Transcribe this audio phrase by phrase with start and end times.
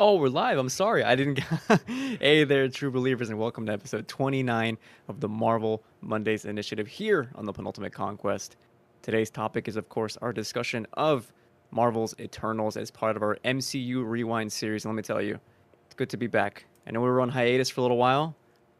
[0.00, 0.58] Oh, we're live.
[0.58, 1.02] I'm sorry.
[1.02, 1.40] I didn't.
[2.20, 4.78] hey there, true believers, and welcome to episode 29
[5.08, 8.54] of the Marvel Mondays initiative here on the Penultimate Conquest.
[9.02, 11.32] Today's topic is, of course, our discussion of
[11.72, 14.84] Marvel's Eternals as part of our MCU Rewind series.
[14.84, 15.40] And let me tell you,
[15.86, 16.64] it's good to be back.
[16.86, 18.36] I know we were on hiatus for a little while.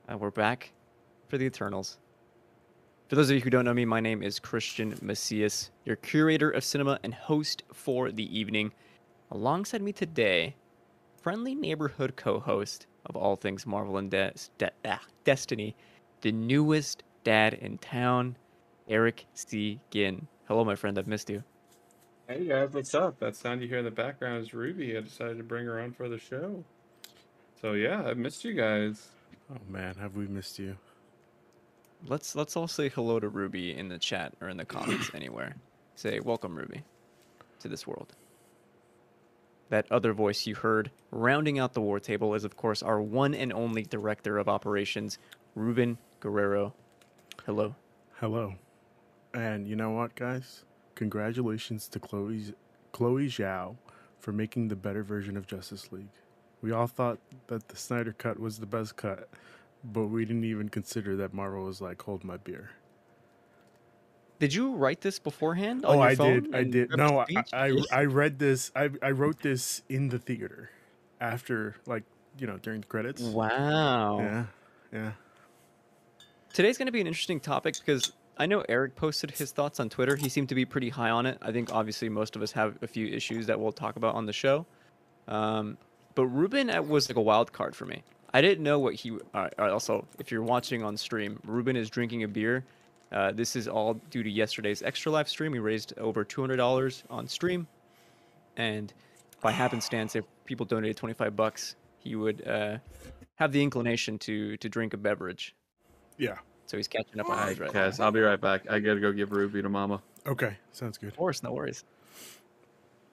[0.06, 0.70] and we're back
[1.26, 1.98] for the Eternals.
[3.08, 6.50] For those of you who don't know me, my name is Cristian Macias, your curator
[6.50, 8.70] of cinema and host for the evening.
[9.32, 10.55] Alongside me today,
[11.28, 15.77] friendly neighborhood co-host of all things Marvel and De- De- ah, Destiny,
[16.23, 18.34] the newest dad in town,
[18.88, 19.78] Eric C.
[19.91, 20.27] Ginn.
[20.46, 20.98] Hello, my friend.
[20.98, 21.45] I've missed you.
[22.28, 23.18] Hey guys, what's up?
[23.18, 24.96] That sound you hear in the background is Ruby.
[24.96, 26.64] I decided to bring her on for the show.
[27.60, 29.09] So yeah, I've missed you guys.
[29.52, 30.79] Oh man, have we missed you?
[32.06, 35.56] Let's let's all say hello to Ruby in the chat or in the comments anywhere.
[35.95, 36.84] Say welcome, Ruby,
[37.60, 38.15] to this world.
[39.70, 43.34] That other voice you heard rounding out the war table is, of course, our one
[43.34, 45.18] and only director of operations,
[45.54, 46.74] Ruben Guerrero.
[47.45, 47.74] Hello.
[48.15, 48.54] Hello.
[49.34, 50.65] And you know what, guys?
[50.95, 52.54] Congratulations to Chloe
[52.93, 53.76] Chloe Zhao
[54.18, 56.09] for making the better version of Justice League.
[56.62, 59.28] We all thought that the Snyder cut was the best cut,
[59.84, 62.71] but we didn't even consider that Marvel was like, "Hold my beer."
[64.38, 65.84] Did you write this beforehand?
[65.86, 66.54] Oh, I did.
[66.54, 66.97] I did.
[66.97, 67.44] No, I.
[67.53, 68.70] I I read this.
[68.75, 70.70] I I wrote this in the theater
[71.20, 72.04] after, like,
[72.38, 73.20] you know, during the credits.
[73.22, 74.20] Wow.
[74.20, 74.44] Yeah,
[74.92, 75.12] yeah.
[76.53, 79.88] Today's going to be an interesting topic because I know Eric posted his thoughts on
[79.88, 80.14] Twitter.
[80.14, 81.38] He seemed to be pretty high on it.
[81.42, 84.26] I think obviously most of us have a few issues that we'll talk about on
[84.26, 84.64] the show.
[85.26, 85.76] Um,
[86.14, 88.03] but Ruben uh, was like a wild card for me.
[88.32, 89.16] I didn't know what he.
[89.34, 92.64] Uh, also, if you're watching on stream, Ruben is drinking a beer.
[93.10, 95.53] Uh, this is all due to yesterday's extra live stream.
[95.53, 97.66] We raised over $200 on stream,
[98.56, 98.92] and
[99.41, 102.78] by happenstance, if people donated 25 bucks, he would uh,
[103.37, 105.55] have the inclination to to drink a beverage.
[106.16, 106.38] Yeah.
[106.66, 108.06] So he's catching up on his right guys, now.
[108.06, 108.71] I'll be right back.
[108.71, 110.03] I gotta go give Ruby to Mama.
[110.27, 111.09] Okay, sounds good.
[111.09, 111.84] Of course, no worries.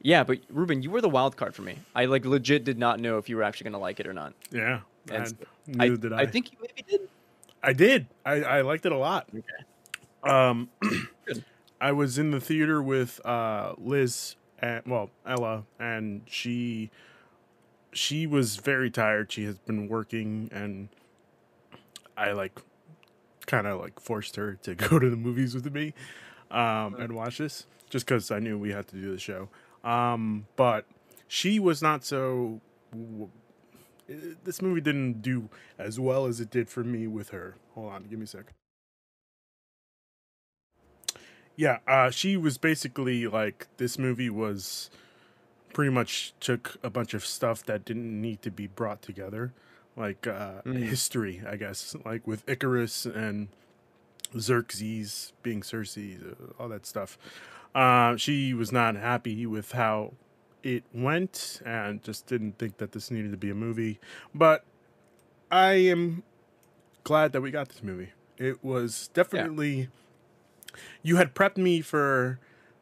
[0.01, 1.77] Yeah, but Ruben, you were the wild card for me.
[1.95, 4.33] I like legit did not know if you were actually gonna like it or not.
[4.51, 4.81] Yeah.
[5.09, 5.33] And
[5.67, 6.21] And I, neither did I.
[6.21, 7.09] I think you maybe did.
[7.63, 8.07] I did.
[8.25, 9.27] I, I liked it a lot.
[9.33, 9.41] Okay.
[10.25, 10.69] Um,
[11.81, 16.89] I was in the theater with uh, Liz and well Ella, and she
[17.91, 19.31] she was very tired.
[19.31, 20.89] She has been working, and
[22.17, 22.59] I like
[23.45, 25.93] kind of like forced her to go to the movies with me
[26.51, 29.49] um, and watch this, just because I knew we had to do the show.
[29.83, 30.85] Um, but
[31.27, 32.61] she was not so.
[34.43, 35.49] This movie didn't do
[35.79, 37.55] as well as it did for me with her.
[37.73, 38.53] Hold on, give me a sec.
[41.55, 44.89] Yeah, uh, she was basically like this movie was
[45.73, 49.53] pretty much took a bunch of stuff that didn't need to be brought together,
[49.95, 50.83] like uh, Mm.
[50.83, 53.47] history, I guess, like with Icarus and
[54.37, 57.17] Xerxes being Sersi, uh, all that stuff.
[57.73, 60.13] Uh, she was not happy with how
[60.63, 63.99] it went and just didn't think that this needed to be a movie.
[64.33, 64.63] But
[65.51, 66.23] I am
[67.03, 68.09] glad that we got this movie.
[68.37, 69.89] It was definitely.
[71.03, 72.39] You had prepped me for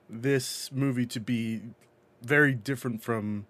[0.10, 1.62] this movie to be
[2.22, 3.46] very different from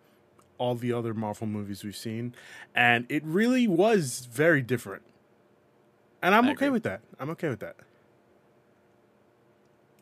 [0.58, 2.34] all the other Marvel movies we've seen,
[2.76, 5.04] and it really was very different.
[6.22, 6.70] And I'm I okay agree.
[6.70, 7.02] with that.
[7.20, 7.76] I'm okay with that.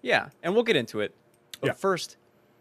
[0.02, 1.14] Yeah, and we'll get into it.
[1.60, 1.74] But Yeah.
[1.74, 2.18] first,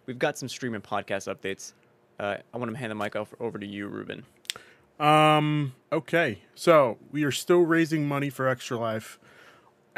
[0.07, 1.73] we've got some streaming podcast updates.
[2.19, 4.25] Uh, I want to hand the mic off, over to you, Ruben.
[4.99, 5.75] Um.
[5.91, 6.41] Okay.
[6.55, 9.19] So we are still raising money for Extra Life,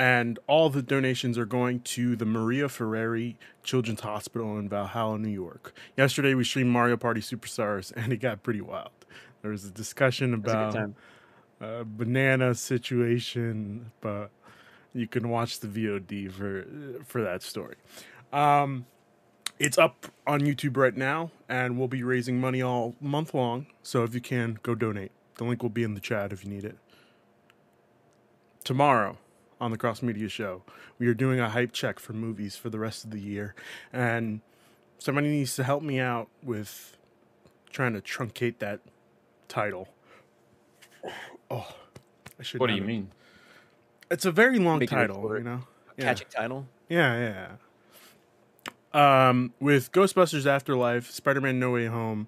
[0.03, 5.29] and all the donations are going to the Maria Fareri Children's Hospital in Valhalla, New
[5.29, 5.73] York.
[5.97, 8.91] Yesterday we streamed Mario Party Superstars, and it got pretty wild.
[9.43, 10.91] There was a discussion It's a good about
[11.61, 14.33] a banana situation, but
[14.93, 16.67] you can watch the VOD for
[17.05, 17.77] for that story.
[18.33, 18.87] Um,
[19.61, 23.66] it's up on YouTube right now, and we'll be raising money all month long.
[23.84, 25.13] So if you can, go donate.
[25.37, 26.77] The link will be in the chat if you need it.
[28.65, 29.19] Tomorrow
[29.62, 30.62] on the Cross Media Show,
[30.98, 33.54] we are doing a hype check for movies for the rest of the year,
[33.92, 34.41] and
[34.98, 36.97] somebody needs to help me out with
[37.70, 38.80] trying to truncate that
[39.47, 39.88] title.
[41.48, 41.74] Oh,
[42.41, 42.60] I should.
[42.60, 43.12] What do you mean?
[44.10, 45.60] It's a very long Making title, you know.
[45.97, 46.04] Yeah.
[46.04, 46.66] Catchy title.
[46.88, 47.56] Yeah, yeah.
[48.94, 49.28] yeah.
[49.28, 52.26] Um, with Ghostbusters Afterlife, Spider-Man: No Way Home,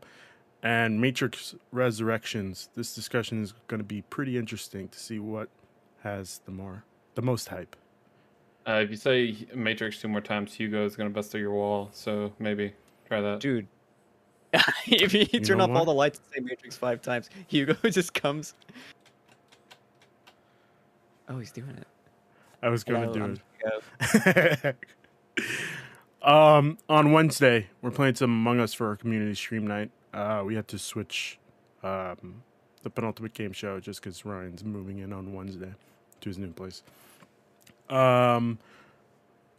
[0.62, 5.48] and Matrix Resurrections, this discussion is going to be pretty interesting to see what
[6.04, 6.84] has the more,
[7.14, 7.76] the most hype.
[8.66, 11.90] Uh, if you say Matrix two more times, Hugo is gonna bust through your wall.
[11.92, 12.72] So maybe
[13.06, 13.40] try that.
[13.40, 13.66] Dude,
[14.86, 17.74] if you, You turn know off all the lights and say Matrix five times, Hugo
[17.90, 18.54] just comes.
[21.28, 21.86] Oh, he's doing it.
[22.62, 23.80] I was going to Hello,
[24.22, 24.76] do it.
[26.22, 29.90] um, on Wednesday, we're playing some Among Us for our community stream night.
[30.12, 31.38] Uh, we had to switch
[31.82, 32.42] um,
[32.82, 35.72] the penultimate game show just because Ryan's moving in on Wednesday
[36.20, 36.82] to his new place.
[37.90, 38.58] Um,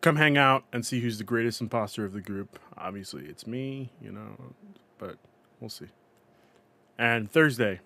[0.01, 2.59] come hang out and see who's the greatest imposter of the group.
[2.77, 4.53] Obviously, it's me, you know,
[4.97, 5.17] but
[5.59, 5.87] we'll see.
[6.97, 7.81] And Thursday,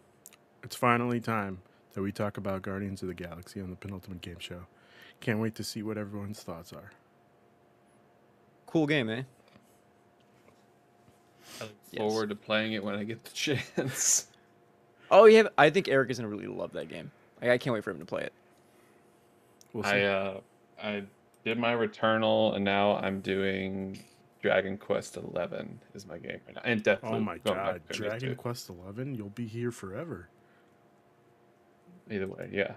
[0.64, 1.60] it's finally time
[1.94, 4.62] that we talk about Guardians of the Galaxy on the penultimate game show.
[5.20, 6.92] Can't wait to see what everyone's thoughts are.
[8.66, 9.24] Cool game, eh?
[11.60, 12.00] I look Yes.
[12.00, 14.28] forward to playing it when I get the chance.
[15.10, 17.12] Oh yeah, I think Eric is gonna really love that game.
[17.42, 18.34] Like, I can't wait for him to play it.
[19.74, 19.90] We'll see.
[19.90, 20.40] I uh,
[20.82, 21.04] I
[21.46, 24.00] did my Returnal, and now I'm doing
[24.42, 26.62] Dragon Quest Eleven is my game right now.
[26.64, 27.00] And Deathloop.
[27.04, 28.36] oh my god, to it, Dragon too.
[28.36, 30.30] Quest Eleven, you'll be here forever.
[32.10, 32.74] Either way, yeah.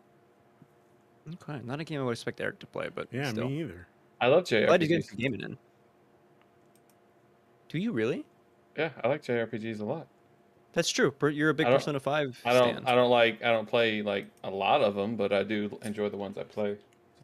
[1.34, 3.48] Okay, not a game I would expect Eric to play, but Yeah, still.
[3.48, 3.86] me either.
[4.20, 5.16] I love Glad he's getting JRPGs.
[5.16, 5.58] gaming in.
[7.68, 8.24] Do you really?
[8.76, 10.06] Yeah, I like JRPGs a lot.
[10.72, 11.14] That's true.
[11.22, 12.88] You're a big Persona Five I don't stand.
[12.88, 16.08] I don't like I don't play like a lot of them, but I do enjoy
[16.08, 16.76] the ones I play.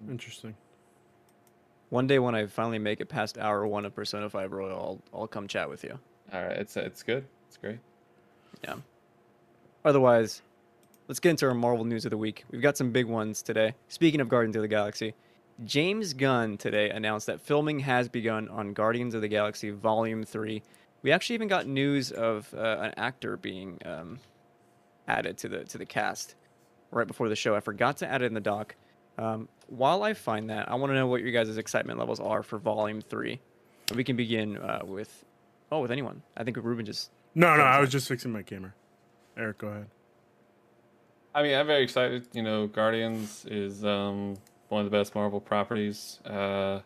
[0.08, 0.54] Interesting.
[1.90, 5.20] One day when I finally make it past hour one of Persona Five Royal, I'll,
[5.20, 5.98] I'll come chat with you.
[6.32, 7.24] All right, it's it's good.
[7.46, 7.78] It's great.
[8.62, 8.76] Yeah.
[9.84, 10.42] Otherwise,
[11.06, 12.44] let's get into our Marvel news of the week.
[12.50, 13.74] We've got some big ones today.
[13.88, 15.14] Speaking of Guardians of the Galaxy,
[15.64, 20.62] James Gunn today announced that filming has begun on Guardians of the Galaxy Volume 3.
[21.02, 24.18] We actually even got news of uh, an actor being um,
[25.06, 26.34] added to the to the cast
[26.90, 27.54] right before the show.
[27.54, 28.74] I forgot to add it in the doc.
[29.16, 32.42] Um, while I find that, I want to know what your guys' excitement levels are
[32.42, 33.40] for Volume 3.
[33.94, 35.24] We can begin uh, with,
[35.72, 36.22] oh, with anyone.
[36.36, 38.74] I think Ruben just No, no, I was just fixing my camera.
[39.36, 39.86] Eric, go ahead.
[41.34, 42.26] I mean, I'm very excited.
[42.32, 44.36] You know, Guardians is um,
[44.68, 46.20] one of the best Marvel properties.
[46.24, 46.80] Uh,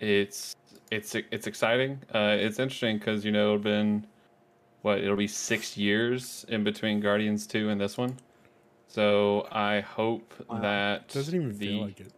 [0.00, 0.54] it's
[0.90, 2.00] it's it's exciting.
[2.14, 4.06] Uh, it's interesting because you know it'll been
[4.82, 8.16] what it'll be six years in between Guardians two and this one.
[8.88, 10.60] So I hope Wow.
[10.60, 12.12] that Doesn't even the, feel like it.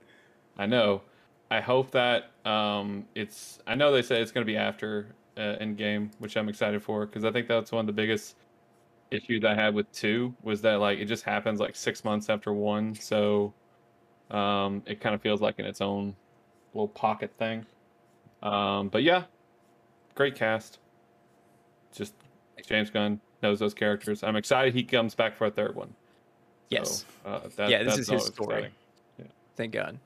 [0.58, 1.02] I know.
[1.50, 3.58] I hope that um, it's.
[3.66, 7.06] I know they said it's going to be after uh, Endgame, which I'm excited for
[7.06, 8.36] because I think that's one of the biggest
[9.10, 12.52] issues I had with two was that like it just happens like six months after
[12.52, 13.54] one, so
[14.30, 16.14] um, it kind of feels like in its own
[16.74, 17.66] little pocket thing.
[18.42, 19.24] Um, but yeah,
[20.14, 20.78] great cast.
[21.92, 22.14] Just
[22.66, 24.22] James Gunn knows those characters.
[24.22, 25.94] I'm excited he comes back for a third one.
[26.70, 27.04] Yes.
[27.24, 28.56] So, uh, that, Yeah, this that's is his story.
[28.56, 28.72] exciting.
[29.56, 29.98] Thank God.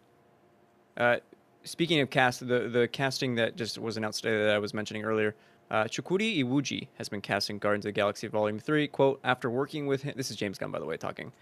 [0.97, 1.17] Uh,
[1.65, 5.05] speaking of cast, the the casting that just was announced today that I was mentioning
[5.05, 5.35] earlier,
[5.71, 8.89] uh, Chukwudi Iwuji has been casting Guardians of the Galaxy Volume Three.
[8.89, 11.33] Quote: After working with him, this is James Gunn, by the way, talking.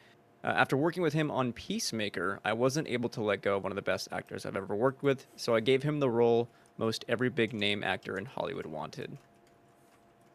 [0.43, 3.73] Uh, after working with him on Peacemaker, I wasn't able to let go of one
[3.73, 6.49] of the best actors I've ever worked with, so I gave him the role
[6.79, 9.19] most every big name actor in Hollywood wanted.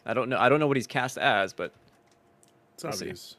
[0.06, 0.38] I don't know.
[0.38, 1.74] I don't know what he's cast as, but
[2.75, 3.06] It's We'll see.
[3.06, 3.38] obvious.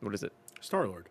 [0.00, 0.32] what is it?
[0.60, 1.06] Star Lord.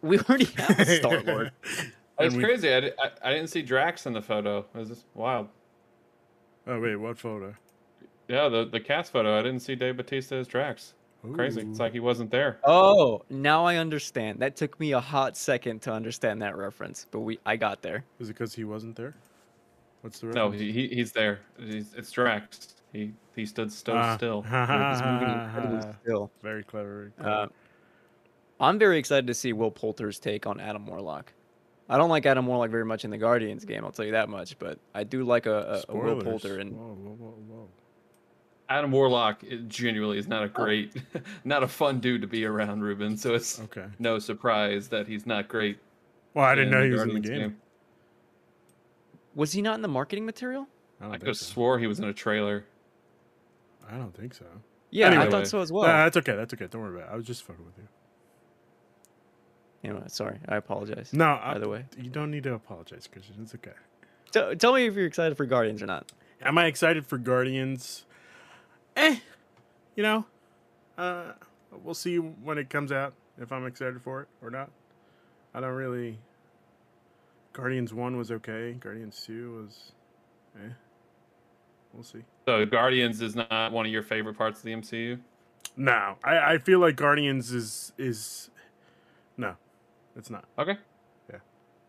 [0.00, 1.52] We already have Star Lord.
[2.20, 2.68] It's we- crazy.
[2.74, 4.66] I, I, I didn't see Drax in the photo.
[4.74, 5.48] It was just wild.
[6.66, 7.54] Oh wait, what photo?
[8.28, 9.38] Yeah, the, the cast photo.
[9.38, 10.94] I didn't see Dave Bautista as Drax.
[11.34, 11.62] Crazy.
[11.62, 12.58] It's like he wasn't there.
[12.64, 14.38] Oh, now I understand.
[14.38, 18.04] That took me a hot second to understand that reference, but we I got there.
[18.20, 19.14] Is it because he wasn't there?
[20.02, 20.60] What's the No, reference?
[20.60, 21.40] he, he he's there.
[21.58, 22.76] He's, it's Drax.
[22.92, 24.16] He he stood so Ah.
[24.16, 24.42] still.
[24.42, 26.30] He's moving incredibly still.
[26.40, 27.10] Very clever.
[27.18, 27.46] very Uh.
[28.60, 31.32] I'm very excited to see Will Poulter's take on Adam Warlock.
[31.88, 34.28] I don't like Adam Warlock very much in the Guardians game, I'll tell you that
[34.28, 37.68] much, but I do like a, a, a Will Poulter and Whoa, whoa, whoa, whoa.
[38.68, 40.48] Adam Warlock eh, genuinely is not a oh.
[40.48, 40.94] great,
[41.44, 43.16] not a fun dude to be around, Ruben.
[43.16, 43.86] So it's Okay.
[43.98, 45.78] no surprise that he's not great.
[46.34, 47.56] Well, I didn't know the he was in the Guardians game.
[49.34, 50.66] was he not in the marketing material?
[51.00, 51.46] I I could have so.
[51.46, 52.64] swore he was in a trailer.
[53.90, 54.44] I don't think so.
[54.90, 55.86] Yeah, I thought so as well.
[55.86, 56.34] Nah, that's okay.
[56.36, 56.66] That's okay.
[56.66, 57.12] Don't worry about it.
[57.12, 57.88] I was just fucking with you.
[59.84, 61.12] anyway, sorry, I apologize.
[61.12, 63.42] No, I, Either way, you don't need to apologize, Cristian.
[63.42, 63.72] It's okay.
[64.32, 66.10] T- tell me if you're excited for Guardians or not.
[66.42, 68.04] Am I excited for Guardians?
[68.98, 69.16] Eh,
[69.94, 70.24] you know,
[70.98, 71.32] uh,
[71.84, 74.70] we'll see when it comes out if I'm excited for it or not.
[75.54, 76.18] I don't really.
[77.52, 78.72] Guardians one was okay.
[78.72, 79.92] Guardians two was,
[80.56, 80.72] eh.
[81.94, 82.24] We'll see.
[82.46, 85.20] So Guardians is not one of your favorite parts of the MCU.
[85.76, 88.50] No, I, I feel like Guardians is is,
[89.36, 89.54] no,
[90.16, 90.44] it's not.
[90.58, 90.76] Okay.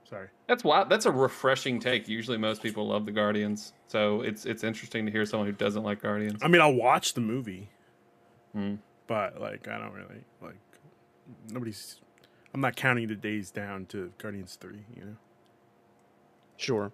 [0.10, 0.28] Sorry.
[0.48, 2.08] That's why that's a refreshing take.
[2.08, 5.84] Usually, most people love the Guardians, so it's it's interesting to hear someone who doesn't
[5.84, 6.40] like Guardians.
[6.42, 7.70] I mean, I'll watch the movie,
[8.54, 8.76] Hmm.
[9.06, 10.56] but like, I don't really like.
[11.52, 12.00] Nobody's.
[12.56, 14.84] I'm not counting the days down to Guardians Three.
[14.96, 15.16] You know.
[16.58, 16.92] Sure.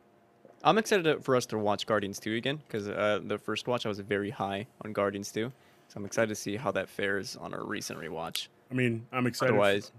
[0.64, 3.90] I'm excited for us to watch Guardians 2 again because uh, the first watch I
[3.90, 5.52] was very high on Guardians 2.
[5.90, 8.48] So I'm excited to see how that fares on our recent rewatch.
[8.72, 9.52] I mean, I'm excited.
[9.52, 9.92] for- Otherwise,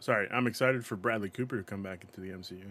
[0.00, 2.64] sorry, I'm excited for Bradley Cooper to come back into the MCU.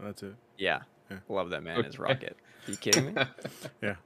[0.00, 0.34] That's it.
[0.58, 0.80] yeah,
[1.10, 1.18] Yeah.
[1.28, 2.02] love that man as Okay.
[2.02, 2.36] Rocket.
[2.66, 3.22] Are you kidding me?
[3.82, 3.96] Yeah.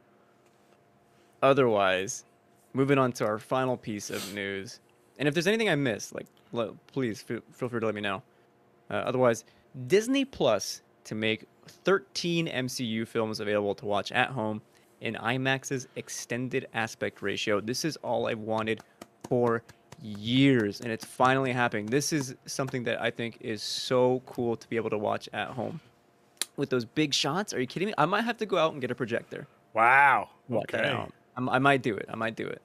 [1.42, 2.24] Otherwise,
[2.72, 4.80] moving on to our final piece of news.
[5.18, 8.00] And if there's anything I missed, like, le- please feel, feel free to let me
[8.00, 8.22] know.
[8.90, 9.44] Uh, otherwise,
[9.86, 14.60] Disney Plus to make 13 MCU films available to watch at home
[15.00, 17.60] in IMAX's extended aspect ratio.
[17.60, 18.80] This is all I've wanted
[19.28, 19.62] for
[20.02, 21.86] years, and it's finally happening.
[21.86, 25.48] This is something that I think is so cool to be able to watch at
[25.48, 25.80] home.
[26.56, 27.94] With those big shots, are you kidding me?
[27.96, 29.46] I might have to go out and get a projector.
[29.74, 30.30] Wow.
[30.50, 31.06] Okay.
[31.36, 32.06] I might do it.
[32.08, 32.62] I might do it.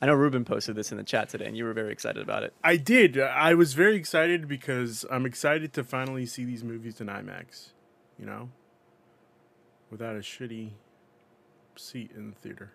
[0.00, 2.44] I know Ruben posted this in the chat today, and you were very excited about
[2.44, 2.54] it.
[2.62, 3.18] I did.
[3.18, 7.70] I was very excited because I'm excited to finally see these movies in IMAX.
[8.18, 8.50] You know,
[9.90, 10.70] without a shitty
[11.76, 12.72] seat in the theater.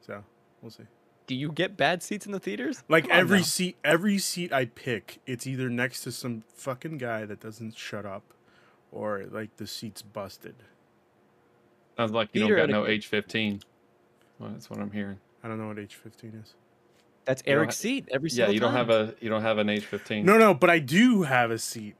[0.00, 0.24] So
[0.62, 0.84] we'll see.
[1.26, 2.82] Do you get bad seats in the theaters?
[2.88, 7.26] Like Come every seat, every seat I pick, it's either next to some fucking guy
[7.26, 8.22] that doesn't shut up,
[8.90, 10.54] or like the seat's busted.
[11.96, 12.94] Sounds like you Theater don't got no etiquette.
[12.98, 13.60] H fifteen.
[14.38, 15.18] Well, that's what I'm hearing.
[15.44, 16.54] I don't know what H fifteen is.
[17.24, 18.88] That's Eric's ha- seat every Yeah, single you don't time.
[18.88, 20.24] have a you don't have an H fifteen.
[20.24, 21.94] No, no, but I do have a seat.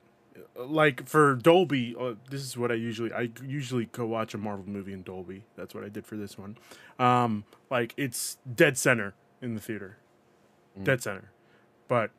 [0.57, 4.68] Like for Dolby, uh, this is what I usually I usually go watch a Marvel
[4.68, 5.45] movie in Dolby.
[5.57, 6.57] That's what I did for this one.
[6.99, 9.99] Um, like it's dead center in the theater,
[10.78, 10.85] Mm.
[10.85, 11.30] dead center.
[11.88, 12.11] But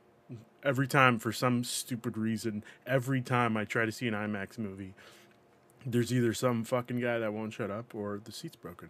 [0.63, 4.93] every time, for some stupid reason, every time I try to see an IMAX movie,
[5.85, 8.89] there's either some fucking guy that won't shut up or the seat's broken.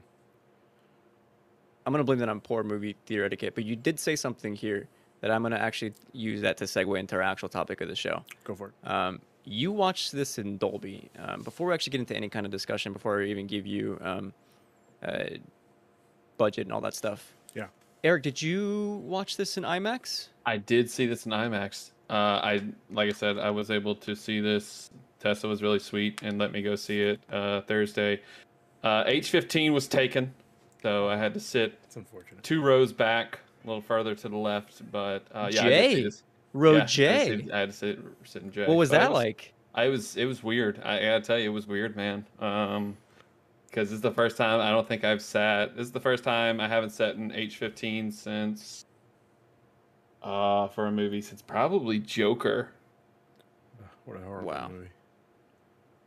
[1.86, 4.88] I'm gonna blame that on poor movie theater etiquette, but you did say something here
[5.22, 8.24] that I'm gonna actually use that to segue into our actual topic of the show.
[8.44, 8.88] Go for it.
[8.90, 11.10] Um, you watched this in Dolby.
[11.18, 13.98] Um, before we actually get into any kind of discussion, before I even give you
[14.02, 14.34] um,
[15.04, 15.24] uh,
[16.38, 17.68] budget and all that stuff, Yeah.
[18.04, 20.28] Eric, did you watch this in IMAX?
[20.46, 21.92] I did see this in IMAX.
[22.10, 24.90] Uh, I like I said, I was able to see this.
[25.20, 28.22] Tessa was really sweet and let me go see it uh, Thursday.
[28.84, 30.34] Uh, H15 was taken,
[30.82, 32.42] so I had to sit It's unfortunate.
[32.44, 34.90] two rows back, a little further to the left.
[34.92, 36.24] But uh, yeah, I Jay, this.
[36.54, 37.26] Row Yeah, I had to J.
[37.44, 38.66] sit- I had to sit, sit in J.
[38.68, 39.54] What was But it that like?
[39.76, 40.82] I was it was weird.
[40.84, 42.26] I, I gotta tell you, it was weird, man.
[42.40, 42.98] Um,
[43.68, 45.76] because this is the first time I don't think I've sat.
[45.78, 48.86] This is the first time I haven't sat in H15 since,
[50.24, 52.72] uh, for a movie since probably Joker.
[54.06, 54.70] What a horrible Wow.
[54.70, 54.90] movie.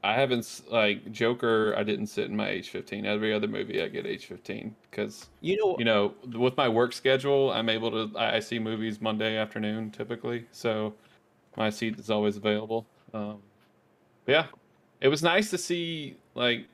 [0.04, 1.74] I haven't like Joker.
[1.76, 3.04] I didn't sit in my H15.
[3.04, 7.52] Every other movie, I get H15 because You know, you know with my work schedule,
[7.52, 8.18] I'm able to.
[8.18, 10.94] I, I see movies Monday afternoon typically, so
[11.56, 12.86] my seat is always available.
[13.14, 13.38] Um,
[14.26, 14.46] yeah,
[15.00, 16.66] it was nice to see like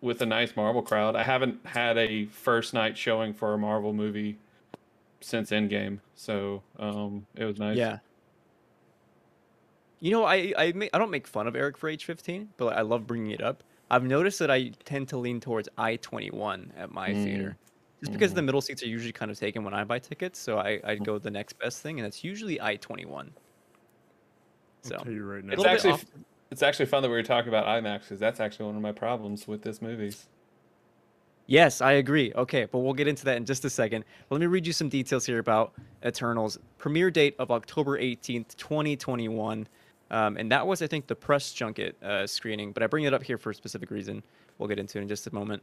[0.00, 1.14] with a nice Marvel crowd.
[1.14, 4.38] I haven't had a first night showing for a Marvel movie
[5.20, 7.76] since Endgame, so um, it was nice.
[7.76, 7.98] Yeah.
[10.02, 12.80] You know, I I, ma- I don't make fun of Eric for H15, but I
[12.80, 13.62] love bringing it up.
[13.88, 17.22] I've noticed that I tend to lean towards I21 at my Mm.
[17.24, 17.56] theater,
[18.00, 20.40] just because the middle seats are usually kind of taken when I buy tickets.
[20.40, 23.28] So I I'd go the next best thing, and that's usually I21.
[24.82, 25.52] So I'll tell you right now.
[25.52, 26.04] It's actually off-
[26.50, 28.92] it's actually fun that we were talking about IMAX because that's actually one of my
[28.92, 30.12] problems with this movie.
[31.46, 32.32] Yes, I agree.
[32.34, 34.04] Okay, but we'll get into that in just a second.
[34.30, 35.72] Let me read you some details here about
[36.04, 36.58] Eternals.
[36.78, 39.68] Premiere date of October 18th, 2021.
[40.12, 43.14] Um, and that was, I think, the press junket uh, screening, but I bring it
[43.14, 44.22] up here for a specific reason.
[44.58, 45.62] We'll get into it in just a moment.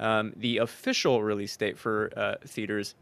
[0.00, 2.96] Um, the official release date for uh, theaters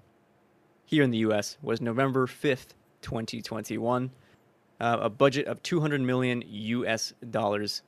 [0.84, 4.10] here in the US was November 5th, 2021.
[4.78, 7.82] Uh, a budget of 200 million US dollars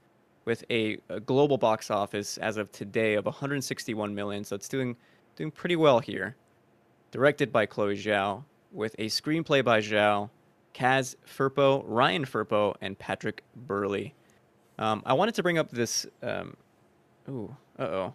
[0.47, 4.43] with a, a global box office as of today of 161 million.
[4.43, 4.97] So it's doing
[5.37, 6.35] doing pretty well here.
[7.11, 10.31] Directed by Chloe Zhao, with a screenplay by Zhao,
[10.77, 14.11] Kaz Firpo, Ryan Firpo, and Patrick Burleigh.
[14.79, 16.07] Um, I wanted to bring up this.
[16.23, 16.55] Um,
[17.31, 18.15] ooh, uh oh,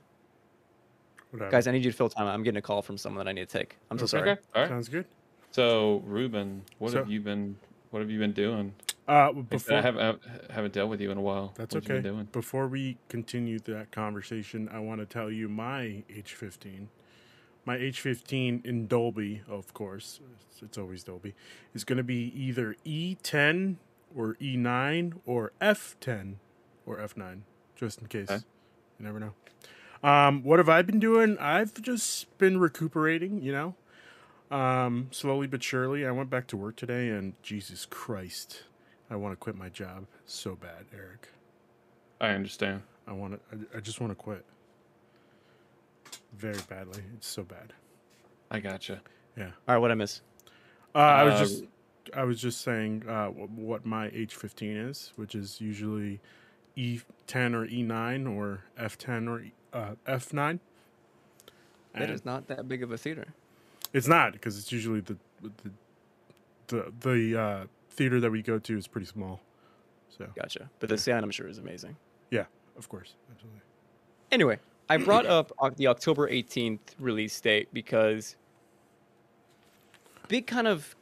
[1.49, 1.65] guys!
[1.67, 2.27] I need you to fill time.
[2.27, 3.77] I'm getting a call from someone that I need to take.
[3.89, 4.09] I'm so Okay.
[4.11, 4.29] sorry.
[4.31, 4.69] Okay, all right.
[4.69, 5.05] Sounds good.
[5.49, 7.57] So Ruben, what So- have you been?
[7.89, 8.73] What have you been doing?
[9.07, 11.53] Uh, Before, before I haven't I haven't dealt with you in a while.
[11.55, 12.01] That's what have okay.
[12.03, 12.27] been doing?
[12.31, 16.87] Before we continue that conversation, I want to tell you my H15
[17.65, 20.19] my H15 in Dolby, of course,
[20.51, 21.33] it's, it's always Dolby,
[21.73, 23.75] is going to be either E10
[24.15, 26.35] or E9 or F10
[26.85, 27.41] or F9,
[27.75, 28.29] just in case.
[28.29, 28.43] Okay.
[28.99, 29.33] You never know.
[30.03, 31.37] Um, what have I been doing?
[31.39, 33.75] I've just been recuperating, you know,
[34.55, 36.05] um, slowly but surely.
[36.05, 38.63] I went back to work today, and Jesus Christ,
[39.09, 41.29] I want to quit my job so bad, Eric.
[42.19, 42.81] I understand.
[43.07, 43.57] I want to.
[43.75, 44.43] I, I just want to quit.
[46.37, 47.03] Very badly.
[47.15, 47.73] It's so bad.
[48.49, 49.01] I gotcha.
[49.37, 49.45] Yeah.
[49.67, 50.21] All right, what I miss?
[50.93, 51.63] Uh, I was Uh, just.
[52.15, 56.19] I was just saying uh, what my H15 is, which is usually
[56.75, 59.45] E10 or E9 or F10 or
[59.77, 60.59] uh, F9.
[61.93, 63.27] That And is not that big of a theater.
[63.93, 65.71] It's not because it's usually the the
[66.67, 69.39] the, the uh, theater that we go to is pretty small.
[70.09, 70.69] So Gotcha.
[70.79, 71.95] But the sound, I'm sure, is amazing.
[72.31, 72.45] yeah,
[72.77, 73.61] of course, absolutely.
[74.31, 74.59] Anyway,
[74.91, 78.35] I brought up the October 18th release date because
[80.27, 80.95] big kind of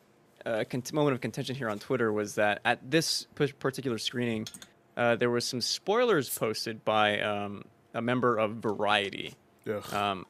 [0.46, 4.48] uh, cont- moment of contention here on Twitter was that at this p- particular screening,
[4.96, 7.64] uh, there was some spoilers posted by um,
[7.96, 9.34] a member of Variety.
[9.68, 10.26] Ugh, Um,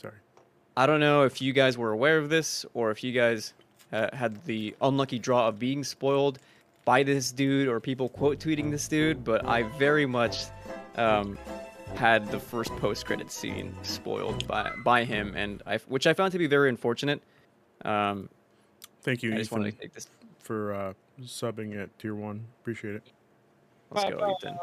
[0.00, 0.14] sorry.
[0.76, 3.54] I don't know if you guys were aware of this or if you guys
[3.92, 6.40] uh, had the unlucky draw of being spoiled
[6.84, 10.46] by this dude or people quote tweeting this dude, but I very much
[10.96, 11.38] um,
[11.94, 16.32] had the first post credit scene spoiled by by him, and I which I found
[16.32, 17.22] to be very unfortunate.
[17.84, 18.28] Um,
[19.02, 20.08] Thank you, I just wanted to take this.
[20.38, 22.44] for uh, subbing at tier one.
[22.60, 23.02] Appreciate it.
[23.90, 24.58] Let's go, Ethan.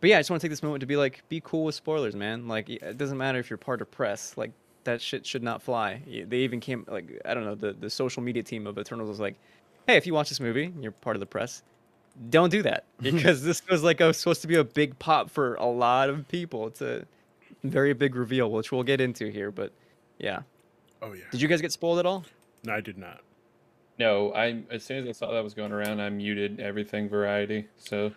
[0.00, 1.76] But yeah, I just want to take this moment to be like, be cool with
[1.76, 2.48] spoilers, man.
[2.48, 4.36] Like, it doesn't matter if you're part of press.
[4.36, 4.50] Like,
[4.82, 6.02] that shit should not fly.
[6.06, 9.20] They even came, like, I don't know, the, the social media team of Eternals was
[9.20, 9.36] like,
[9.86, 11.62] hey, if you watch this movie and you're part of the press,
[12.30, 12.84] don't do that.
[13.00, 16.28] Because this was like a, supposed to be a big pop for a lot of
[16.28, 16.66] people.
[16.66, 17.04] It's a
[17.64, 19.50] very big reveal, which we'll get into here.
[19.50, 19.72] But
[20.18, 20.42] yeah.
[21.00, 21.24] Oh yeah.
[21.30, 22.24] Did you guys get spoiled at all?
[22.64, 23.20] No, I did not.
[23.98, 27.66] No, I as soon as I saw that was going around, I muted everything variety.
[27.76, 28.12] So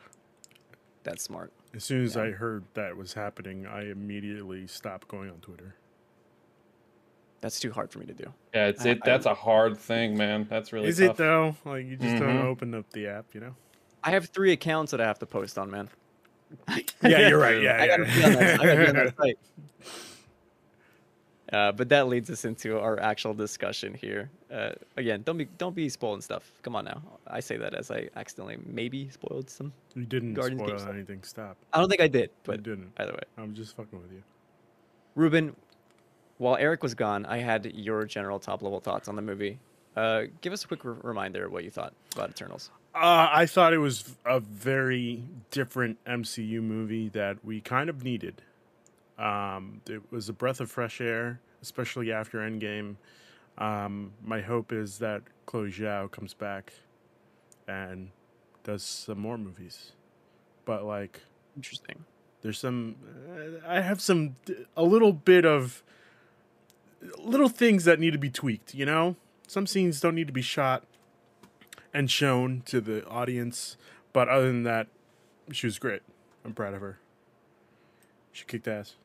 [1.03, 1.51] That's smart.
[1.73, 2.23] As soon as Yeah.
[2.23, 5.75] I heard that was happening, I immediately stopped going on Twitter.
[7.41, 8.33] That's too hard for me to do.
[8.53, 8.99] yeah, it's I- it.
[9.05, 10.47] That's a hard thing, man.
[10.49, 11.11] That's really Is tough.
[11.11, 11.55] it though?
[11.65, 12.43] Like you just don't Mhm.
[12.45, 13.55] open up the app, you know?
[14.05, 15.89] I have three accounts that I have to post on, man.
[17.01, 17.61] Yeah, you're right.
[17.61, 18.61] Yeah, I gotta be on that.
[18.61, 19.03] I gotta be on yeah.
[19.03, 19.37] that site.
[21.51, 24.29] Uh, but that leads us into our actual discussion here.
[24.51, 26.51] Uh, again, don't be don't be spoiling stuff.
[26.61, 27.01] Come on now.
[27.27, 29.73] I say that as I accidentally maybe spoiled some.
[29.95, 30.93] you didn't Guardians spoil keep stuff.
[30.93, 31.23] anything.
[31.23, 31.57] Stop.
[31.73, 32.91] I don't think I did, you but didn't.
[32.97, 34.23] either way, I'm just fucking with you.
[35.15, 35.55] Ruben.
[36.37, 39.57] While Eric was gone, I had your general top level thoughts on the movie.
[39.95, 42.71] Uh, give us a quick re- reminder of what you thought about Eternals.
[42.95, 48.41] Uh, I thought it was a very different MCU movie that we kind of needed.
[49.19, 52.95] Um, it was a breath of fresh air, especially after Endgame.
[53.57, 56.71] Um, my hope is that Chloe Zhao comes back
[57.67, 58.11] and
[58.63, 59.91] does some more movies.
[60.63, 61.19] But like,
[61.57, 62.05] Interesting.
[62.43, 62.95] there's some,
[63.29, 64.37] uh, I have some,
[64.77, 65.83] a little bit of,
[67.19, 68.73] little things that need to be tweaked.
[68.73, 70.85] You know, some scenes don't need to be shot
[71.95, 73.77] and shown to the audience.
[74.13, 74.87] But other than that,
[75.51, 76.01] she was great.
[76.43, 76.99] I'm proud of her.
[78.33, 78.95] She kicked ass.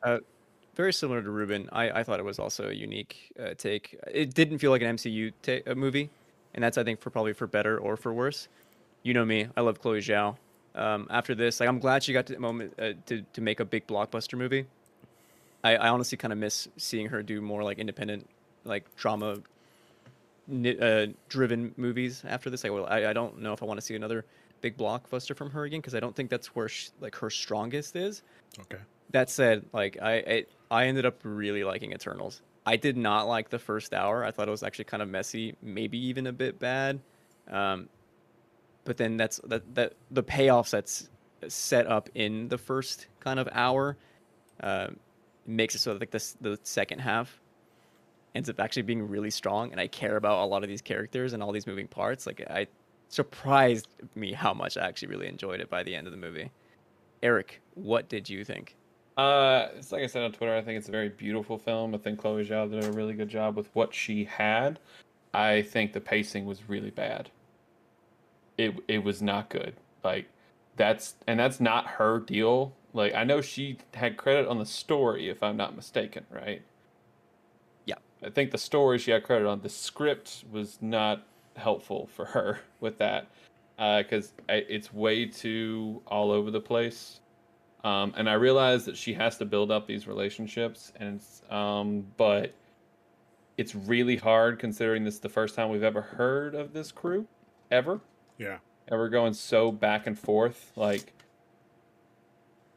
[0.75, 1.69] very similar to Ruben.
[1.71, 3.97] I, I thought it was also a unique uh, take.
[4.11, 6.09] It didn't feel like an MCU ta- uh, movie,
[6.53, 8.49] and that's I think for probably for better or for worse.
[9.03, 10.35] You know me, I love Chloe Zhao.
[10.75, 13.61] Um, after this, like I'm glad she got to the moment uh, to to make
[13.61, 14.65] a big blockbuster movie.
[15.63, 18.29] I, I honestly kind of miss seeing her do more like independent,
[18.65, 19.37] like drama
[20.49, 22.63] uh, driven movies after this.
[22.63, 24.25] Like, well, I, I don't know if I want to see another
[24.61, 27.95] big blockbuster from her again because I don't think that's where she, like her strongest
[27.95, 28.21] is
[28.59, 28.81] Okay.
[29.11, 32.41] that said, like I, I I ended up really liking Eternals.
[32.65, 34.23] I did not like the first hour.
[34.23, 36.99] I thought it was actually kind of messy, maybe even a bit bad.
[37.49, 37.89] Um,
[38.83, 41.09] but then that's that that the payoffs that's
[41.47, 43.97] set up in the first kind of hour
[44.61, 44.87] uh,
[45.45, 47.39] makes it so that like this the second half
[48.35, 51.33] ends up actually being really strong, and I care about a lot of these characters
[51.33, 52.25] and all these moving parts.
[52.25, 52.67] Like I
[53.09, 56.51] surprised me how much I actually really enjoyed it by the end of the movie.
[57.21, 58.75] Eric, what did you think?
[59.17, 60.55] Uh, it's like I said on Twitter.
[60.55, 61.93] I think it's a very beautiful film.
[61.93, 64.79] I think Chloe Zhao did a really good job with what she had.
[65.33, 67.29] I think the pacing was really bad.
[68.57, 69.75] It it was not good.
[70.03, 70.27] Like
[70.77, 72.73] that's and that's not her deal.
[72.93, 76.61] Like I know she had credit on the story, if I'm not mistaken, right?
[78.23, 79.61] I think the story she had credit on.
[79.61, 81.23] The script was not
[81.55, 83.27] helpful for her with that,
[83.77, 87.19] because it's way too all over the place.
[87.83, 92.05] Um, and I realize that she has to build up these relationships, and it's, um,
[92.15, 92.53] but
[93.57, 97.27] it's really hard considering this is the first time we've ever heard of this crew,
[97.71, 97.99] ever,
[98.37, 98.57] Yeah.
[98.87, 100.71] And we're going so back and forth.
[100.75, 101.13] Like,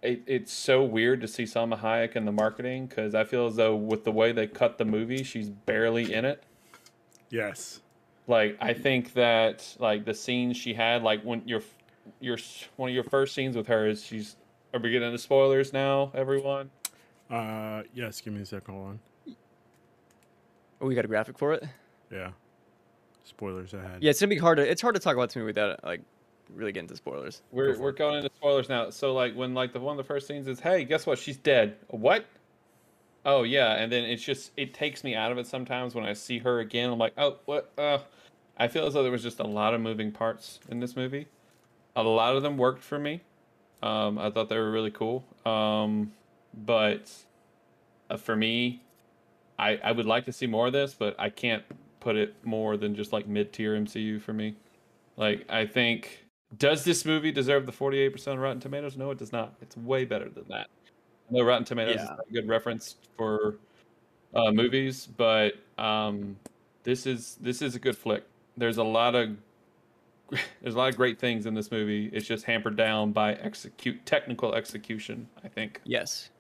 [0.05, 3.57] it, it's so weird to see Salma Hayek in the marketing because I feel as
[3.57, 6.43] though with the way they cut the movie, she's barely in it.
[7.31, 7.81] Yes.
[8.27, 11.63] Like, I think that like the scenes she had, like when your
[12.21, 12.39] your
[12.77, 14.37] one of your first scenes with her is she's.
[14.73, 16.71] Are we getting into spoilers now, everyone?
[17.31, 18.21] Uh, yes.
[18.21, 18.75] Give me a second.
[18.75, 19.01] Hold on.
[20.81, 21.65] Oh, we got a graphic for it.
[22.11, 22.31] Yeah.
[23.23, 24.03] Spoilers ahead.
[24.03, 24.69] Yeah, it's gonna be hard to.
[24.69, 26.03] It's hard to talk about this movie without like
[26.53, 27.43] really get into spoilers.
[27.51, 28.91] We're we're going into spoilers now.
[28.91, 31.19] So like when like the one of the first scenes is, hey, guess what?
[31.19, 31.77] She's dead.
[31.89, 32.27] What?
[33.25, 36.13] Oh yeah, and then it's just it takes me out of it sometimes when I
[36.13, 36.91] see her again.
[36.91, 37.73] I'm like, oh what?
[37.79, 37.99] Uh,
[38.59, 41.27] I feel as though there was just a lot of moving parts in this movie.
[41.97, 43.23] A lot of them worked for me.
[43.83, 45.25] Um, I thought they were really cool.
[45.47, 46.13] Um,
[46.53, 47.11] but
[48.11, 48.83] uh, for me,
[49.59, 51.65] I I would like to see more of this, but I can't
[52.01, 54.57] put it more than just like mid tier MCU for me.
[55.17, 56.24] Like I think
[56.59, 58.97] does this movie deserve the 48% Rotten Tomatoes?
[58.97, 59.55] No, it does not.
[59.63, 60.69] It's way better than that.
[61.31, 62.17] No, Rotten Tomatoes is Yeah.
[62.29, 63.57] a good reference for
[64.35, 66.37] uh, movies, but um,
[66.83, 68.25] this is this is a good flick.
[68.57, 69.37] There's a lot of
[70.63, 72.11] there's a lot of great things in this movie.
[72.13, 75.29] It's just hampered down by execute technical execution.
[75.45, 75.81] I think.
[75.85, 76.31] Yes.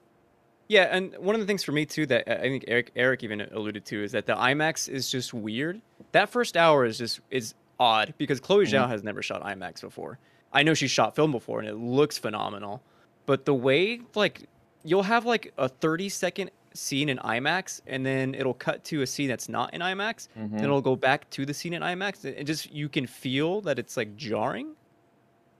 [0.68, 3.40] Yeah, and one of the things for me too that I think Eric Eric even
[3.42, 5.80] alluded to is that the IMAX is just weird.
[6.12, 10.18] That first hour is just is odd because Chloe Zhao has never shot IMAX before.
[10.52, 12.82] I know she's shot film before and it looks phenomenal,
[13.26, 14.48] but the way like
[14.84, 19.06] you'll have like a 30 second scene in IMAX and then it'll cut to a
[19.06, 20.50] scene that's not in IMAX, Mhm.
[20.52, 23.78] then it'll go back to the scene in IMAX and just you can feel that
[23.78, 24.74] it's like jarring,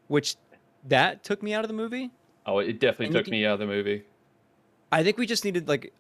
[0.08, 0.36] which
[0.86, 2.10] that took me out of the movie.
[2.46, 4.04] Oh, it definitely And took can- me out of the movie.
[4.92, 5.92] I think we just needed like.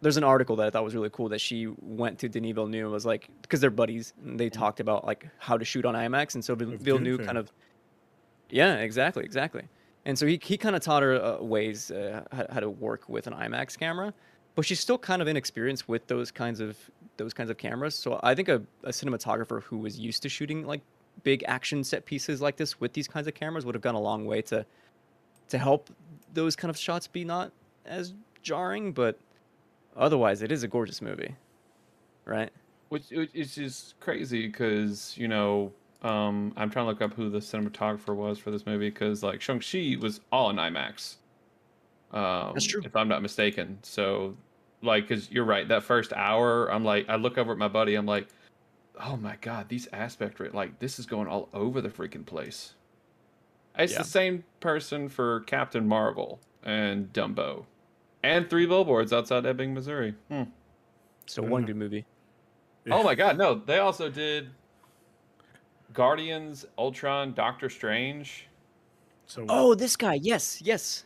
[0.00, 2.84] There's an article that I thought was really cool that she went to Denis Villeneuve
[2.84, 5.94] and was like, because they're buddies, and they talked about like how to shoot on
[5.94, 7.50] IMAX, and so Villeneuve kind of,
[8.50, 9.62] yeah, exactly, exactly,
[10.04, 13.08] and so he he kind of taught her uh, ways uh, how, how to work
[13.08, 14.12] with an IMAX camera,
[14.54, 16.76] but she's still kind of inexperienced with those kinds of
[17.16, 17.94] those kinds of cameras.
[17.94, 20.82] So I think a, a cinematographer who was used to shooting like
[21.22, 24.00] big action set pieces like this with these kinds of cameras would have gone a
[24.00, 24.66] long way to
[25.48, 25.90] to help
[26.32, 27.52] those kind of shots be not
[27.86, 29.18] as jarring, but
[29.96, 31.34] otherwise it is a gorgeous movie.
[32.24, 32.50] Right?
[32.90, 37.38] which which is crazy because you know um, I'm trying to look up who the
[37.38, 41.16] cinematographer was for this movie because like Shang Chi was all in IMAX.
[42.12, 42.82] Um, That's true.
[42.84, 43.78] if I'm not mistaken.
[43.82, 44.36] So
[44.82, 47.94] like, because you're right, that first hour, I'm like, I look over at my buddy,
[47.94, 48.28] I'm like,
[49.02, 52.74] oh my god, these aspect rate, like this is going all over the freaking place.
[53.78, 53.98] It's Yeah.
[53.98, 57.64] the same person for Captain Marvel and Dumbo,
[58.24, 60.14] and Three Billboards Outside Ebbing, Missouri.
[60.28, 60.44] Hmm.
[61.26, 62.04] So one good movie.
[62.90, 63.54] Oh my god, no.
[63.54, 64.50] They also did
[65.92, 68.48] Guardians, Ultron, Doctor Strange.
[69.26, 70.14] So Oh, this guy.
[70.14, 71.04] Yes, yes.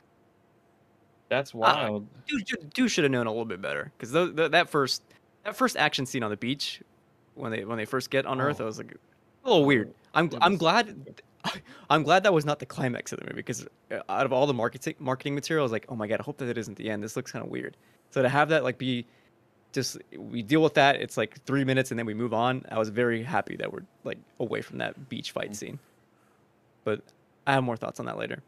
[1.28, 2.06] That's wild.
[2.26, 5.02] Dude, dude, dude should have known a little bit better because that first
[5.44, 6.80] that first action scene on the beach
[7.34, 8.64] when they when they first get on Earth, Oh.
[8.64, 8.96] I was like
[9.44, 9.92] a little weird.
[10.14, 11.20] I'm It I'm glad.
[11.90, 13.66] I'm glad that was not the climax of the movie because
[14.08, 16.38] out of all the marketing marketing material, I was like, oh my god, I hope
[16.38, 17.02] that it isn't the end.
[17.02, 17.76] This looks kind of weird.
[18.10, 19.06] So to have that like be
[19.72, 20.96] just we deal with that.
[20.96, 22.64] It's like three minutes and then we move on.
[22.70, 25.78] I was very happy that we're like away from that beach fight scene.
[26.84, 27.02] But
[27.46, 28.42] I have more thoughts on that later.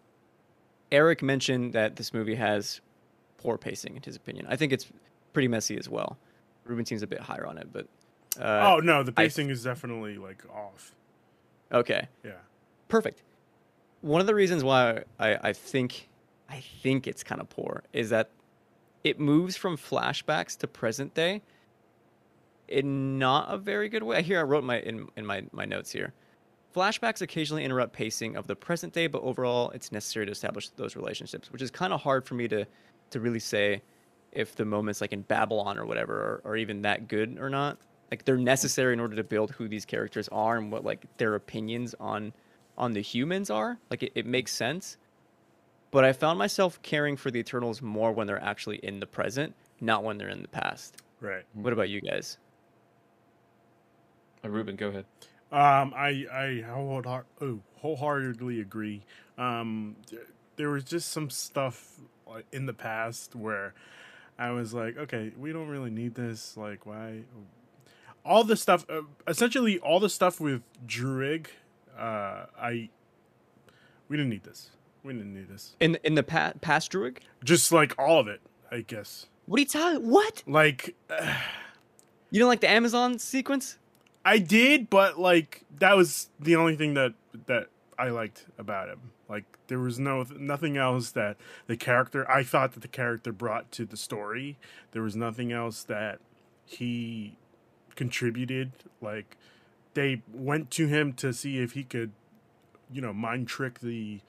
[0.92, 2.81] Eric mentioned that this movie has
[3.38, 4.46] poor pacing, in his opinion.
[4.48, 4.87] I think it's
[5.33, 6.18] pretty messy as well.
[6.64, 7.87] Ruben seems a bit higher on it, but
[8.40, 10.92] uh, oh no, the I- pacing is definitely like off.
[11.72, 12.33] okay, Yeah.
[12.90, 13.22] Perfect.
[14.03, 16.09] One of the reasons why I, I think
[16.48, 18.31] I think it's kind of poor is that
[19.05, 21.42] it moves from flashbacks to present day
[22.68, 24.22] in not a very good way.
[24.22, 26.12] Here I wrote my in, in my, my notes here.
[26.74, 30.94] Flashbacks occasionally interrupt pacing of the present day, but overall it's necessary to establish those
[30.94, 32.64] relationships, which is kind of hard for me to
[33.11, 33.83] to really say
[34.31, 37.76] if the moments like in Babylon or whatever are, are even that good or not.
[38.11, 41.35] Like they're necessary in order to build who these characters are and what like their
[41.35, 42.33] opinions on
[42.81, 43.79] on the humans are.
[43.90, 44.97] Like it, it makes sense.
[45.93, 49.55] But I found myself caring for the Eternals more when they're actually in the present,
[49.81, 50.97] not when they're in the past.
[51.21, 51.45] Right.
[51.53, 52.38] What about you guys?
[54.45, 55.05] Uh, Ruben, go ahead.
[55.53, 59.03] Um, I I wholeheart- oh, wholeheartedly agree.
[59.37, 59.97] Um,
[60.57, 63.75] there was just some stuff like, in the past where
[64.38, 66.57] I was like, okay, we don't really need this.
[66.57, 67.23] Like, why?
[68.25, 71.47] All the stuff, uh, essentially, all the stuff with Druig,
[71.98, 72.88] uh, I
[74.09, 74.70] we didn't need this.
[75.03, 75.76] We didn't need this.
[75.81, 77.18] In in the pa- past Druig?
[77.44, 79.26] Just like all of it, I guess.
[79.46, 80.09] What are you talking?
[80.09, 80.42] What?
[80.46, 81.35] Like, uh,
[82.31, 83.79] You don't like the Amazon sequence?
[84.24, 87.14] I did, but like that was the only thing that
[87.46, 89.12] that I liked about him.
[89.29, 93.70] Like there was no nothing else that the character I thought that the character brought
[93.72, 94.59] to the story.
[94.92, 96.20] There was nothing else that
[96.66, 97.37] he
[97.96, 98.72] contributed.
[99.00, 99.37] Like
[99.94, 102.12] they went to him to see if he could,
[102.92, 104.20] you know, mind trick the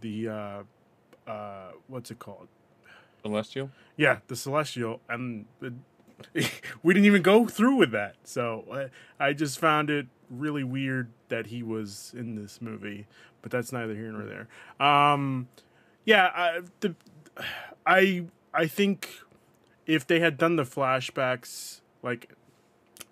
[0.00, 0.62] the uh
[1.26, 2.48] uh what's it called?
[3.22, 3.70] Celestial.
[3.96, 5.46] Yeah, the celestial, and
[6.32, 8.16] we didn't even go through with that.
[8.24, 13.06] So I, I just found it really weird that he was in this movie,
[13.42, 14.48] but that's neither here nor there.
[14.86, 15.48] Um,
[16.04, 16.94] yeah, I, the,
[17.84, 19.10] I I think
[19.86, 22.30] if they had done the flashbacks like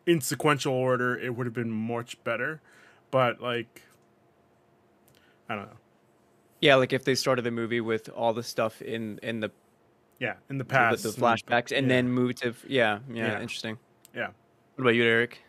[0.06, 2.60] in sequential order, it would have been much better.
[3.10, 3.82] But like,
[5.48, 5.76] I don't know.
[6.60, 9.50] Yeah, like if they started the movie with all the stuff in in the
[10.18, 11.94] Yeah, in the the, past, the and- flashbacks and yeah.
[11.96, 13.40] then moved to yeah, yeah, Yeah.
[13.40, 13.78] interesting.
[14.14, 14.28] Yeah.
[14.76, 15.40] What about you, Eric?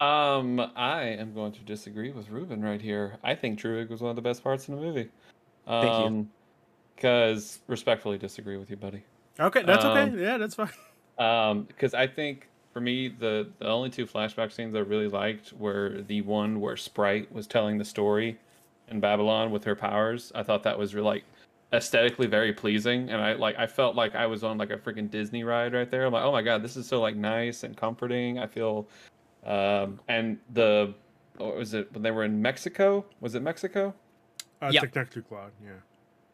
[0.00, 3.16] Um, I am going to disagree with Ruben right here.
[3.24, 5.08] I think Druig was one of the best parts in the movie.
[5.66, 6.28] Um, you.
[6.94, 9.02] Because respectfully disagree with you, buddy.
[9.40, 10.22] Okay, that's Um, okay.
[10.22, 10.70] Yeah, that's fine.
[11.18, 12.46] Um, because I think
[12.76, 16.76] for me the the only two flashback scenes I really liked were the one where
[16.76, 18.38] Sprite was telling the story
[18.88, 20.30] in Babylon with her powers.
[20.34, 21.24] I thought that was really, like
[21.72, 25.10] aesthetically very pleasing, and I like I felt like I was on like a freaking
[25.10, 26.04] Disney ride right there.
[26.04, 28.38] I'm like, oh my god, this is so like nice and comforting.
[28.38, 28.86] I feel,
[29.46, 30.92] um, and the
[31.38, 33.06] what was it when they were in Mexico?
[33.22, 33.94] Was it Mexico?
[34.60, 34.80] Uh, yeah.
[34.82, 35.52] Technically, Cloud.
[35.64, 35.70] Yeah.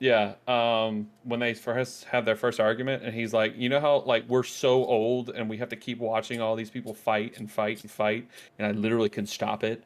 [0.03, 4.01] Yeah, um, when they first had their first argument, and he's like, you know how
[4.01, 7.49] like we're so old and we have to keep watching all these people fight and
[7.49, 8.27] fight and fight,
[8.59, 9.85] and I literally can stop it,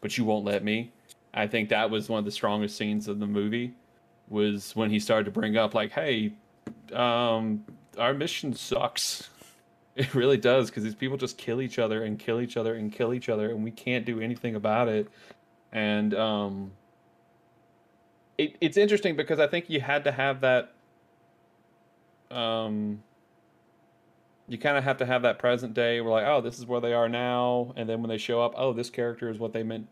[0.00, 0.90] but you won't let me.
[1.34, 3.74] I think that was one of the strongest scenes of the movie,
[4.30, 6.32] was when he started to bring up like, hey,
[6.94, 7.62] um,
[7.98, 9.28] our mission sucks.
[9.96, 12.90] It really does because these people just kill each other and kill each other and
[12.90, 15.08] kill each other, and we can't do anything about it.
[15.72, 16.72] And um,
[18.38, 20.74] it, it's interesting because I think you had to have that.
[22.30, 23.02] Um,
[24.48, 26.00] you kind of have to have that present day.
[26.00, 28.54] We're like, oh, this is where they are now, and then when they show up,
[28.56, 29.86] oh, this character is what they meant.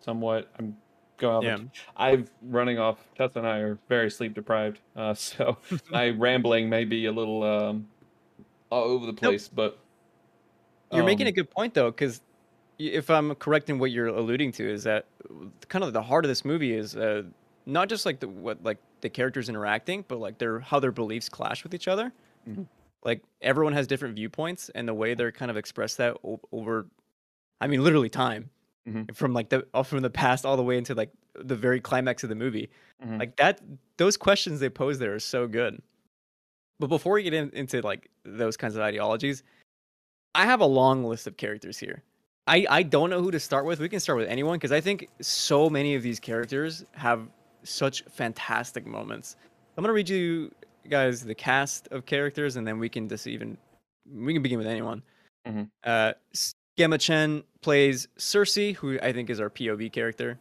[0.00, 0.76] Somewhat, I'm
[1.16, 1.44] going.
[1.44, 1.58] Yeah.
[1.96, 2.98] I'm running off.
[3.16, 5.58] Tessa and I are very sleep deprived, uh, so
[5.90, 7.88] my rambling may be a little um,
[8.70, 9.78] all over the place, but
[10.92, 12.20] You're making a um, good point though, because
[12.78, 15.06] if I'm correct in what you're alluding to, is that
[15.68, 17.22] kind of the heart of this movie is uh,
[17.66, 21.28] not just like the what like the characters interacting, but like their how their beliefs
[21.28, 22.12] clash with each other.
[22.48, 22.66] Mhm.
[23.04, 26.86] Like everyone has different viewpoints, and the way they're kind of express that o- over,
[27.60, 28.50] I mean, literally time,
[28.88, 29.14] Mhm.
[29.14, 32.28] from like the from the past all the way into like the very climax of
[32.30, 32.70] the movie.
[33.04, 33.18] Mhm.
[33.18, 33.60] Like that,
[33.98, 35.82] those questions they pose there are so good.
[36.78, 39.42] But before we get in, into like those kinds of ideologies,
[40.34, 42.02] I have a long list of characters here.
[42.46, 43.80] I, I don't know who to start with.
[43.80, 47.28] We can start with anyone because I think so many of these characters have
[47.64, 49.36] such fantastic moments.
[49.76, 50.52] I'm gonna read you
[50.88, 53.58] guys the cast of characters, and then we can just even
[54.10, 55.02] we can begin with anyone.
[55.46, 55.68] Mhm.
[55.84, 56.12] Uh,
[56.78, 60.38] Gemma Chan plays Sersi, who I think is our POV character.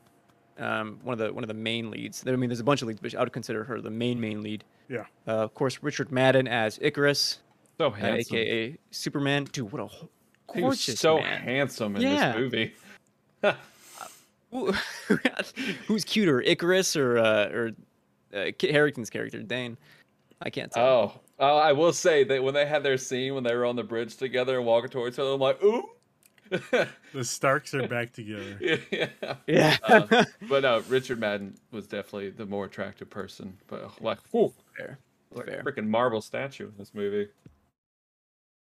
[0.57, 2.23] Um, one of the one of the main leads.
[2.25, 4.41] I mean, there's a bunch of leads, but I would consider her the main main
[4.41, 4.63] lead.
[4.87, 5.05] Yeah.
[5.27, 7.39] Uh, of course, Richard Madden as Ikaris,
[7.79, 9.45] so uh, aka Superman.
[9.45, 9.87] Dude, what a
[10.47, 11.41] ho- he was so man.
[11.41, 12.31] handsome in Yeah.
[12.33, 12.73] this movie.
[15.87, 17.71] Who's cuter, Ikaris or uh, or
[18.33, 19.77] uh, Kit Harington's character, Dane?
[20.41, 20.85] I can't tell.
[20.85, 23.75] Oh, oh, I will say that when they had their scene when they were on
[23.75, 25.83] the bridge together and walking towards each other, I'm like, ooh.
[27.13, 28.57] The Starks are back together.
[28.91, 29.35] yeah.
[29.47, 29.77] yeah.
[29.83, 33.57] Uh, but no, Richard Madden was definitely the more attractive person.
[33.67, 34.99] But uh, like, whew, fair.
[35.31, 35.59] like Fair.
[35.61, 37.29] a freaking marble statue in this movie.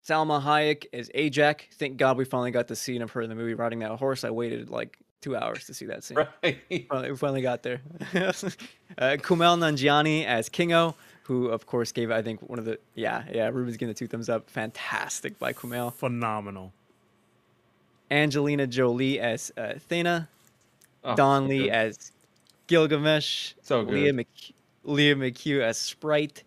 [0.07, 1.63] Salma Hayek as Ajak.
[1.73, 4.23] Thank God we finally got the scene of her in the movie riding that horse.
[4.23, 6.19] I waited like two hours to see that scene.
[6.43, 6.87] Right.
[6.89, 7.81] Finally, we finally got there.
[8.01, 13.25] uh, Kumail Nanjiani as Kingo, who of course gave I think one of the yeah
[13.33, 14.49] yeah Ruben's giving the two thumbs up.
[14.49, 15.93] Fantastic by Kumail.
[15.93, 16.73] Phenomenal.
[18.11, 20.29] Angelina Jolie as uh, Thena.
[21.03, 21.71] Oh, Don so Lee good.
[21.71, 22.13] as
[22.69, 23.55] Gilgamesh.
[23.63, 24.27] So Leah, good.
[24.85, 26.45] Lia McHugh as Sprite.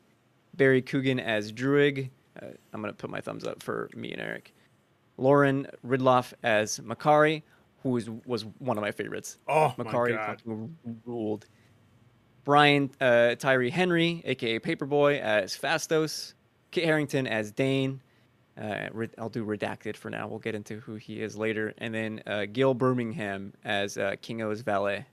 [0.56, 2.10] Barry Keoghan as Druig.
[2.42, 4.54] Uh, I'm gonna put my thumbs up for me and Eric.
[5.18, 7.44] Lauren Ridloff as Makkari,
[7.84, 9.38] who was was one of my favorites.
[9.48, 10.76] Oh Makkari fucking
[11.06, 11.46] ruled.
[12.46, 16.34] Brian uh, Tyree Henry, aka Paperboy, as Phastos.
[16.72, 18.02] Kit Harington as Dane.
[18.60, 20.28] Uh, I'll do redacted for now.
[20.28, 21.74] We'll get into who he is later.
[21.80, 25.06] And then uh, Gil Birmingham as uh, Kingo's valet,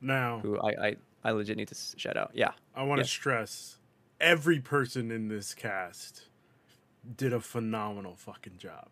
[0.00, 2.32] Now, who I, I, I legit need to shout out.
[2.34, 3.10] Yeah, I want to Yes.
[3.10, 3.78] stress
[4.20, 6.25] every person in this cast
[7.16, 8.88] did a phenomenal fucking job.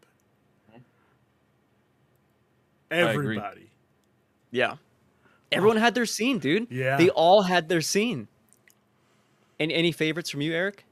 [2.90, 3.70] Everybody.
[4.50, 4.76] yeah.
[5.50, 6.68] Everyone had their scene, dude.
[6.70, 6.96] Yeah.
[6.96, 8.28] They all had their scene.
[9.58, 10.84] And any favorites from you, Eric?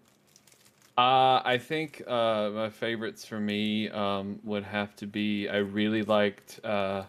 [0.97, 5.49] Uh, I think uh, my favorites for me um, would have to be.
[5.49, 7.05] I really liked, uh,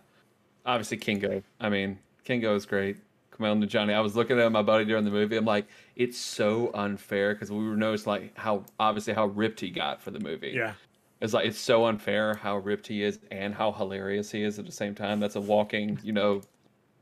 [0.65, 1.43] obviously Kingo.
[1.59, 2.97] I mean, Kingo is great.
[3.37, 3.93] Kumail Nanjiani.
[3.93, 5.35] I was looking at my buddy during the movie.
[5.37, 9.69] I'm like, it's so unfair because we were noticed like how obviously how ripped he
[9.69, 10.51] got for the movie.
[10.55, 10.73] Yeah.
[11.21, 14.65] It's like it's so unfair how ripped he is and how hilarious he is at
[14.65, 15.19] the same time.
[15.19, 16.41] That's a walking, you know,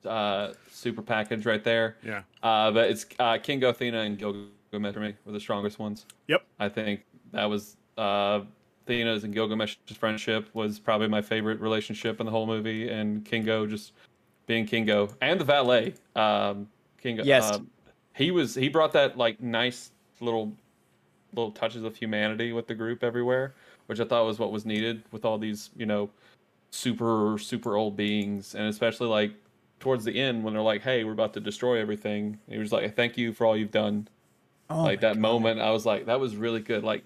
[0.06, 1.98] uh, super package right there.
[2.04, 2.22] Yeah.
[2.44, 6.06] Uh, but it's uh, Kingo, Athena, and Gilgamesh for me were the strongest ones.
[6.28, 6.44] Yep.
[6.60, 8.41] I think that was uh,
[8.86, 13.65] Athena's and Gilgamesh's friendship was probably my favorite relationship in the whole movie, and Kingo
[13.65, 13.94] just
[14.47, 15.93] being Kingo and the valet.
[16.15, 16.67] Um,
[17.01, 17.23] Kingo.
[17.23, 17.51] Yes.
[17.51, 17.69] um,
[18.15, 18.56] he was.
[18.56, 20.54] He brought that like nice little
[21.34, 23.54] little touches of humanity with the group everywhere,
[23.86, 26.10] which I thought was what was needed with all these you know
[26.71, 29.32] super super old beings, and especially like
[29.80, 32.71] towards the end when they're like, "Hey, we're about to destroy everything." And he was
[32.71, 34.08] like, "Thank you for all you've done."
[34.71, 37.04] Oh like that moment i was like that was really good like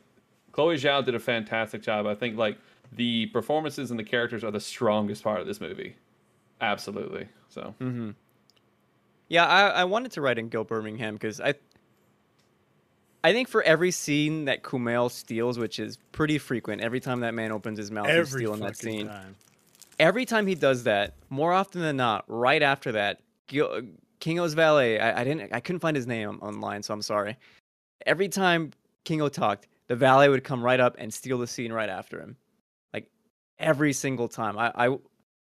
[0.51, 2.57] chloe zhao did a fantastic job i think like
[2.91, 5.95] the performances and the characters are the strongest part of this movie
[6.61, 8.11] absolutely so Mm-hmm.
[9.27, 11.55] Yeah, I, I wanted to write in Gil Birmingham because I,
[13.23, 17.33] I think for every scene that Kumail steals, which is pretty frequent, every time that
[17.33, 19.07] man opens his mouth, he's Every stealing that scene.
[19.07, 19.35] time.
[19.97, 23.81] Every time he does that, more often than not, right after that, Gil,
[24.19, 24.99] Kingo's valet.
[24.99, 27.35] I, I didn't, I couldn't find his name online, so I'm sorry.
[28.05, 28.71] Every time
[29.05, 32.35] Kingo talked, the valet would come right up and steal the scene right after him,
[32.93, 33.09] like
[33.57, 34.57] every single time.
[34.59, 34.97] I, I,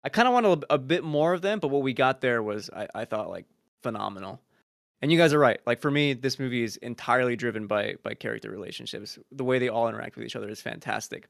[0.07, 2.41] I kind of wanted a, a bit more of them, but what we got there
[2.41, 3.43] was, I, I thought like
[3.83, 4.39] phenomenal.
[5.01, 5.59] And you guys are right.
[5.65, 9.19] Like for me, this movie is entirely driven by by character relationships.
[9.33, 11.27] The way they all interact with each other is fantastic.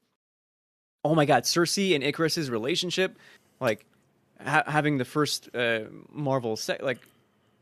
[1.04, 3.18] Oh my god, Sersi and Ikaris's relationship,
[3.60, 3.84] like
[4.46, 7.00] ha- having the first uh, Marvel se- like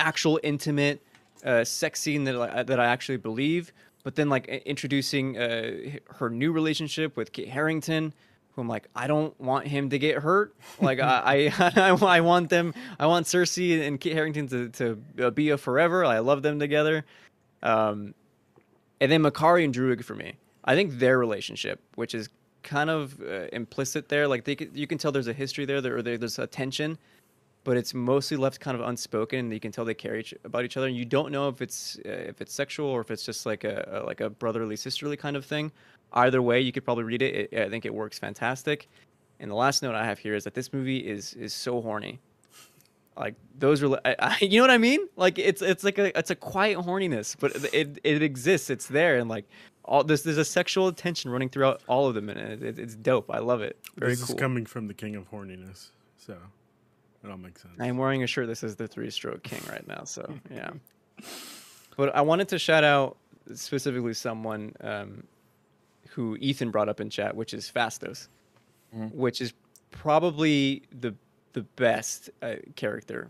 [0.01, 1.01] actual intimate
[1.45, 3.71] uh, sex scene that I, that I actually believe,
[4.03, 8.13] but then like introducing uh, her new relationship with Kit Harington,
[8.55, 10.55] who I'm like, I don't want him to get hurt.
[10.79, 15.29] Like I, I, I want them, I want Sersi and Kit Harington to to uh,
[15.29, 16.05] be a forever.
[16.05, 17.05] I love them together.
[17.61, 18.13] Um,
[19.01, 20.35] and then Makkari and Druig for me.
[20.63, 22.29] I think their relationship, which is
[22.63, 25.97] kind of uh, implicit there, like they you can tell there's a history there, there
[25.97, 26.97] or there, there's a tension,
[27.65, 29.39] but it's mostly left kind of unspoken.
[29.39, 31.61] And you can tell they care each, about each other, and you don't know if
[31.61, 34.77] it's uh, if it's sexual or if it's just like a, a like a brotherly
[34.77, 35.71] sisterly kind of thing.
[36.13, 37.49] Either way, you could probably read it.
[37.51, 37.59] it.
[37.59, 38.87] I think it works fantastic.
[39.41, 42.19] And the last note I have here is that this movie is is so horny.
[43.17, 45.09] Like those are, I, I, you know what I mean?
[45.17, 48.69] Like it's it's like a it's a quiet horniness, but it it, it exists.
[48.69, 49.45] It's there, and like
[49.83, 52.95] all this there's a sexual tension running throughout all of them, and it, it, it's
[52.95, 53.31] dope.
[53.31, 53.77] I love it.
[53.97, 54.35] Very this cool.
[54.35, 56.37] is coming from the king of horniness, so
[57.25, 57.73] it all makes sense.
[57.79, 60.71] I'm wearing a shirt that says the three stroke king right now, so yeah.
[61.97, 63.17] But I wanted to shout out
[63.53, 65.23] specifically someone um,
[66.09, 68.27] who Ethan brought up in chat, which is Phastos,
[68.95, 69.13] Mhm.
[69.13, 69.53] which is
[69.91, 71.15] probably the
[71.53, 73.29] the best uh, character,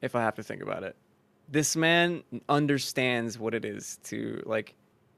[0.00, 0.96] if I have to think about it.
[1.50, 4.74] This man understands what it is to like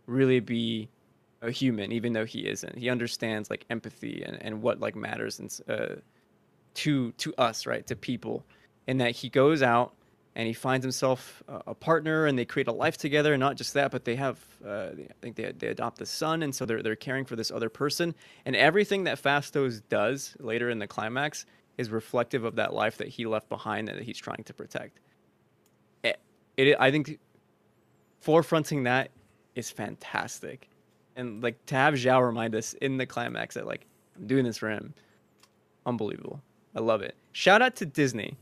[0.06, 0.88] really be
[1.42, 2.76] a human, even though he isn't.
[2.76, 5.94] He understands like empathy and, and what like matters and uh,
[6.78, 8.44] to to us, right, to people,
[8.86, 9.94] and that he goes out
[10.36, 13.32] and he finds himself a, partner, and they create a life together.
[13.32, 16.44] And not just that, but they have, uh, I think they they adopt a son,
[16.44, 18.14] and so they're they're caring for this other person.
[18.44, 21.44] And everything that Phastos does later in the climax
[21.76, 25.00] is reflective of that life that he left behind and that he's trying to protect.
[26.04, 26.20] It,
[26.56, 27.18] it I think
[28.24, 29.10] forefronting that
[29.56, 30.68] is fantastic.
[31.16, 33.86] And like to have Zhao remind us in the climax that like
[34.16, 34.94] I'm doing this for him.
[35.84, 36.40] Unbelievable.
[36.78, 37.16] I love it.
[37.32, 38.36] Shout out to Disney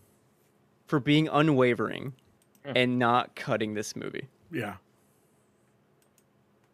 [0.88, 2.12] for being unwavering
[2.66, 2.72] Yeah.
[2.76, 4.28] and not cutting this movie.
[4.52, 4.76] Yeah,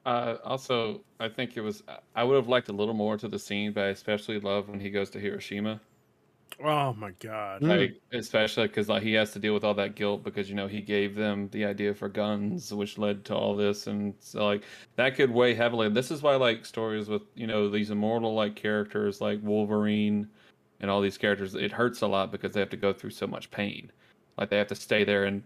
[0.05, 1.83] uh, also i think it was
[2.16, 4.81] i would have liked a little more to the scene but i especially love when
[4.81, 5.81] he goes to hiroshima
[6.63, 7.63] Oh my god.
[7.63, 7.69] Mm.
[7.69, 10.67] like especially because like he has to deal with all that guilt because you know
[10.69, 14.63] he gave them the idea for guns which led to all this and so like
[14.96, 18.54] that could weigh heavily this is why like stories with you know these immortal like
[18.54, 20.29] characters like wolverine
[20.83, 23.26] and all these characters it hurts a lot because they have to go through so
[23.26, 23.90] much pain
[24.37, 25.42] like they have to stay there and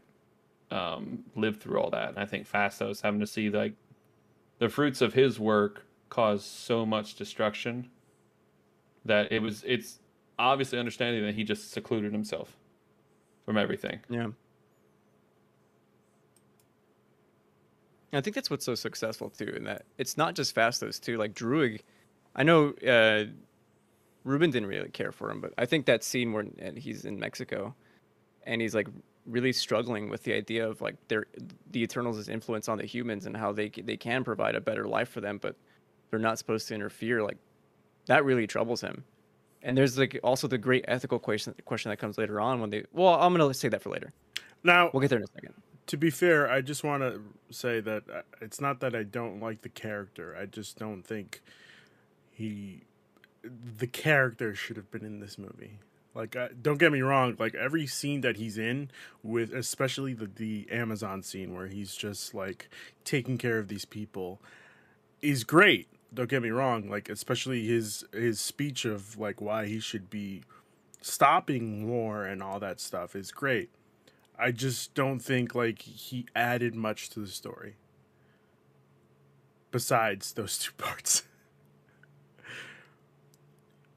[0.73, 3.75] um, live through all that and i think Phastos having to see like
[4.59, 7.89] the fruits of his work cause so much destruction
[9.05, 10.01] that it was it's
[10.39, 12.57] obviously understanding that he just secluded himself
[13.45, 14.01] from everything.
[14.09, 14.29] Yeah.
[18.13, 21.19] I think that's what's so successful too, in that it's not just Phastos too.
[21.19, 21.81] Like Druig,
[22.35, 23.25] I know uh,
[24.27, 27.19] Ruben didn't really care for him, but I think that scene where and he's in
[27.19, 27.75] Mexico,
[28.45, 28.89] and he's like
[29.25, 31.27] really struggling with the idea of like their
[31.71, 35.09] the Eternals' influence on the humans and how they they can provide a better life
[35.09, 35.55] for them, but
[36.11, 37.23] they're not supposed to interfere.
[37.23, 37.39] Like
[38.07, 39.05] that really troubles him.
[39.63, 42.85] And there's like also the great ethical question question that comes later on when they.
[42.93, 44.13] Well, I'm gonna say that for later.
[44.65, 45.55] Now, We'll get there in a second.
[45.87, 47.21] to be fair, I just want to
[47.51, 50.37] say that uh, it's not that I don't like the character.
[50.41, 51.43] I just don't think
[52.33, 52.83] he,
[53.79, 55.79] the character, should have been in this movie.
[56.15, 57.37] Like, uh, don't get me wrong.
[57.39, 58.91] Like every scene that he's in,
[59.23, 62.71] with especially the the Amazon scene where he's just like
[63.05, 64.41] taking care of these people,
[65.21, 65.89] is great.
[66.15, 66.89] Don't get me wrong.
[66.89, 70.43] Like especially his his speech of like why he should be
[71.03, 73.69] stopping war and all that stuff is great.
[74.39, 77.77] I just don't think like he added much to the story.
[79.71, 81.25] Besides those two parts.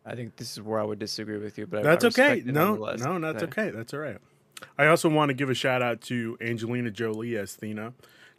[0.10, 2.42] I think this is where I would disagree with you, but That's I okay.
[2.46, 2.86] No, no,
[3.20, 3.64] that's Okay.
[3.68, 3.70] okay.
[3.70, 4.18] That's all right.
[4.78, 7.94] I also want to give a shout out to Angelina Jolie as Thena,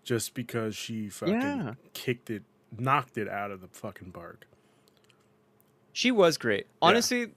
[0.05, 1.75] just because she fucking Yeah.
[1.95, 2.43] kicked it,
[2.77, 4.47] knocked it out of the fucking park.
[5.93, 6.67] She was great.
[6.83, 7.33] Honestly,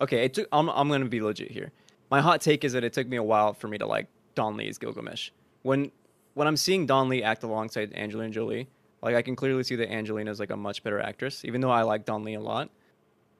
[0.00, 1.72] okay, it took I'm I'm gonna be legit here.
[2.10, 4.56] My hot take is that it took me a while for me to like Don
[4.56, 5.30] Lee's Gilgamesh.
[5.62, 5.90] When
[6.34, 8.68] when I'm seeing Don Lee act alongside Angelina Jolie,
[9.02, 11.70] like I can clearly see that Angelina is like a much better actress, even though
[11.70, 12.70] I like Don Lee a lot.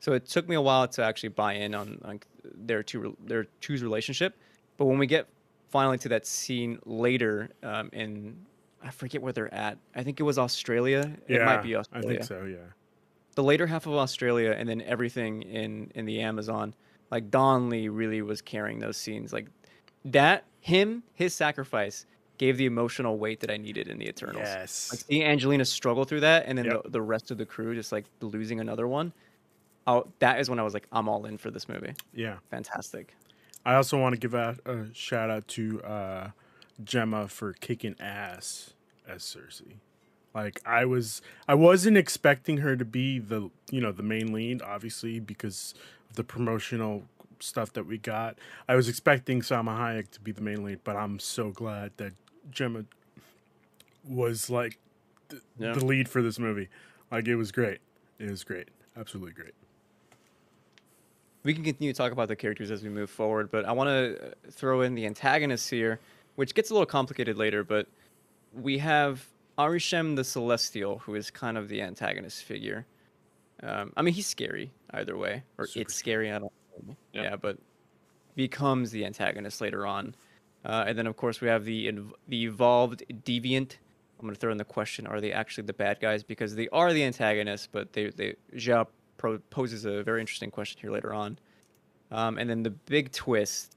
[0.00, 2.20] So it took me a while to actually buy in on, on
[2.54, 4.36] their two their two's relationship.
[4.76, 5.28] But when we get
[5.70, 8.36] finally to that scene later um, in
[8.82, 9.76] I forget where they're at.
[9.94, 11.16] I think it was Australia.
[11.28, 12.08] It might be Australia.
[12.08, 12.44] I think so.
[12.44, 12.56] Yeah.
[13.34, 16.74] the later half of Australia and then everything in in the Amazon,
[17.10, 19.32] like Don Lee really was carrying those scenes.
[19.32, 19.48] Like
[20.06, 22.06] that, him, his sacrifice
[22.38, 24.44] gave the emotional weight that I needed in the Eternals.
[24.46, 24.88] Yes.
[24.90, 26.84] Like seeing Angelina struggle through that, and then Yep.
[26.84, 29.12] the, the rest of the crew just like losing another one.
[29.86, 31.94] Oh, that is when I was like, I'm all in for this movie.
[32.14, 32.36] yeah.
[32.50, 33.14] Fantastic.
[33.64, 36.30] I also want to give out a shout out to uh,
[36.84, 38.72] Gemma for kicking ass
[39.08, 39.74] as Sersi.
[40.34, 44.62] Like I was, I wasn't expecting her to be the you know the main lead,
[44.62, 45.74] obviously because
[46.08, 47.02] of the promotional
[47.40, 48.38] stuff that we got.
[48.68, 52.12] I was expecting Salma Hayek to be the main lead, but I'm so glad that
[52.50, 52.84] Gemma
[54.08, 54.78] was like
[55.28, 55.72] th- Yeah.
[55.72, 56.68] the lead for this movie.
[57.10, 57.80] Like it was great.
[58.18, 58.68] It was great.
[58.96, 59.54] Absolutely great.
[61.42, 63.88] We can continue to talk about the characters as we move forward, but I want
[63.88, 66.00] to throw in the antagonists here,
[66.36, 67.64] which gets a little complicated later.
[67.64, 67.86] But
[68.52, 69.24] we have
[69.58, 72.86] Arishem the Celestial, who is kind of the antagonist figure.
[73.62, 76.30] Um, I mean, he's scary either way, or Super it's scary.
[76.30, 76.52] I don't.
[76.86, 76.96] know.
[77.12, 77.22] Yeah.
[77.22, 77.58] Yeah, but
[78.36, 80.14] becomes the antagonist later on,
[80.64, 83.76] uh, and then of course we have the inv- the evolved deviant.
[84.18, 86.22] I'm gonna throw in the question: Are they actually the bad guys?
[86.22, 88.86] Because they are the antagonists, but they they Zhao
[89.20, 91.38] pro- poses a very interesting question here later on.
[92.10, 93.76] Um, and then the big twist,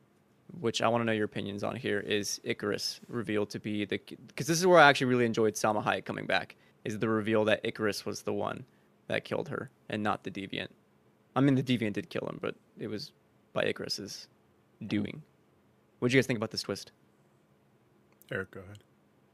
[0.61, 3.99] which I want to know your opinions on here, is Ikaris revealed to be the
[4.27, 6.55] because this is where I actually really enjoyed Salma Hayek coming back.
[6.85, 8.65] Is the reveal that Ikaris was the one
[9.07, 10.69] that killed her and not the deviant.
[11.35, 13.11] I mean, the deviant did kill him, but it was
[13.51, 14.27] by Ikaris's
[14.87, 15.21] doing.
[15.99, 16.91] What do you guys think about this twist?
[18.31, 18.79] Eric, go ahead.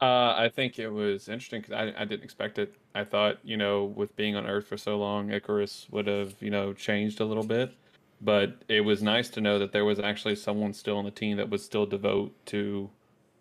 [0.00, 2.74] Uh, I think it was interesting because I, I didn't expect it.
[2.94, 6.50] I thought, you know, with being on Earth for so long, Ikaris would have, you
[6.50, 7.74] know, changed a little bit.
[8.22, 11.36] But it was nice to know that there was actually someone still on the team
[11.36, 12.90] that would still devote to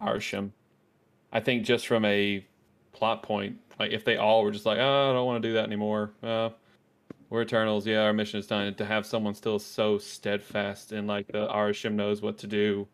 [0.02, 0.52] Arishem.
[1.32, 2.46] I think just from a
[2.92, 5.54] plot point, like if they all were just like, oh, I don't want to do
[5.54, 6.12] that anymore.
[6.22, 6.50] Uh,
[7.30, 7.86] we're Eternals.
[7.86, 8.64] Yeah, our mission is done.
[8.68, 12.88] And to have someone still so steadfast in like the Arishem knows what to do,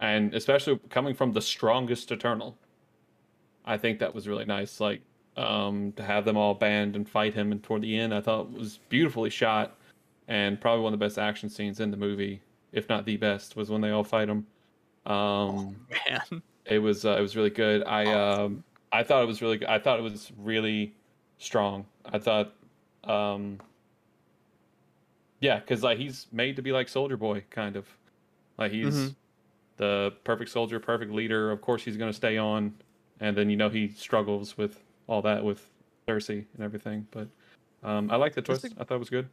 [0.00, 2.56] and especially coming from the strongest Eternal.
[3.64, 4.80] I think that was really nice.
[4.80, 5.02] Like
[5.36, 8.48] um, to have them all band and fight him, and toward the end, I thought
[8.52, 9.76] it was beautifully shot,
[10.28, 12.42] and probably one of the best action scenes in the movie,
[12.72, 14.46] if not the best, was when they all fight him.
[15.06, 15.76] Um,
[16.08, 17.84] Man, it was uh, it was really good.
[17.84, 19.68] I um, I thought it was really good.
[19.68, 20.94] I thought it was really
[21.38, 21.86] strong.
[22.04, 22.52] I thought,
[23.04, 23.58] um,
[25.40, 27.86] yeah, because like he's made to be like Soldier Boy, kind of.
[28.58, 29.14] Like he's Mhm.
[29.78, 31.50] the perfect soldier, perfect leader.
[31.50, 32.74] Of course, he's going to stay on,
[33.22, 35.66] and then you know he struggles with all that with
[36.06, 37.06] Sersi and everything.
[37.10, 37.28] But
[37.82, 38.74] um, I like the That's twist.
[38.76, 39.28] a- I thought it was good.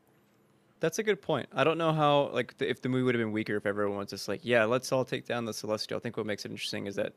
[0.80, 1.50] that's a good point.
[1.54, 3.98] I don't know how like the, if the movie would have been weaker if everyone
[3.98, 5.98] was just like, yeah, let's all take down the Celestial.
[5.98, 7.14] I think what makes it interesting is that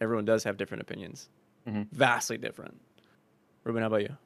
[0.00, 1.28] everyone does have different opinions,
[1.68, 1.86] Mhm.
[1.92, 2.80] vastly different.
[3.64, 4.16] Ruben, how about you?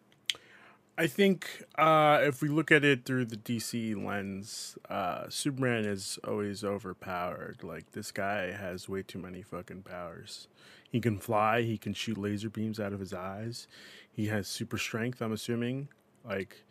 [0.99, 6.19] I think uh, if we look at it through the DC lens, uh, Superman is
[6.29, 7.61] always overpowered.
[7.65, 10.49] Like this guy has way too many fucking powers.
[10.93, 11.63] He can fly.
[11.63, 13.67] He can shoot laser beams out of his eyes.
[14.13, 15.23] He has super strength.
[15.23, 15.89] I'm assuming.
[16.23, 16.65] Like,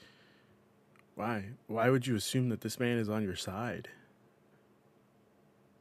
[1.15, 1.45] why?
[1.65, 3.89] Why would you assume that this man is on your side?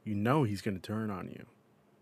[0.03, 1.45] You know he's going to turn on you,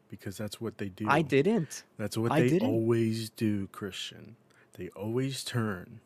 [0.10, 1.06] because that's what they do.
[1.10, 1.84] I didn't.
[1.98, 2.70] That's what I they didn't.
[2.70, 4.36] always do, Cristian.
[4.78, 6.00] They always turn.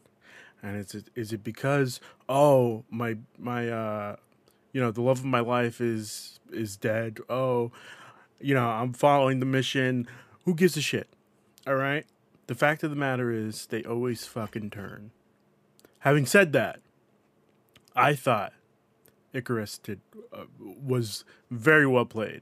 [0.63, 4.15] And is it is it because oh my my uh
[4.71, 7.19] you know the love of my life is is dead.
[7.29, 7.71] Oh,
[8.41, 10.07] you know, I'm following the mission.
[10.45, 11.07] Who gives a shit?
[11.65, 12.05] All right?
[12.47, 15.11] The fact of the matter is they always fucking turn.
[15.99, 16.81] Having said that,
[17.95, 18.51] I thought
[19.33, 20.01] Ikaris did
[20.33, 22.41] uh, was very well played,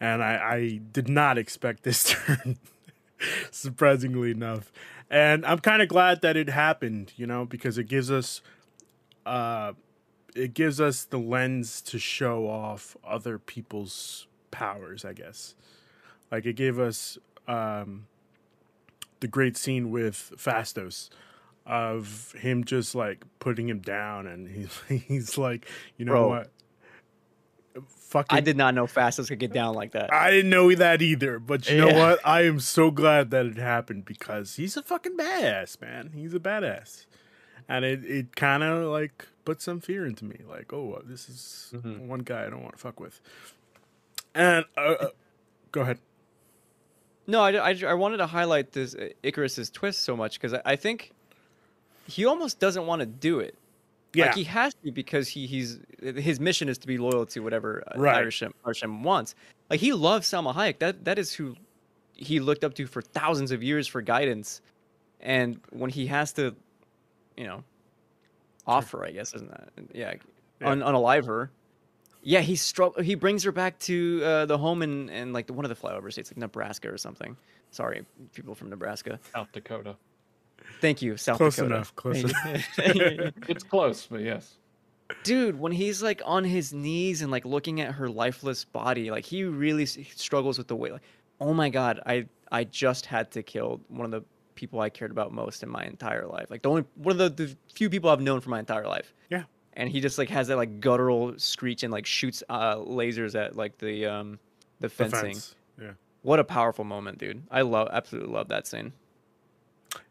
[0.00, 2.58] and I, I did not expect this turn.
[3.50, 4.72] surprisingly enough,
[5.10, 7.12] and I'm kind of glad that it happened.
[7.16, 8.40] You know, because it gives us,
[9.26, 9.72] uh,
[10.34, 15.04] it gives us the lens to show off other people's powers.
[15.04, 15.54] I guess,
[16.30, 17.18] like it gave us
[17.50, 18.06] um,
[19.20, 21.10] the great scene with Phastos
[21.66, 26.28] of him just like putting him down and he's he's like you know Bro.
[26.28, 26.50] what
[27.86, 30.12] fucking I did not know Phastos could get down like that.
[30.12, 32.18] I didn't know that either, but you know what?
[32.26, 36.10] I am so glad that it happened because he's a fucking badass, man.
[36.14, 37.06] He's a badass.
[37.68, 40.40] And it, it kind of like put some fear into me.
[40.48, 42.06] Like, oh, this is Mhm.
[42.08, 43.20] one guy I don't want to fuck with.
[44.34, 45.06] And uh, uh,
[45.70, 46.00] go ahead.
[47.26, 50.62] No, I, I, I wanted to highlight this uh, Ikaris's twist so much because I,
[50.64, 51.12] I think
[52.06, 53.56] he almost doesn't want to do it.
[54.12, 54.26] Yeah.
[54.26, 57.84] Like he has to because he he's his mission is to be loyal to whatever
[57.86, 58.24] uh, Right.
[58.24, 59.34] Arishem, Arishem wants.
[59.68, 60.80] Like he loves Salma Hayek.
[60.80, 61.54] That that is who
[62.14, 64.60] he looked up to for thousands of years for guidance.
[65.20, 66.56] And when he has to,
[67.36, 67.62] you know,
[68.66, 69.68] offer, I guess, isn't that?
[69.92, 70.14] Yeah,
[70.60, 70.70] Yeah.
[70.70, 71.50] Un, unalive her.
[72.22, 75.64] Yeah, he strugg- He brings her back to uh, the home in, in like one
[75.64, 77.36] of the flyover states, like Nebraska or something.
[77.70, 78.04] Sorry,
[78.34, 79.18] people from Nebraska.
[79.32, 79.96] South Dakota.
[80.80, 81.74] Thank you, South Close Dakota.
[81.74, 82.22] enough, close
[82.76, 83.32] Thank you.
[83.48, 84.56] It's close, but yes.
[85.24, 89.24] Dude, when he's like on his knees and like looking at her lifeless body, like
[89.24, 90.92] he really struggles with the weight.
[90.92, 91.02] Like,
[91.40, 94.22] oh my god, I I just had to kill one of the
[94.54, 96.46] people I cared about most in my entire life.
[96.50, 99.12] Like the only one of the, the few people I've known for my entire life.
[99.30, 99.44] Yeah.
[99.80, 103.56] And he just like has that like guttural screech and like shoots uh, lasers at
[103.56, 104.38] like the um
[104.78, 105.32] the The fencing.
[105.34, 105.54] fence.
[105.80, 105.92] Yeah.
[106.22, 107.42] What a powerful moment, dude.
[107.50, 108.92] I love absolutely love that scene.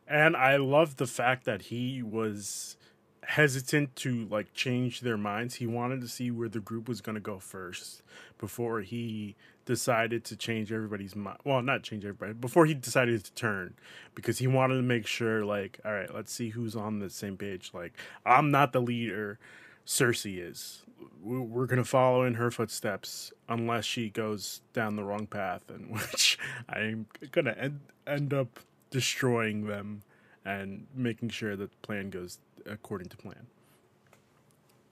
[0.07, 2.77] And I love the fact that he was
[3.23, 5.55] hesitant to like change their minds.
[5.55, 8.01] He wanted to see where the group was going to go first
[8.39, 9.35] before he
[9.73, 11.37] decided to change everybody's mind.
[11.45, 13.75] Well, not change everybody, before he decided to turn
[14.15, 17.37] because he wanted to make sure like, all right, let's see who's on the same
[17.37, 17.69] page.
[17.71, 17.93] Like,
[18.25, 19.37] I'm not the leader,
[19.85, 20.81] Sersi is.
[21.23, 25.61] We- We're going to follow in her footsteps unless she goes down the wrong path
[25.69, 28.59] and which I'm going to end end up
[28.89, 30.01] destroying them
[30.43, 33.45] and making sure that the plan goes according to plan.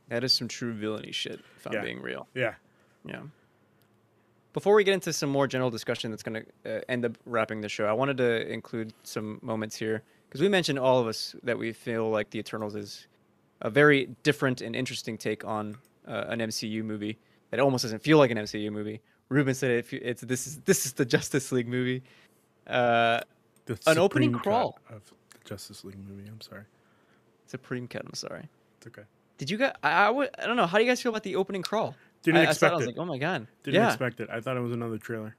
[0.10, 1.82] That is some true villainy shit, if I'm Yeah.
[1.82, 2.28] being real.
[2.36, 2.54] Yeah.
[3.04, 3.22] Yeah.
[4.58, 7.62] Before we get into some more general discussion that's going to uh, end up wrapping
[7.62, 11.36] the show, I wanted to include some moments here because we mentioned all of us
[11.44, 13.06] that we feel like The Eternals is
[13.62, 15.78] a very different and interesting take on
[16.08, 17.20] uh, an MCU movie
[17.52, 19.00] that almost doesn't feel like an MCU movie.
[19.30, 22.02] Ruben said it, it's this is this is the Justice League movie.
[22.66, 23.20] Uh,
[23.66, 24.80] The An opening crawl.
[24.90, 25.04] of
[25.34, 26.28] the Justice League movie.
[26.28, 26.64] I'm sorry.
[27.46, 28.06] Supreme Cut.
[28.08, 28.50] I'm sorry.
[28.80, 29.04] It's okay.
[29.38, 29.74] Did you guys?
[29.84, 30.66] I, I, I don't know.
[30.66, 31.94] How do you guys feel about the opening crawl?
[32.28, 33.48] Didn't I, I saw expect I was like, oh my god.
[33.64, 33.88] Didn't yeah.
[33.88, 34.30] expect it.
[34.30, 35.38] I thought it was another trailer.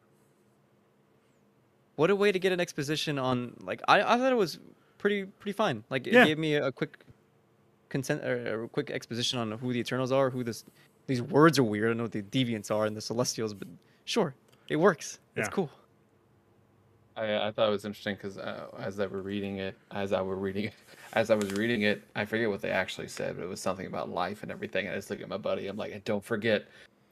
[1.96, 4.58] What a way to get an exposition on like I, I thought it was
[4.96, 5.84] pretty pretty fine.
[5.90, 6.24] Like it Yeah.
[6.24, 6.96] gave me a, quick
[7.90, 10.64] consent or a quick exposition on who the Eternals are, who this
[11.06, 11.84] these words are weird.
[11.84, 13.68] I don't know what the Deviants are and the Celestials, but
[14.06, 14.34] sure,
[14.70, 15.18] it works.
[15.36, 15.70] It's cool.
[17.18, 20.20] I, I thought it was interesting because uh, as I were reading it, as I
[20.20, 20.74] were reading it,
[21.14, 23.86] as I was reading it, I forget what they actually said, but it was something
[23.86, 24.86] about life and everything.
[24.86, 25.66] And I just look at my buddy.
[25.66, 26.68] I'm like, and don't forget,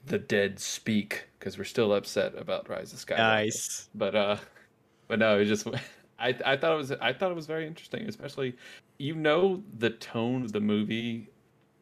[0.07, 3.19] the dead speak because we're still upset about Rise of Skywalker.
[3.19, 3.89] Nice.
[3.95, 4.37] But uh,
[5.09, 5.67] but no, it just
[6.19, 8.57] I I thought it was I thought it was very interesting, especially
[8.99, 11.29] you know the tone of the movie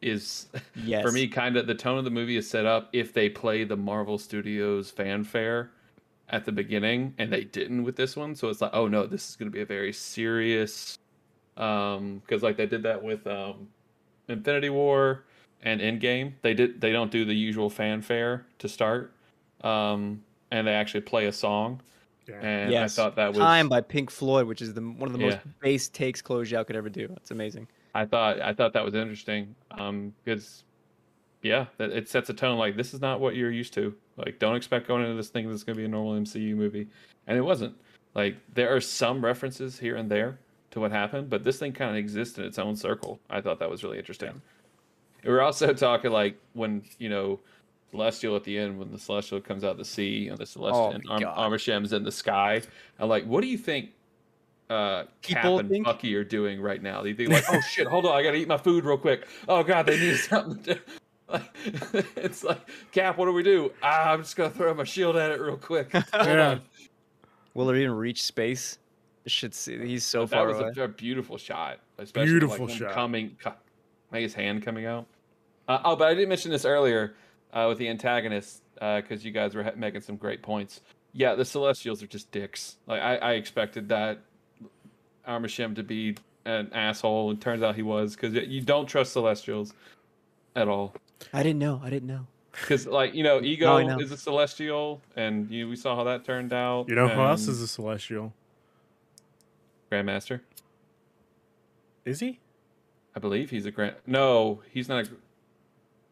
[0.01, 1.03] is Yes.
[1.03, 3.63] for me kind of the tone of the movie is set up if they play
[3.63, 5.71] the Marvel Studios fanfare
[6.29, 9.29] at the beginning and they didn't with this one so it's like oh no this
[9.29, 10.97] is going to be a very serious
[11.57, 13.67] um because like they did that with um
[14.27, 15.23] Infinity War
[15.61, 19.13] and Endgame they did they don't do the usual fanfare to start
[19.61, 21.79] um and they actually play a song
[22.27, 22.39] Yeah.
[22.41, 22.97] and yes.
[22.97, 25.33] I thought that was Time by Pink Floyd, which is the one of the most
[25.45, 25.51] Yeah.
[25.61, 27.07] base takes Chloe Zhao could ever do.
[27.17, 27.67] It's amazing.
[27.93, 29.55] I thought I thought that was interesting.
[29.71, 30.63] Um, because
[31.45, 33.93] yeah, it sets a tone like this is not what you're used to.
[34.17, 36.87] Like, don't expect going into this thing that's going to be a normal MCU movie,
[37.27, 37.75] and it wasn't.
[38.15, 40.39] Like, there are some references here and there
[40.71, 43.19] to what happened, but this thing kind of exists in its own circle.
[43.29, 44.41] I thought that was really interesting.
[45.23, 47.39] We were also talking like when you know
[47.91, 50.85] celestial at the end when the celestial comes out of the sea and the celestial
[50.87, 51.37] Oh and my Arm- God.
[51.37, 52.61] Armishem's in the sky.
[52.99, 53.89] I'm like, what do you think
[54.69, 57.03] uh Cap People and think- Bucky are doing right now?
[57.03, 59.27] You think like, oh shit, hold on, I gotta eat my food real quick.
[59.47, 60.79] Oh god, they need something to
[62.15, 62.59] it's like
[62.91, 63.71] Cap, what do we do?
[63.81, 65.93] Ah, I'm just gonna throw my shield at it real quick.
[66.13, 66.59] Yeah.
[67.53, 68.77] Will it even reach space?
[69.27, 69.77] Should see.
[69.85, 70.71] He's so But that far was away.
[70.77, 72.91] a, a beautiful shot, especially Beautiful like shot.
[72.91, 73.53] coming, co-
[74.11, 75.07] like his hand coming out.
[75.67, 77.15] Uh, oh, but I didn't mention this earlier
[77.53, 80.81] uh, with the antagonist because you guys were ha- making some great points.
[81.13, 82.75] Yeah, the Celestials are just dicks.
[82.87, 84.19] Like I, I expected that
[85.27, 86.15] Armashim to be
[86.45, 89.73] an asshole, and turns out he was because you don't trust Celestials
[90.55, 90.93] at all.
[91.33, 91.81] I didn't know.
[91.83, 92.27] I didn't know.
[92.51, 93.99] Because like you know, Ego I know.
[93.99, 96.87] is a Celestial, and you, we saw how that turned out.
[96.89, 98.33] You know who else is a celestial?
[99.91, 100.41] Grandmaster?
[102.05, 102.39] Is he?
[103.15, 103.95] I believe he's a grand.
[104.05, 105.05] No, he's not.
[105.07, 105.09] A,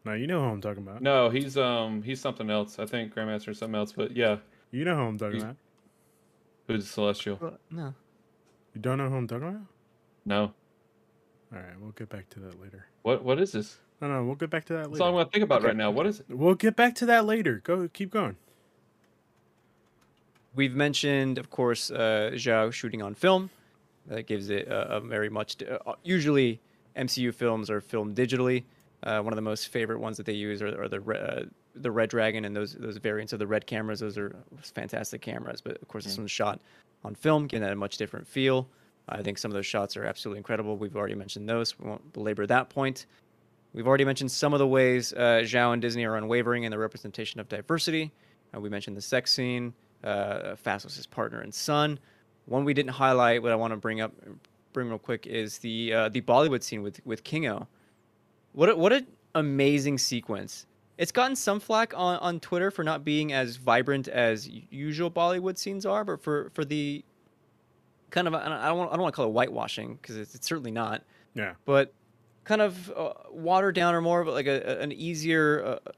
[0.04, 1.00] No, you know who I'm talking about.
[1.02, 2.78] No, he's um he's something else.
[2.78, 4.38] I think Grandmaster is something else, but yeah,
[4.70, 5.56] You know who I'm talking He's- about.
[6.66, 7.38] who's a Celestial?
[7.40, 7.94] Well, no.
[8.74, 9.60] You don't know who I'm talking about?
[10.24, 10.40] No.
[11.52, 12.86] All right, we'll get back to that later.
[13.02, 13.78] What what is this?
[14.00, 15.68] No, no, we'll get back to that That's all I'm gonna think about Okay.
[15.68, 15.90] right now.
[15.90, 16.26] What is it?
[16.28, 17.60] We'll get back to that later.
[17.64, 18.36] Go, keep going.
[20.54, 23.50] We've mentioned, of course, uh, Zhao shooting on film.
[24.06, 25.56] That gives it a, a very much.
[25.62, 26.60] Uh, usually,
[26.96, 28.64] MCU films are filmed digitally.
[29.02, 31.90] Uh, one of the most favorite ones that they use are, are the uh, the
[31.90, 34.00] Red Dragon and those those variants of the Red cameras.
[34.00, 35.60] Those are fantastic cameras.
[35.60, 36.60] But of course, this one's shot
[37.04, 38.68] on film, giving that a much different feel.
[39.08, 40.76] I think some of those shots are absolutely incredible.
[40.76, 41.78] We've already mentioned those.
[41.78, 43.06] We won't belabor that point.
[43.74, 46.78] We've already mentioned some of the ways uh, Zhao and Disney are unwavering in the
[46.78, 48.12] representation of diversity.
[48.54, 51.98] Uh, we mentioned the sex scene, uh, Phastos' partner and son.
[52.46, 54.12] One we didn't highlight, but I want to bring up,
[54.72, 57.66] bring real quick, is the uh, the Bollywood scene with with Kingo.
[58.52, 60.66] What a, what an amazing sequence!
[60.96, 65.58] It's gotten some flack on, on Twitter for not being as vibrant as usual Bollywood
[65.58, 67.04] scenes are, but for for the
[68.10, 70.16] kind of I don't I don't want, I don't want to call it whitewashing because
[70.16, 71.02] it's, it's certainly not
[71.34, 71.54] Yeah.
[71.64, 71.92] but
[72.44, 75.90] kind of uh, watered down or more of like a, a- an easier uh,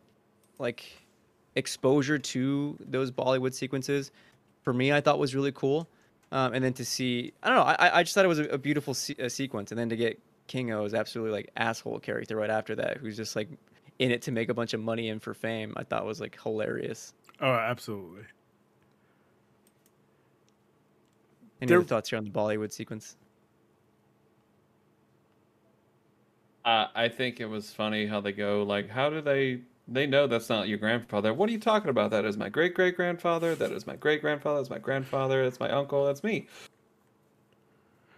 [0.59, 0.85] like
[1.55, 4.11] exposure to those Bollywood sequences
[4.63, 5.89] for me I thought was really cool.
[6.33, 8.45] Um, and then to see I don't know I, I just thought it was a,
[8.45, 9.71] a beautiful se- uh sequence.
[9.73, 10.19] And then to get
[10.49, 13.49] Kingo as absolutely like asshole character right after that who's just like
[13.99, 16.39] in it to make a bunch of money and for fame I thought was like
[16.43, 17.13] hilarious.
[17.41, 18.23] Oh, absolutely.
[21.61, 23.17] any There- other thoughts here on the Bollywood sequence
[26.67, 29.61] Uh, I think it was funny how they go like, how do they?
[29.89, 31.33] They know that's not your grandfather.
[31.33, 32.11] What are you talking about?
[32.11, 33.55] That is my great great grandfather.
[33.55, 34.59] That is my great grandfather.
[34.59, 35.45] That's my grandfather.
[35.45, 36.05] That's my uncle.
[36.05, 36.49] That's me.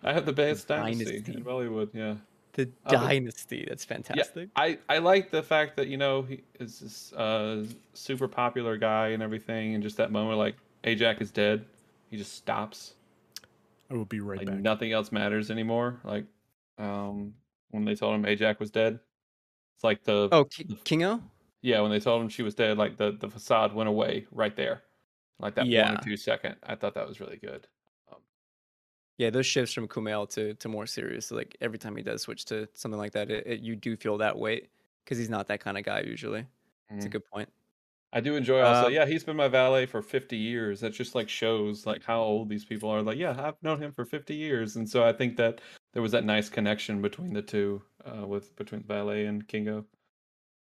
[0.03, 1.35] I have the best dynasty, Dynasty.
[1.35, 1.91] in Bollywood.
[1.93, 2.15] Yeah.
[2.55, 6.81] the but- dynasty that's fantastic I, I like the fact that you know he is
[6.81, 11.67] this uh, super popular guy and everything, and just that moment like Ajax is dead,
[12.11, 12.95] he just stops.
[13.91, 14.59] I will be right like back.
[14.61, 16.01] nothing else matters anymore.
[16.05, 16.25] Like
[16.79, 17.35] um,
[17.71, 19.01] when they told him Ajax was dead,
[19.77, 21.23] it's like the oh Ki- Kingo
[21.63, 24.55] yeah when they told him she was dead, like the the facade went away right
[24.57, 24.85] there,
[25.39, 25.93] like that one Yeah.
[25.93, 26.57] or two second.
[26.63, 27.69] I thought that was really good.
[28.13, 28.23] Um,
[29.19, 32.45] Yeah, those shifts from Kumail to, to more serious, like every time he does switch
[32.47, 34.71] to something like that, it, it, you do feel that weight
[35.05, 36.47] because he's not that kind of guy usually.
[36.97, 37.11] It's a Mhm.
[37.11, 37.49] good point.
[38.13, 38.87] I do enjoy also.
[38.87, 40.81] Um, yeah, he's been my valet for 50 years.
[40.81, 43.03] That just like shows like how old these people are.
[43.03, 45.61] Like, yeah, I've known him for 50 years, and so I think that
[45.99, 49.85] there was that nice connection between the two, uh, with between valet and Kingo.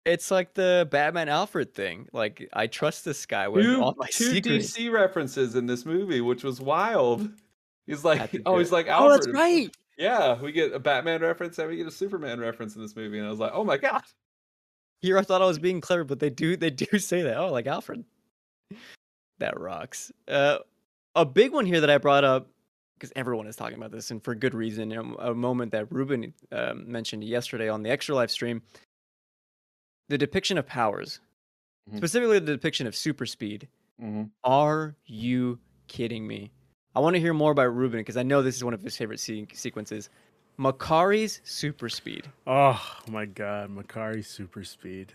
[0.07, 2.09] It's like the Batman Alfred thing.
[2.11, 4.75] Like I trust this guy with Two, all my two secrets.
[4.75, 7.29] DC references in this movie, which was wild.
[7.87, 9.11] He's like, oh, he's like Alfred.
[9.11, 9.69] Oh, that's right.
[9.99, 13.19] Yeah, we get a Batman reference and we get a Superman reference in this movie,
[13.19, 14.05] and I was like, oh my god.
[15.03, 17.37] Here I thought I was being clever, but they do they do say that.
[17.37, 18.07] Oh, like Alfred.
[19.37, 20.11] That rocks.
[20.27, 20.61] Uh,
[21.15, 22.49] a big one here that I brought up
[22.99, 24.93] because everyone is talking about this and for good reason.
[24.93, 28.63] A, a moment that Ruben um, mentioned yesterday on the Extra Life stream.
[30.09, 31.21] The depiction of powers,
[31.91, 31.97] Mhm.
[31.97, 33.69] specifically the depiction of super speed.
[33.99, 36.53] hmm Are you kidding me?
[36.95, 38.97] I want to hear more about Ruben because I know this is one of his
[38.97, 40.09] favorite se- sequences.
[40.59, 42.31] Makkari's super speed.
[42.47, 42.81] Oh
[43.11, 45.13] my god, Makkari super speed.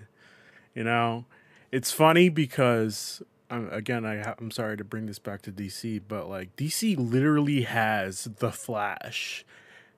[0.75, 1.25] You know,
[1.71, 3.21] it's funny because
[3.51, 6.95] um, again, I ha- I'm sorry to bring this back to DC, but like DC
[6.97, 9.45] literally has the Flash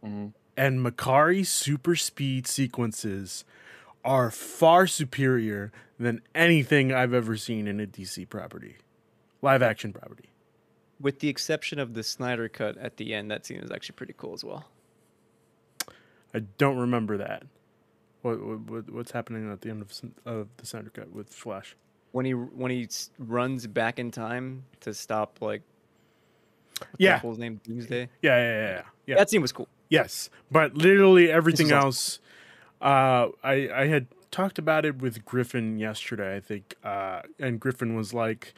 [0.04, 3.44] hmm and Makkari's super speed sequences
[4.06, 8.78] are far superior than anything I've ever seen in a DC property,
[9.42, 10.30] live action property.
[11.00, 14.14] With the exception of the Snyder cut at the end, that scene is actually pretty
[14.16, 14.66] cool as well.
[16.34, 17.44] I don't remember that.
[18.22, 21.76] What, what what's happening at the end of, of the Snyder cut with Flash?
[22.14, 22.88] When he when he
[23.20, 25.62] runs back in time to stop like
[26.98, 27.14] Yeah.
[27.14, 28.08] that fool's name Doomsday.
[28.22, 28.82] Yeah, yeah, yeah, yeah.
[29.08, 29.16] yeah.
[29.16, 29.68] That scene was cool.
[29.90, 32.20] Yes, but literally everything else.
[32.82, 37.96] Uh, I I had talked about it with Griffin yesterday, I think, uh, and Griffin
[37.96, 38.54] was like,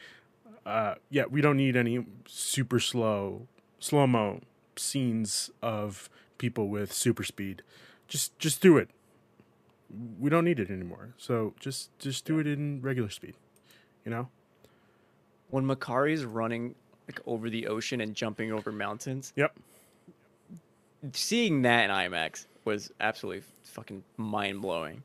[0.64, 3.48] uh, "Yeah, we don't need any super slow
[3.78, 4.40] slow mo
[4.76, 7.62] scenes of people with super speed.
[8.08, 8.90] Just just do it.
[10.20, 11.14] We don't need it anymore.
[11.16, 13.34] So just just do it in regular speed.
[14.06, 14.28] You know?
[15.50, 16.74] When Makkari's running
[17.08, 19.54] like over the ocean and jumping over mountains, Yep.
[21.12, 25.02] seeing that in IMAX was absolutely fucking mind blowing.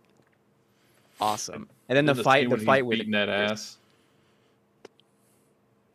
[1.20, 1.68] Awesome.
[1.90, 3.78] And then the, scene fight, the fight with beating that ass.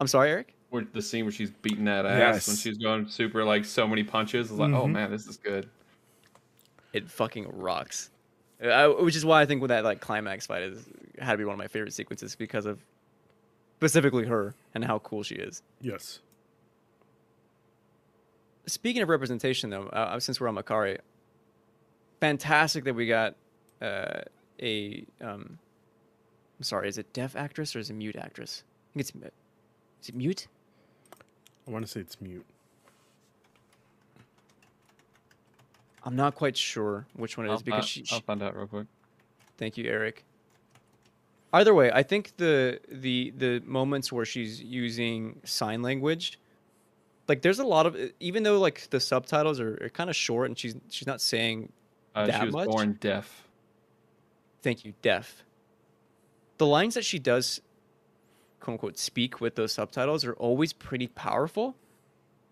[0.01, 0.55] I'm sorry, Eric.
[0.71, 4.05] Where the scene where she's beating that ass when she's going super like so many
[4.05, 4.51] punches.
[4.51, 4.93] It's like, oh Mhm.
[4.93, 5.69] man, this is good.
[6.93, 8.11] It fucking rocks.
[8.63, 10.87] Uh, which is why I think with that like climax fight is
[11.19, 12.79] had to be one of my favorite sequences because of
[13.81, 15.63] specifically her and how cool she is.
[15.81, 16.21] Yes.
[18.67, 20.99] Speaking of representation, though, uh, since we're on Makkari,
[22.21, 23.35] fantastic that we got
[23.81, 24.21] uh,
[24.61, 25.05] a.
[25.21, 25.59] Um,
[26.59, 28.65] I'm sorry, is it deaf actress or is it mute actress?
[28.67, 29.15] I think it's.
[29.15, 29.31] mu-
[30.03, 30.49] Is it mute?
[31.69, 32.47] I want to say it's mute.
[36.03, 38.57] I'm not quite sure which one it is I'll, because fi- she, I'll find out
[38.57, 38.87] real quick.
[39.59, 40.25] Thank you, Eric.
[41.53, 46.39] Either way, I think the the the moments where she's using sign language,
[47.29, 50.49] like there's a lot of even though like the subtitles are, are kind of short
[50.49, 51.73] and she's she's not saying
[52.15, 52.69] Uh, That she was much?
[52.69, 53.47] born deaf.
[54.63, 55.45] thank you, deaf.
[56.59, 57.61] The lines that she does,
[58.61, 61.77] quote unquote, speak with those subtitles are always pretty powerful.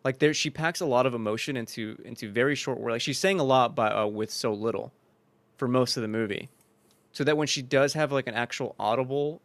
[0.05, 2.93] Like there, she packs a lot of emotion into into very short words.
[2.95, 4.93] Like she's saying a lot, but uh, with so little,
[5.57, 6.49] for most of the movie,
[7.15, 9.41] so that when she does have like an actual audible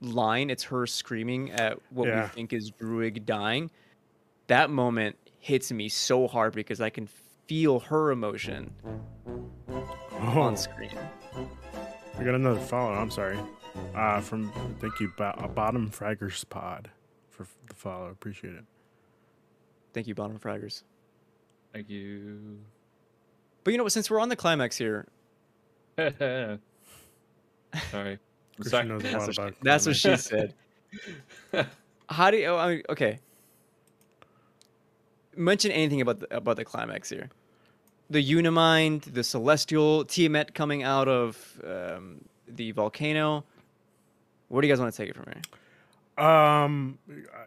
[0.00, 2.22] line, it's her screaming at what Yeah.
[2.22, 3.70] we think is Druig dying.
[4.48, 7.06] That moment hits me so hard because I can
[7.46, 8.74] feel her emotion
[9.68, 10.90] Oh, on screen.
[12.18, 12.92] I got another follow.
[12.92, 13.38] I'm sorry.
[13.94, 16.90] Uh, from thank you, Bo- uh, Bottom Fraggers Pod,
[17.30, 18.06] for f- the follow.
[18.08, 18.64] Appreciate it.
[19.94, 20.82] Thank you, Bottom Fraggers.
[21.72, 22.58] Thank you.
[23.64, 23.92] But you know what?
[23.92, 25.08] Since we're on the climax here,
[25.98, 26.58] Sorry.
[27.90, 28.18] Sorry.
[28.86, 30.54] knows a that's lot what, she, that's what she said.
[32.08, 32.46] How do you?
[32.46, 33.18] Oh, I mean, okay.
[35.36, 37.30] Mention anything about the, about the climax here.
[38.10, 43.44] The Unimind, the Celestial, Tiamut coming out of um, the volcano.
[44.48, 46.24] Where do you guys want to take it from here?
[46.24, 46.98] Um,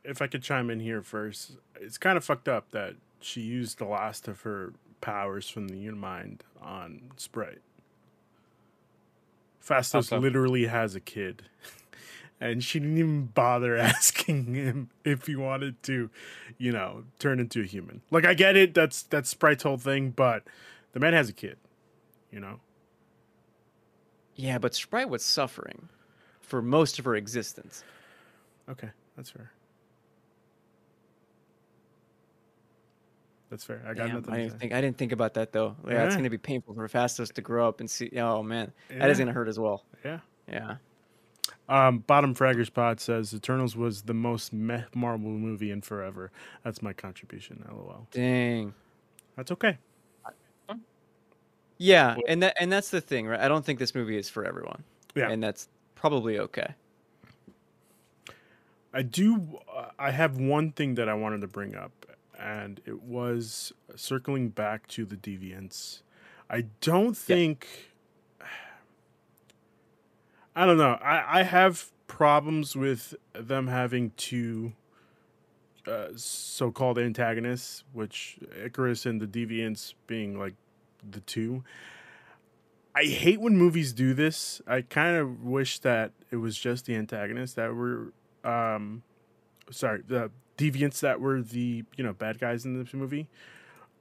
[0.03, 3.77] if I could chime in here first, it's kind of fucked up that she used
[3.77, 7.61] the last of her powers from the Unimind on Sprite.
[9.67, 10.17] Phastos so?
[10.17, 11.43] literally has a kid,
[12.41, 16.09] and she didn't even bother asking him if he wanted to,
[16.57, 18.01] you know, turn into a human.
[18.11, 20.43] Like I get it, that's that's Sprite's whole thing, but
[20.93, 21.57] the man has a kid,
[22.31, 22.59] you know.
[24.35, 25.89] Yeah, but Sprite was suffering
[26.41, 27.83] for most of her existence.
[28.69, 29.51] Okay, that's fair.
[33.49, 33.81] That's fair.
[33.85, 34.33] I got Damn, nothing.
[34.33, 34.57] I didn't say.
[34.57, 35.75] think I didn't think about that though.
[35.87, 38.11] Yeah, it's gonna be painful for Phastos to grow up and see.
[38.17, 39.85] Oh man, that is gonna hurt as well.
[40.03, 40.19] Yeah.
[40.51, 40.75] Yeah.
[41.67, 46.31] Um, Bottom Fraggers Pod says Eternals was the most meh Marvel movie in forever.
[46.63, 47.65] That's my contribution.
[47.67, 48.07] LOL.
[48.11, 48.73] Dang.
[49.35, 49.77] That's okay.
[51.77, 53.39] Yeah, and that and that's the thing, right?
[53.39, 54.83] I don't think this movie is for everyone.
[55.13, 55.29] Yeah.
[55.29, 56.73] And that's probably okay.
[58.93, 59.59] I do.
[59.73, 61.91] uh, I have one thing that I wanted to bring up,
[62.39, 66.01] and it was circling back to the deviants.
[66.49, 67.67] I don't think.
[70.55, 70.97] I don't know.
[71.01, 74.73] I, I have problems with them having two
[75.87, 80.53] uh, so-called antagonists, which Ikaris and the Deviants being like
[81.09, 81.63] the two.
[82.95, 84.61] I hate when movies do this.
[84.65, 88.13] I kind of wish that it was just the antagonists that were,
[88.43, 89.03] um,
[89.69, 93.27] sorry, the deviants that were the you know bad guys in this movie.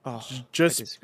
[0.04, 0.98] Oh, just-.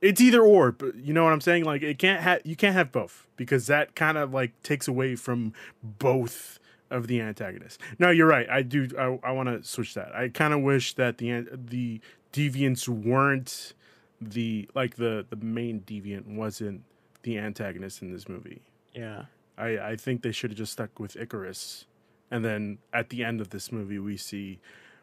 [0.00, 1.64] It's either or, but you know what I'm saying.
[1.64, 5.16] Like it can't have you can't have both because that kind of like takes away
[5.16, 5.52] from
[5.82, 6.60] both
[6.90, 7.78] of the antagonists.
[7.98, 8.48] No, you're right.
[8.48, 8.88] I do.
[8.98, 10.14] I, I want to switch that.
[10.14, 12.00] I kind of wish that the the
[12.32, 13.74] deviants weren't
[14.20, 16.82] the like the the main deviant wasn't
[17.22, 18.62] the antagonist in this movie.
[18.94, 19.24] Yeah.
[19.56, 21.84] I I think they should have just stuck with Ikaris,
[22.30, 24.60] and then at the end of this movie we see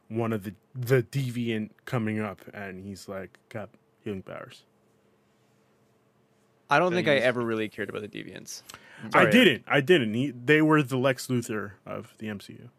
[0.07, 3.69] one of the the deviant coming up, and he's like got
[4.03, 4.63] healing powers.
[6.69, 8.63] I don't Then think I ever really cared about the deviants.
[9.13, 9.63] I didn't.
[9.67, 10.13] I didn't.
[10.13, 12.69] He, they were the Lex Luthor of the MCU.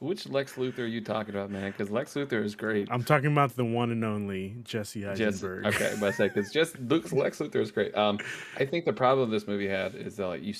[0.00, 1.70] Which Lex Luthor are you talking about, man?
[1.70, 2.88] Because Lex Luthor is great.
[2.90, 5.66] I'm talking about the one and only Jesse Just Eisenberg.
[5.66, 7.94] okay, but say because just Luke's Lex Luthor is great.
[7.94, 8.18] Um,
[8.56, 10.54] I think the problem this movie had is that like you.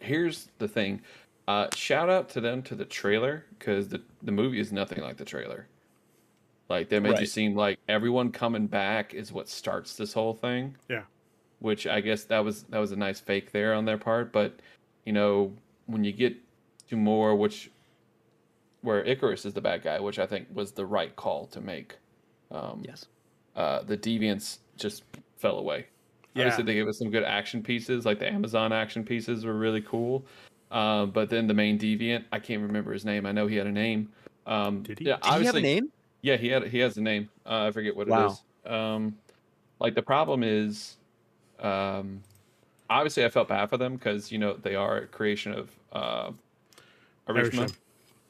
[0.00, 1.02] Here's the thing.
[1.46, 5.16] Uh, shout out to them to the trailer because the the movie is nothing like
[5.16, 5.66] the trailer.
[6.68, 10.76] Like they made you seem like everyone coming back is what starts this whole thing.
[10.88, 11.02] Yeah.
[11.58, 14.60] Which I guess that was that was a nice fake there on their part, but
[15.04, 15.52] you know
[15.86, 16.36] when you get
[16.88, 17.70] to more which
[18.82, 21.96] where Ikaris is the bad guy, which I think was the right call to make.
[22.50, 23.06] Um, Yes.
[23.56, 25.02] uh, the deviants just
[25.36, 25.86] fell away.
[26.34, 26.42] Yeah.
[26.44, 29.80] Obviously, they gave us some good action pieces, like the Amazon action pieces were really
[29.82, 30.24] cool.
[30.70, 33.26] Uh, but then the main deviant, I can't remember his name.
[33.26, 34.08] I know he had a name.
[34.46, 35.06] Um, Did he?
[35.06, 35.92] Yeah, Did he have a obviously- name?
[36.22, 37.30] Yeah, he had he has a name.
[37.46, 38.26] Uh, I forget what Wow.
[38.26, 38.70] it is.
[38.70, 39.16] Um,
[39.80, 40.98] like the problem is,
[41.58, 42.20] um,
[42.90, 46.30] obviously I felt bad for them because you know they are a creation of uh,
[47.26, 47.76] Arishma, Arishem.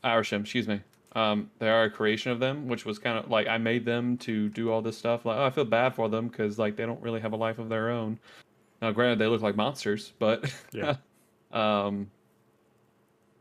[0.05, 0.81] Arisham, excuse me.
[1.17, 4.17] Um, they are a creation of them, which was kind of like I made them
[4.19, 5.25] to do all this stuff.
[5.25, 7.59] Like, oh, I feel bad for them because like they don't really have a life
[7.59, 8.19] of their own.
[8.81, 10.97] Now, granted, they look like monsters, but Yeah.
[11.53, 12.11] um,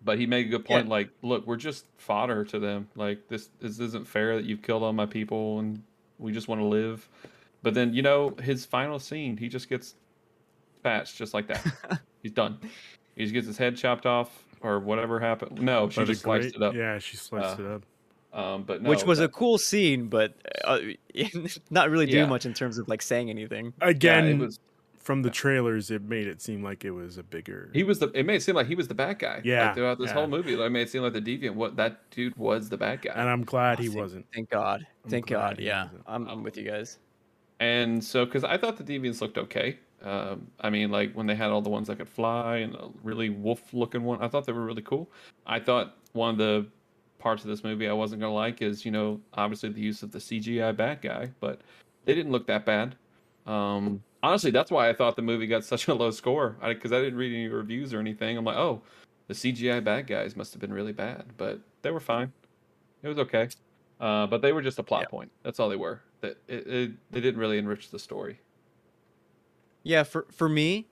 [0.04, 0.88] but he made a good point.
[0.88, 2.88] Like, look, we're just fodder to them.
[2.96, 5.84] Like this, this isn't fair that you've killed all my people, and
[6.18, 7.08] we just want to live.
[7.62, 9.96] But then, you know, his final scene, he just gets
[10.82, 12.02] patched just like that.
[12.24, 12.58] He's done.
[13.16, 15.62] He just gets his head chopped off or whatever happened.
[15.62, 16.74] No, she But a just sliced great- it up.
[16.76, 17.84] Yeah, she sliced Uh, it up.
[18.32, 20.34] Um, but no, Which was a cool scene, but
[20.64, 20.80] uh,
[21.72, 22.30] not really doing Yeah.
[22.30, 23.74] much in terms of like saying anything.
[23.82, 24.60] yeah, Again, it was.
[25.00, 27.72] from the trailers, it made it seem like it was a bigger.
[27.74, 28.10] He was the.
[28.14, 29.42] It made it seem like he was the bad guy.
[29.44, 30.14] Yeah, Like, throughout this yeah.
[30.14, 31.56] whole movie, like, it made it seem like the deviant.
[31.56, 33.14] What that dude was the bad guy.
[33.16, 34.26] and I'm glad he Thank- wasn't.
[34.32, 34.86] Thank God.
[35.06, 35.60] I'm Thank God.
[35.60, 35.88] Yeah.
[36.06, 37.00] I'm, I'm with you guys.
[37.60, 39.80] And so, because I thought the deviants looked okay.
[40.04, 42.90] Um, I mean, like when they had all the ones that could fly and a
[43.04, 45.10] really wolf-looking one, I thought they were really cool.
[45.46, 46.68] I thought one of the
[47.20, 50.12] parts of this movie I wasn't gonna like is, you know, obviously the use of
[50.12, 51.62] the CGI bad guy, but
[52.06, 52.96] they didn't look that bad.
[53.46, 57.02] Um, honestly, that's why I thought the movie got such a low score because I,
[57.02, 58.38] didn't read any reviews or anything.
[58.38, 58.82] I'm like, oh,
[59.28, 62.32] the CGI bad guys must have been really bad, but they were fine.
[63.04, 63.50] It was okay.
[64.00, 65.08] Uh, but they were just a plot Yeah.
[65.10, 65.32] point.
[65.44, 66.02] That's all they were.
[66.22, 68.40] That it, it, they didn't really enrich the story.
[69.84, 70.88] Yeah, for for me,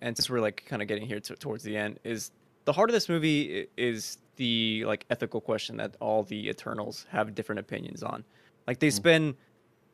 [0.00, 2.32] and since we're like kind of getting here to, towards the end, is
[2.64, 7.34] the heart of this movie is the like ethical question that all the Eternals have
[7.34, 8.24] different opinions on.
[8.66, 8.92] Like they Mm.
[8.92, 9.34] spend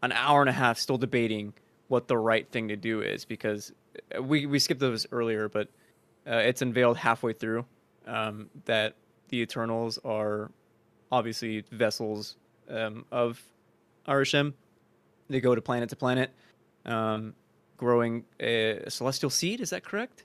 [0.03, 1.53] an hour and a half still debating
[1.89, 3.73] what the right thing to do is because
[4.17, 5.69] uh, we we skipped those earlier, but
[6.27, 7.65] uh, it's unveiled halfway through
[8.07, 8.95] um, that
[9.29, 10.51] the Eternals are
[11.13, 12.37] obviously vessels
[12.71, 13.41] um, of
[14.09, 14.55] Arishem.
[15.29, 16.33] They go to planet to planet.
[16.87, 17.35] Um,
[17.77, 19.61] growing a celestial seed.
[19.61, 20.25] Is that correct?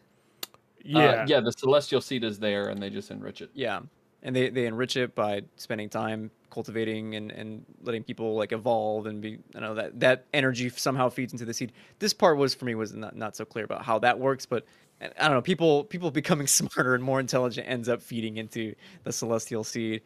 [0.84, 1.40] Yeah, Uh, yeah.
[1.40, 3.50] The celestial seed is there, and they just enrich it.
[3.54, 3.82] Yeah,
[4.24, 9.06] and they they enrich it by spending time cultivating and and letting people like evolve
[9.06, 11.72] and be you know that that energy somehow feeds into the seed.
[12.00, 14.66] This part was for me was not not so clear about how that works, but
[15.02, 15.42] I don't know.
[15.42, 18.74] People people becoming smarter and more intelligent ends up feeding into
[19.04, 20.04] the celestial seed,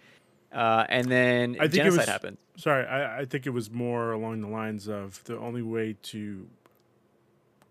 [0.52, 2.38] uh, and then I think it genocide was- happens.
[2.58, 6.48] Sorry, I, I think it was more along the lines of the only way to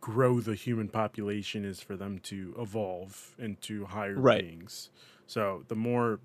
[0.01, 4.43] grow the human population is for them to evolve into higher Right.
[4.43, 4.91] beings.
[5.27, 6.21] So the more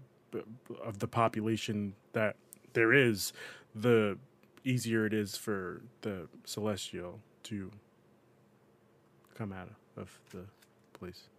[0.84, 2.36] of the population that
[2.74, 3.34] there is,
[3.74, 4.18] the
[4.64, 7.72] easier it is for the celestial to
[9.36, 10.46] come out of the
[10.94, 11.30] place.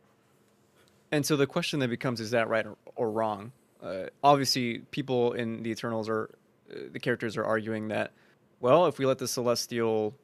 [1.11, 3.53] And so the question that becomes: Is that right or, or wrong?
[3.83, 6.31] Uh, obviously, people in the Eternals are
[6.71, 8.13] uh, the characters are arguing that,
[8.61, 10.15] well, if we let the Celestial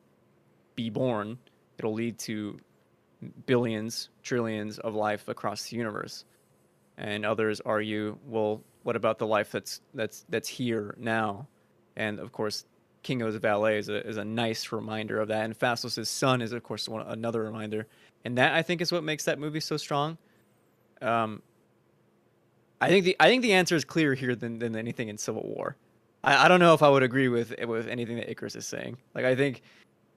[0.75, 1.39] be born,
[1.79, 2.59] it'll lead to
[3.47, 6.25] billions, trillions of life across the universe.
[6.99, 11.47] And others argue, well, what about the life that's that's that's here now?
[11.97, 12.64] And of course,
[13.03, 15.45] Kingo's valet is a is a nice reminder of that.
[15.45, 17.87] And Phastos' son is, of course, one, another reminder.
[18.25, 20.18] And that I think is what makes that movie so strong.
[21.01, 21.43] Um,
[22.81, 25.43] I think the I think the answer is clearer here than, than anything in Civil
[25.43, 25.77] War.
[26.25, 28.99] I, I don't know if I would agree with with anything that Ikaris is saying.
[29.14, 29.62] Like I think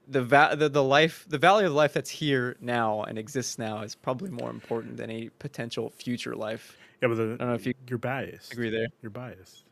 [0.07, 3.81] the va- the the life the value of life that's here now and exists now
[3.81, 6.77] is probably more important than a potential future life.
[7.01, 8.53] Yeah, but the, don't know if you you're biased.
[8.53, 8.87] Agree there?
[9.01, 9.63] You're biased.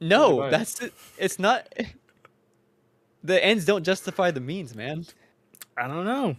[0.00, 0.50] No, Right.
[0.50, 0.92] that's it.
[1.18, 1.72] It's not.
[3.22, 5.04] The ends don't justify the means, man.
[5.76, 6.36] I don't know.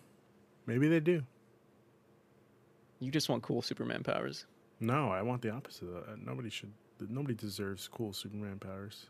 [0.66, 1.22] Maybe they do.
[3.00, 4.48] You just want cool Superman powers.
[4.80, 6.26] No, I want the opposite of that.
[6.26, 6.74] Nobody should.
[7.08, 9.06] Nobody deserves cool Superman powers.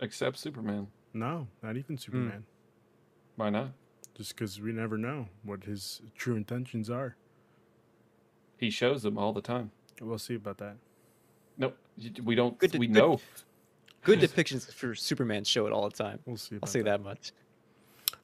[0.00, 0.86] Except Superman.
[1.12, 2.44] No, not even Superman.
[2.46, 2.53] Hmm.
[3.36, 3.70] Why not?
[4.16, 7.16] Just because we never know what his true intentions are.
[8.58, 9.72] He shows them all the time.
[10.00, 10.76] We'll see about that.
[11.58, 11.76] Nope.
[12.22, 12.56] We don't.
[12.58, 13.20] Good to- we good- know.
[14.02, 16.18] Good depictions for Superman show it all the time.
[16.26, 16.58] We'll see.
[16.62, 17.32] I'll say that much.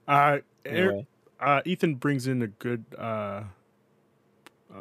[0.06, 1.06] Uh, Eric- Anyway,
[1.40, 3.44] uh, Ethan brings in a good uh,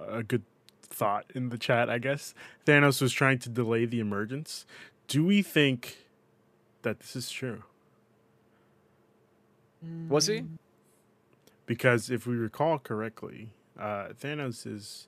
[0.10, 0.44] a good
[0.84, 1.90] thought in the chat.
[1.90, 2.34] I guess
[2.66, 4.66] Thanos was trying to delay the emergence.
[5.08, 6.06] Do we think
[6.82, 7.64] that this is true?
[10.08, 10.44] Was he?
[11.66, 13.50] Because if we recall correctly,
[13.80, 15.08] uh, Thanos is.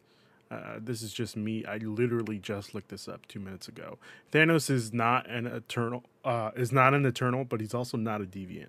[0.49, 1.63] Uh, this is just me.
[1.65, 3.97] I literally just looked this up two minutes ago.
[4.33, 6.03] Thanos is not an eternal.
[6.25, 8.67] Uh, is not an eternal, but he's also not a deviant.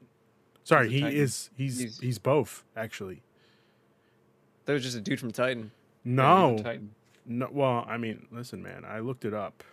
[0.62, 1.18] Sorry, a he Titan.
[1.18, 1.50] is.
[1.56, 3.22] He's, He's- he's both actually.
[4.64, 5.72] That was just a dude from Titan.
[6.04, 6.94] No, Titan.
[7.26, 8.84] No, well, I mean, listen, man.
[8.84, 9.64] I looked it up,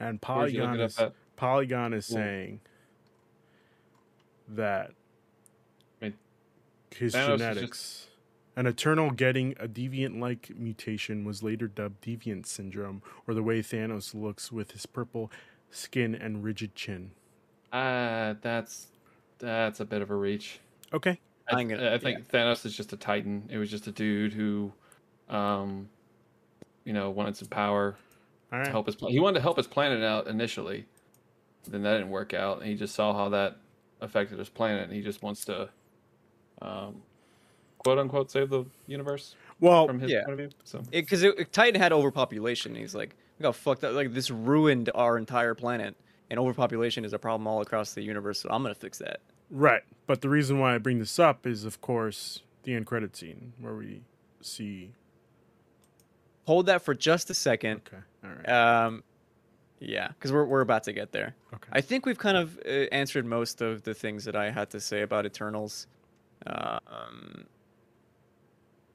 [0.00, 1.00] and Where'd you look Polygon is?
[1.36, 2.60] Polygon is saying
[4.48, 4.92] that
[6.96, 8.06] his Thanos is genetics,
[8.56, 14.14] an eternal getting a deviant-like mutation, was later dubbed deviant syndrome, or the way Thanos
[14.14, 15.30] looks with his purple
[15.70, 17.10] skin and rigid chin.
[17.72, 18.88] Uh, that's
[19.38, 20.60] that's a bit of a reach.
[20.92, 21.18] Okay,
[21.50, 23.48] I, I'm gonna- I think Thanos is just a Titan.
[23.50, 24.72] It was just a dude who,
[25.28, 25.88] um,
[26.84, 27.96] you know, wanted some power
[28.52, 28.96] all to help his.
[29.08, 30.86] He wanted to help his planet out initially,
[31.68, 33.56] then that didn't work out, and he just saw how that
[34.00, 35.68] affected his planet, and he just wants to,
[36.64, 37.02] um,
[37.78, 40.24] quote unquote, save the universe Well, from his yeah.
[40.24, 40.50] point of view.
[40.64, 42.74] So Because Titan had overpopulation.
[42.74, 43.94] He's like, we got fucked up.
[43.94, 45.94] Like this ruined our entire planet,
[46.30, 48.40] and overpopulation is a problem all across the universe.
[48.40, 49.20] So I'm gonna fix that.
[49.50, 49.82] right.
[50.06, 53.54] But the reason why I bring this up is, of course, the end credit scene
[53.60, 54.02] where we
[54.42, 54.90] see.
[56.46, 57.80] Hold that for just a second.
[57.86, 58.48] Okay, all right.
[58.84, 59.02] Um,
[59.80, 61.34] yeah, because we're we're about to get there.
[61.54, 61.68] okay.
[61.72, 64.80] I think we've kind of uh, answered most of the things that I had to
[64.80, 65.86] say about Eternals.
[66.46, 67.46] Um,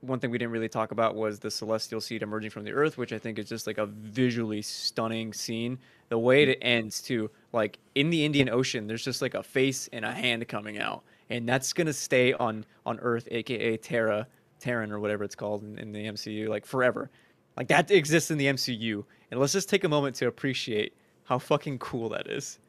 [0.01, 2.97] one thing we didn't really talk about was the celestial seed emerging from the earth,
[2.97, 5.77] which I think is just like a visually stunning scene.
[6.07, 9.89] The way it ends too, like in the Indian Ocean, there's just like a face
[9.91, 14.27] and a hand coming out, and that's gonna stay on on Earth, aka Terra,
[14.59, 17.09] Terran or whatever it's called in, in the MCU, like forever.
[17.57, 20.93] Like that exists in the MCU, and let's just take a moment to appreciate
[21.25, 22.59] how fucking cool that is.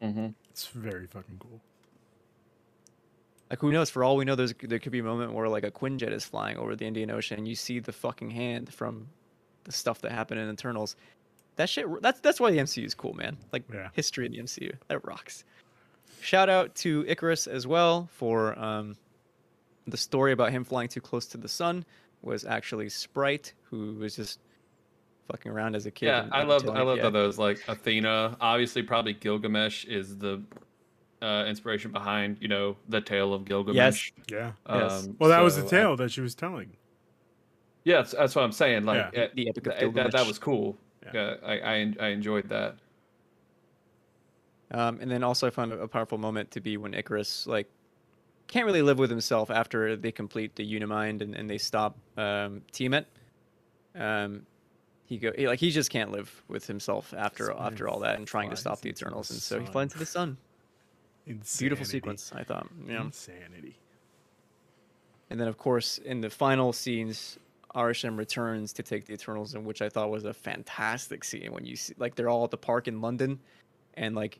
[0.00, 1.60] hmm It's very fucking cool.
[3.50, 3.90] Like who knows?
[3.90, 6.24] For all we know, there's there could be a moment where like a Quinjet is
[6.24, 9.08] flying over the Indian Ocean, and you see the fucking hand from
[9.64, 10.96] the stuff that happened in Eternals.
[11.56, 11.86] That shit.
[12.02, 13.36] That's that's why the MCU is cool, man.
[13.52, 13.88] Like Yeah.
[13.92, 15.44] history in the MCU, that rocks.
[16.20, 18.96] Shout out to Icarus as well for um,
[19.86, 21.84] the story about him flying too close to the sun
[22.22, 24.40] was actually Sprite, who was just
[25.28, 26.06] fucking around as a kid.
[26.06, 27.04] Yeah, I love I love yeah.
[27.04, 28.36] that those like Athena.
[28.40, 30.42] Obviously, probably Gilgamesh is the
[31.22, 34.12] uh, inspiration behind you know the tale of Gilgamesh.
[34.30, 34.52] Yeah.
[34.68, 35.06] Yes.
[35.06, 36.76] Um, Well, that was the so, uh, tale that she was telling.
[37.84, 38.84] yeah, that's, that's what I'm saying.
[38.84, 39.22] Like Yeah.
[39.22, 40.76] it- The Epic of that, that, that was cool.
[41.04, 41.10] Yeah.
[41.14, 42.76] Yeah, I, I I enjoyed that.
[44.72, 47.68] Um, and then also I found a powerful moment to be when Ikaris like
[48.48, 52.62] can't really live with himself after they complete the Unimind and, and they stop um,
[52.72, 53.04] Tiamut.
[53.94, 54.46] Um,
[55.04, 58.26] he go he, like he just can't live with himself after after all that and
[58.26, 60.36] trying to stop the Eternals, and so he flies into the sun.
[61.26, 61.64] Insanity.
[61.64, 62.68] Beautiful sequence, I thought.
[62.86, 63.02] Yeah.
[63.02, 63.76] Insanity.
[65.30, 67.38] And then of course in the final scenes,
[67.74, 71.66] Arishem returns to take the Eternals, in which I thought was a fantastic scene when
[71.66, 73.38] you see like they're all at the park in London,
[73.94, 74.38] and like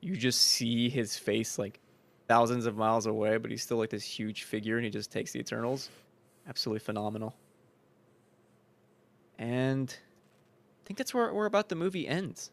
[0.00, 1.80] you just see his face like
[2.28, 5.32] thousands of miles away, but he's still like this huge figure, and he just takes
[5.32, 5.90] the Eternals.
[6.46, 7.34] Absolutely phenomenal.
[9.38, 12.50] And I think that's where where about the movie ends.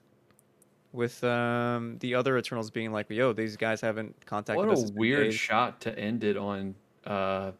[0.95, 4.93] With um, the other Eternals being like, "Yo, these guys haven't contacted What us." a
[4.93, 6.75] weird days." shot to end it on
[7.05, 7.51] uh,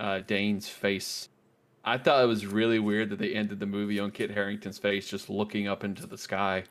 [0.00, 1.28] uh, Dane's face.
[1.84, 5.08] I thought it was really weird that they ended the movie on Kit Harington's face
[5.08, 6.64] just looking up into the sky.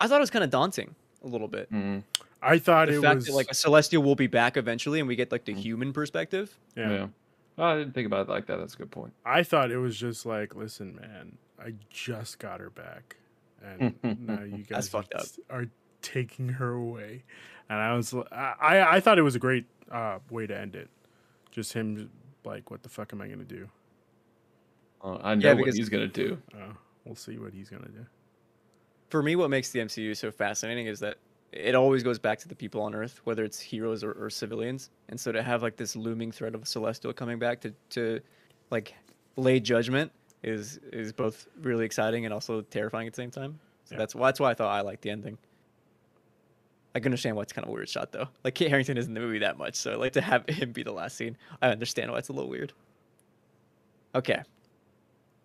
[0.00, 1.70] I thought it was kind of daunting a little bit.
[1.70, 2.02] Mm,
[2.42, 5.06] I thought the it fact was that like a celestial will be back eventually, and
[5.06, 5.58] we get like the Mm.
[5.58, 6.58] human perspective.
[6.76, 6.90] yeah.
[6.90, 7.06] yeah.
[7.58, 8.56] Oh, I didn't think about it like that.
[8.56, 9.12] That's a good point.
[9.26, 13.16] I thought it was just like, listen, man, I just got her back,
[13.64, 13.94] and
[14.26, 15.22] now you guys fucked up.
[15.50, 15.66] are
[16.02, 17.24] taking her away,
[17.68, 20.74] and I was, I, I I thought it was a great uh, way to end
[20.76, 20.88] it.
[21.50, 22.10] Just him,
[22.44, 23.68] like, what the fuck am I gonna do?
[25.02, 26.38] Uh, I know Yeah, what he's gonna do.
[26.54, 26.72] Uh,
[27.04, 28.06] we'll see what he's gonna do.
[29.08, 31.16] for me, what makes the MCU so fascinating is that
[31.52, 34.90] it always goes back to the people on Earth, whether it's heroes or, or civilians.
[35.08, 38.20] And so to have like this looming threat of Celestial coming back to to
[38.70, 38.94] like
[39.36, 43.58] lay judgment is is both really exciting and also terrifying at the same time.
[43.84, 43.98] So Yeah.
[43.98, 45.38] that's why that's why I thought I liked the ending.
[46.94, 48.28] I can understand why it's kind of a weird shot though.
[48.42, 50.72] Like Kit Harington isn't in the movie that much, so I like to have him
[50.72, 52.72] be the last scene, I understand why it's a little weird.
[54.14, 54.42] Okay.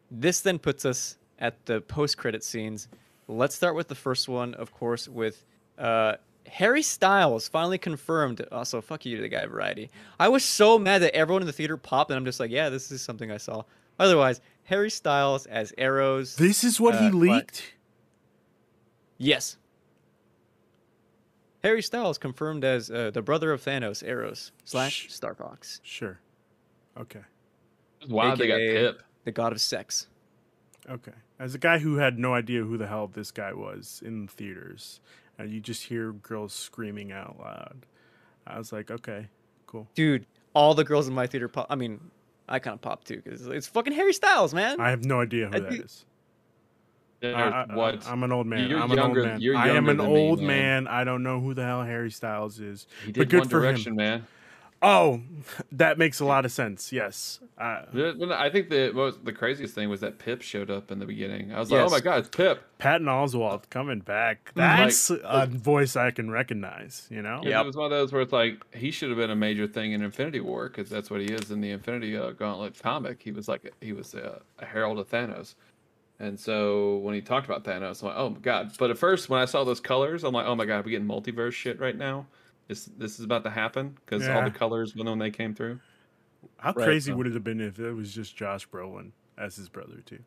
[0.10, 2.88] This then puts us at the post-credit scenes.
[3.28, 5.44] Let's start with the first one, of course, with
[5.78, 6.16] uh,
[6.48, 8.46] Harry Styles finally confirmed.
[8.52, 9.90] Also, fuck you to the guy Variety.
[10.20, 12.70] I was so mad that everyone in the theater popped, and I'm just like, yeah,
[12.70, 13.64] this is something I saw.
[14.00, 16.36] Otherwise, Harry Styles as Eros.
[16.36, 17.16] This is what he Uh, what?
[17.20, 17.74] leaked.
[19.18, 19.58] Yes.
[21.64, 25.12] Harry Styles confirmed as uh, the brother of Thanos, Eros slash Shh.
[25.12, 26.20] Star Fox, Sure.
[26.98, 27.22] Okay.
[28.08, 29.02] Wow, they got AKA Pip.
[29.24, 30.08] the god of sex.
[30.88, 31.12] Okay.
[31.40, 35.00] As a guy who had no idea who the hell this guy was in theaters,
[35.40, 37.86] and you just hear girls screaming out loud,
[38.46, 39.28] I was like, okay,
[39.66, 39.88] cool.
[39.96, 41.66] Dude, all the girls in my theater pop.
[41.70, 42.00] I mean,
[42.48, 44.80] I kind of popped too because it's fucking Harry Styles, man.
[44.80, 46.06] I have no idea who I that think- is.
[47.24, 48.06] I, I- what?
[48.08, 48.70] I'm an old man.
[48.70, 49.42] You're I'm an old younger- man.
[49.42, 50.84] you're I am an than me, old man.
[50.84, 50.88] man.
[50.88, 52.86] I don't know who the hell Harry Styles is.
[53.04, 53.96] he but good One for him.
[53.96, 54.28] Man.
[54.88, 55.22] Oh,
[55.72, 56.94] that makes a lot of sense.
[56.94, 57.40] Yes.
[57.58, 57.82] Uh,
[58.32, 61.52] I think the most the craziest thing was that Pip showed up in the beginning.
[61.52, 62.64] I was like, oh my god, it's Pip.
[62.78, 64.52] Patton Oswalt coming back.
[64.56, 64.60] Mm-hmm.
[64.60, 67.08] That's a voice I can recognize.
[67.10, 67.38] You know.
[67.38, 67.64] And Yep.
[67.64, 69.94] It was one of those where it's like he should have been a major thing
[69.94, 73.24] in Infinity War because that's what he is in the Infinity uh, Gauntlet comic.
[73.24, 75.56] He was like he was a, a herald of Thanos,
[76.20, 78.74] and so when he talked about Thanos, I'm like, oh my god!
[78.78, 81.08] But at first, when I saw those colors, I'm like, oh my god, we getting
[81.08, 82.28] multiverse shit right now.
[82.68, 85.80] This this is about to happen because all the colors when when they came through.
[86.58, 89.56] How Right, crazy so- would it have been if it was just Josh Brolin as
[89.56, 90.20] his brother too?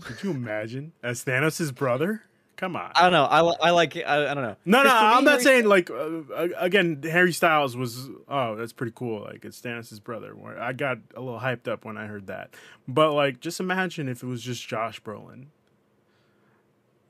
[0.00, 2.22] Could you imagine as Thanos' brother?
[2.56, 2.92] Come on.
[2.94, 3.24] I don't know.
[3.24, 3.96] I, I like.
[3.96, 4.02] it.
[4.02, 4.56] I, I don't know.
[4.66, 4.90] No, no.
[4.90, 5.94] for I'm me, not Harry saying like uh,
[6.34, 7.02] uh, again.
[7.04, 9.22] Harry Styles was oh, that's pretty cool.
[9.22, 10.36] Like it's Thanos' brother.
[10.60, 12.54] I got a little hyped up when I heard that.
[12.86, 15.46] But like, just imagine if it was just Josh Brolin.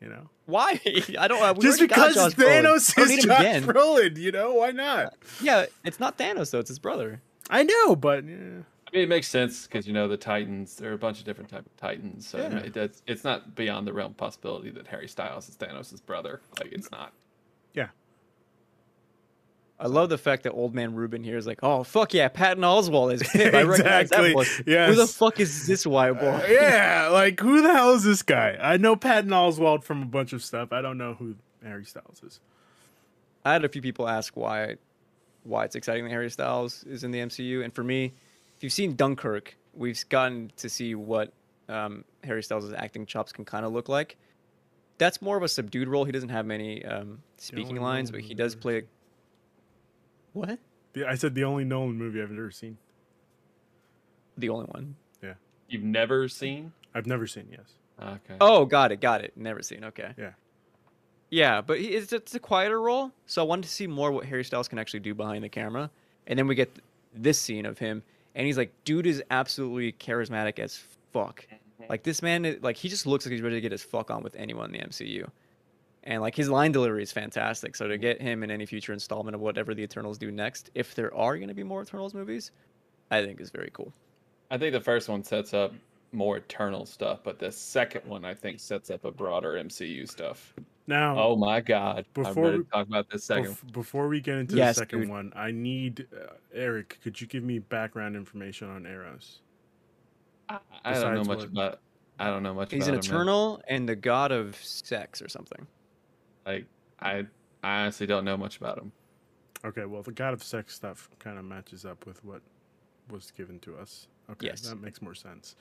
[0.00, 0.80] You know, Why?
[1.18, 1.42] I don't.
[1.42, 2.62] uh, We just already got because Josh Brolin.
[2.64, 3.62] Thanos is need him Josh again.
[3.64, 5.14] Brolin, you know why not?
[5.42, 6.58] Yeah, it's not Thanos though.
[6.60, 7.20] It's his brother.
[7.50, 8.34] I know, but yeah.
[8.34, 10.76] I mean, it makes sense because you know the Titans.
[10.76, 12.56] There are a bunch of different type of Titans, so Yeah.
[12.60, 16.40] it, it's it's not beyond the realm of possibility that Harry Styles is Thanos' brother.
[16.58, 17.12] Like it's not.
[19.80, 22.62] I love the fact that old man Ruben here is like, oh fuck yeah, Patton
[22.62, 23.54] Oswalt is Pip.
[23.54, 24.86] I recognize that Exactly.
[24.86, 26.26] Who the fuck is this white boy?
[26.26, 28.58] Uh, yeah, like who the hell is this guy?
[28.60, 30.70] I know Patton Oswalt from a bunch of stuff.
[30.70, 32.40] I don't know who Harry Styles is.
[33.42, 34.76] I had a few people ask why
[35.44, 38.12] why it's exciting that Harry Styles is in the MCU, and for me,
[38.56, 41.32] if you've seen Dunkirk, we've gotten to see what
[41.70, 44.18] um, Harry Styles' acting chops can kind of look like.
[44.98, 46.04] That's more of a subdued role.
[46.04, 48.82] He doesn't have many um, speaking lines, but he does play.
[50.32, 50.58] What?
[50.92, 52.78] The- I said the only Nolan movie I've ever seen.
[54.36, 54.96] The only one.
[55.22, 55.34] Yeah.
[55.68, 56.72] You've never seen?
[56.94, 57.48] I've never seen.
[57.50, 57.74] Yes.
[58.00, 58.36] Okay.
[58.40, 59.32] Oh, got it, got it.
[59.36, 59.84] Never seen.
[59.84, 60.14] Okay.
[60.16, 60.32] Yeah.
[61.30, 64.26] Yeah, but he, it's, it's a quieter role, so I wanted to see more what
[64.26, 65.88] Harry Styles can actually do behind the camera,
[66.26, 66.70] and then we get
[67.14, 68.02] this scene of him,
[68.34, 71.46] and he's like, dude is absolutely charismatic as fuck.
[71.46, 71.84] Mm-hmm.
[71.88, 74.24] Like this man, like he just looks like he's ready to get his fuck on
[74.24, 75.30] with anyone in the MCU,
[76.04, 77.76] and like his line delivery is fantastic.
[77.76, 80.94] So to get him in any future installment of whatever the Eternals do next, if
[80.94, 82.52] there are going to be more Eternals movies,
[83.10, 83.92] I think is very cool.
[84.50, 85.72] I think the first one sets up
[86.12, 90.54] more eternal stuff, but the second one I think sets up a broader MCU stuff.
[90.88, 92.04] Now, Oh my god!
[92.14, 93.52] Before I'm ready we- to talk about this second.
[93.52, 95.08] bef- before we get into Yes, the second dude.
[95.10, 96.98] one, I need uh, Eric.
[97.04, 99.42] Could you give me background information on Eros?
[100.48, 101.80] I, I don't know much what- about.
[102.18, 103.12] I don't know much He's an about him.
[103.12, 103.16] man.
[103.20, 105.64] Eternal and the god of sex or something.
[106.54, 106.66] Like
[107.00, 107.26] I,
[107.62, 108.92] I honestly don't know much about him.
[109.64, 112.40] Okay, well, the God of Sex stuff kind of matches up with what
[113.10, 114.06] was given to us.
[114.30, 114.62] Okay, Yes.
[114.62, 115.54] that makes more sense.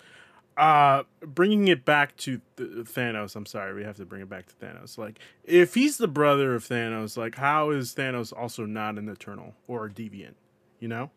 [0.58, 3.36] Uh, bringing it back to th- Thanos.
[3.36, 4.98] I'm sorry, we have to bring it back to Thanos.
[4.98, 9.56] Like, if he's the brother of Thanos, like, how is Thanos also not an Eternal
[9.68, 10.36] or a Deviant?
[10.80, 11.12] You know?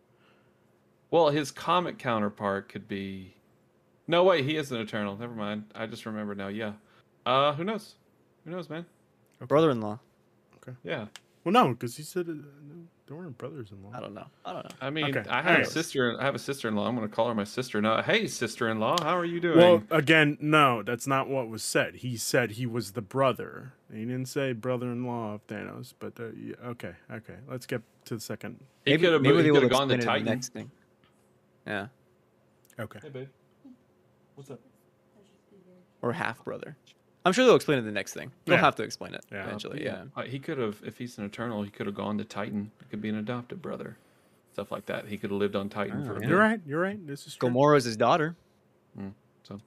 [1.11, 3.35] Well, his comic counterpart could be.
[4.07, 5.17] No, wait, he is an Eternal.
[5.17, 5.65] Never mind.
[5.75, 6.49] I just remember now.
[6.49, 6.73] Yeah.
[7.27, 7.95] Uh, who knows?
[8.45, 8.87] Who knows, man?
[9.47, 9.99] Brother-in-law.
[10.57, 10.77] Okay.
[10.85, 11.07] Yeah.
[11.45, 12.35] Well, no, because he said uh,
[13.07, 13.91] they weren't brothers-in-law.
[13.93, 14.27] I don't know.
[14.45, 14.71] I don't know.
[14.81, 16.17] I mean, Okay, I have a sister.
[16.21, 16.87] I have a sister-in-law.
[16.87, 18.01] I'm going to call her my sister now.
[18.01, 19.59] Hey, sister-in-law, how are you doing?
[19.59, 21.97] Well, again, no, that's not what was said.
[21.97, 23.73] He said he was the brother.
[23.93, 25.95] He didn't say brother-in-law of Thanos.
[25.99, 28.61] But uh, yeah, okay, okay, let's get to the second.
[28.85, 29.23] he could have.
[29.23, 30.25] maybe He they could will have gone to explain it in Titan.
[30.27, 30.71] the next thing.
[31.67, 31.87] Yeah,
[32.79, 33.01] Okay.
[33.03, 33.29] Hey, babe.
[34.37, 34.61] What's up?
[36.01, 36.77] or half brother.
[37.25, 38.33] I'm sure they'll explain it in the next thing.
[38.45, 38.63] They'll Yeah.
[38.63, 39.45] have to explain it Yeah.
[39.47, 39.85] eventually.
[39.85, 40.05] Yeah.
[40.17, 42.71] Uh, he could have, if he's an Eternal, he could have gone to Titan.
[42.81, 43.97] He could be an adopted brother,
[44.53, 45.07] stuff like that.
[45.07, 46.21] He could have lived on Titan Oh, for a yeah.
[46.21, 46.29] bit.
[46.31, 46.61] You're right.
[46.67, 47.07] You're right.
[47.07, 47.49] This is true.
[47.49, 48.37] Gamora's his daughter.
[49.45, 49.61] So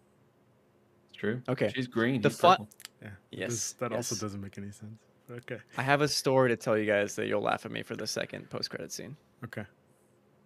[1.09, 1.41] it's true.
[1.47, 1.71] Okay.
[1.73, 2.21] She's green.
[2.21, 2.57] The he's fi-
[3.01, 3.09] Yeah.
[3.31, 4.99] Yes, This- that also doesn't make any sense.
[5.29, 5.59] Okay.
[5.77, 8.05] I have a story to tell you guys that you'll laugh at me for the
[8.07, 9.15] second post credit scene.
[9.43, 9.65] Okay.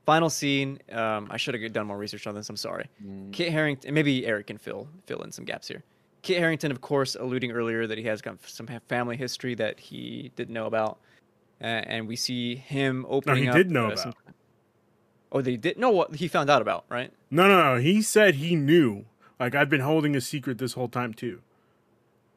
[0.05, 0.79] Final scene.
[0.91, 2.49] Um, I should have done more research on this.
[2.49, 2.89] I'm sorry.
[3.03, 3.93] Mm, Kit Harington.
[3.93, 5.83] Maybe Eric can fill fill in some gaps here.
[6.21, 10.31] Kit Harington, of course, alluding earlier that he has got some family history that he
[10.35, 10.99] didn't know about,
[11.61, 13.35] uh, and we see him opening.
[13.35, 14.35] No, he up, did know uh, some- about.
[15.31, 15.77] Oh, they did.
[15.77, 17.13] No, what he found out about, right?
[17.29, 17.79] No, no, no.
[17.79, 19.05] He said he knew.
[19.39, 21.41] Like I've been holding a secret this whole time too.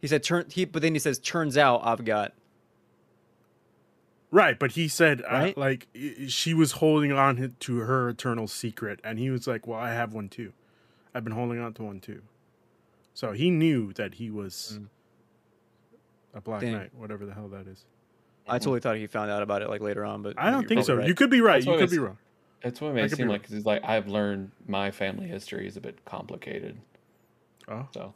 [0.01, 0.47] He said turn.
[0.51, 2.33] He but then he says turns out I've got.
[4.31, 5.89] Right, but he said uh, like
[6.29, 10.13] she was holding on to her eternal secret, and he was like, "Well, I have
[10.13, 10.53] one too.
[11.15, 12.23] I've been holding on to one too."
[13.15, 14.89] So he knew that he was Mm.
[16.35, 16.73] a Black Dang.
[16.73, 17.85] Knight, whatever the hell that is.
[18.49, 20.85] I totally thought he found out about it like later on, but I don't think
[20.85, 20.97] so.
[20.97, 21.07] right.
[21.07, 21.65] You could be right.
[21.65, 22.19] That's You could be wrong.
[22.63, 23.43] That's what it I may could seem be like.
[23.43, 26.81] 'cause it's like I've learned my family history is a bit complicated.
[27.69, 28.15] Oh, So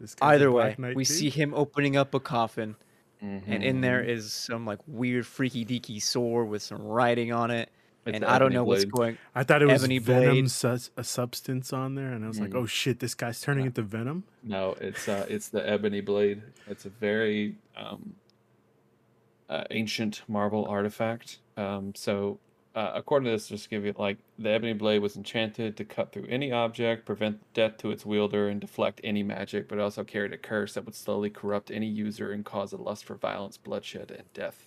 [0.00, 1.12] this Either way, we too?
[1.12, 2.76] see him opening up a coffin,
[3.20, 4.20] and in there Mhm.
[4.22, 7.70] some like weird, freaky deaky sword with some writing on it.
[8.06, 8.92] It's and I don't ebony know what's blade.
[8.92, 9.18] going.
[9.34, 10.50] I thought it was Ebony venom, Blade.
[10.50, 12.56] sus- a substance on there, and I was like, Mm.
[12.62, 16.42] "Oh shit, this guy's turning into venom." No, it's uh, it's the ebony blade.
[16.66, 18.14] It's a very um,
[19.48, 21.38] uh, ancient marble artifact.
[21.56, 22.38] Um, so,
[22.74, 25.84] uh, according to this, just to give you like the ebony blade was enchanted to
[25.84, 29.68] cut through any object, prevent death to its wielder, and deflect any magic.
[29.68, 32.76] But it also carried a curse that would slowly corrupt any user and cause a
[32.76, 34.66] lust for violence, bloodshed, and death.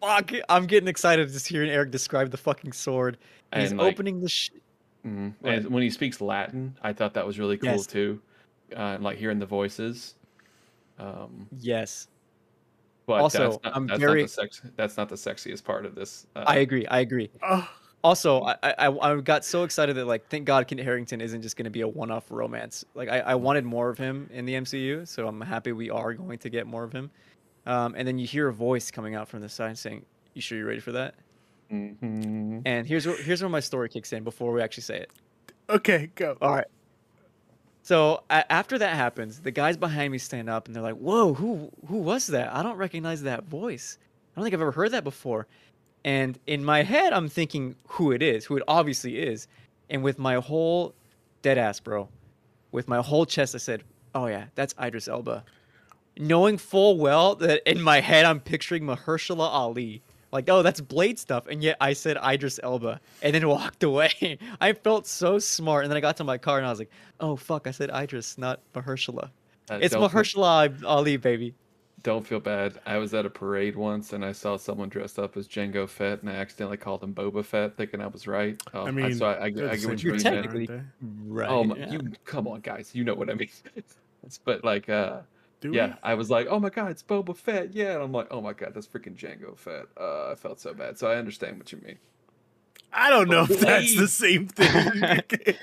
[0.00, 0.32] Fuck!
[0.48, 3.18] I'm getting excited just hearing Eric describe the fucking sword.
[3.54, 4.28] He's like, opening the.
[4.28, 4.50] Sh-
[5.06, 5.32] Mhm.
[5.44, 7.86] And when he speaks Latin, I thought that was really cool Yes.
[7.86, 8.20] too.
[8.76, 10.14] Uh, like hearing the voices.
[10.98, 12.08] Um, yes,
[13.06, 14.62] but Also, that's, not, I'm that's very- not the sex.
[14.76, 16.26] That's not the sexiest part of this.
[16.36, 16.86] Uh, I agree.
[16.86, 17.30] I agree.
[18.04, 21.56] Also, I, I I got so excited that like, thank God, Kit Harington isn't just
[21.56, 22.84] going to be a one-off romance.
[22.94, 26.12] Like, I, I wanted more of him in the MCU, so I'm happy we are
[26.12, 27.10] going to get more of him.
[27.66, 30.04] Um, and then you hear a voice coming out from the side saying,
[30.34, 31.14] "You sure you're ready for that?"
[31.70, 32.62] mhm.
[32.64, 35.10] And here's where here's where my story kicks in before we actually say it.
[35.68, 36.36] okay, go.
[36.40, 36.66] All right.
[37.82, 41.34] So a- after that happens, the guys behind me stand up and they're like, "Whoa,
[41.34, 42.52] who who was that?
[42.54, 43.98] I don't recognize that voice.
[44.34, 45.46] I don't think I've ever heard that before."
[46.04, 49.46] And in my head, I'm thinking who it is, who it obviously is.
[49.90, 50.94] And with my whole
[51.42, 52.08] dead ass, bro,
[52.72, 53.82] with my whole chest, I said,
[54.14, 55.44] "Oh yeah, that's Idris Elba."
[56.20, 60.02] Knowing full well that in my head I'm picturing Mahershala Ali.
[60.32, 64.38] Like, oh, that's Blade stuff, and yet I said Idris Elba, and then walked away.
[64.60, 66.90] I felt so smart, and then I got to my car, and I was like,
[67.18, 69.30] "Oh fuck, I said Idris, not Mahershala.
[69.68, 71.54] Uh, It's don't feel- Mahershala Ali, baby."
[72.02, 72.80] Don't feel bad.
[72.86, 76.22] I was at a parade once and I saw someone dressed up as Jango Fett,
[76.22, 78.58] and I accidentally called him Boba Fett, thinking I was right.
[78.72, 80.22] Um, I mean, so I, I, I get what you You're mean.
[80.22, 80.68] technically-
[81.26, 81.48] Right.
[81.50, 81.90] Oh my, yeah.
[81.90, 83.50] you come on, guys, you know what I mean.
[83.76, 85.22] It's- but like, uh, they?
[85.60, 85.94] Do yeah, we?
[86.02, 88.52] I was like, oh my god, it's Boba Fett, yeah, and I'm like, oh my
[88.52, 89.86] god, that's freaking Jango Fett.
[89.98, 91.98] Uh, I felt so bad, so I understand what you mean.
[92.92, 95.20] I don't know if that's the same thing.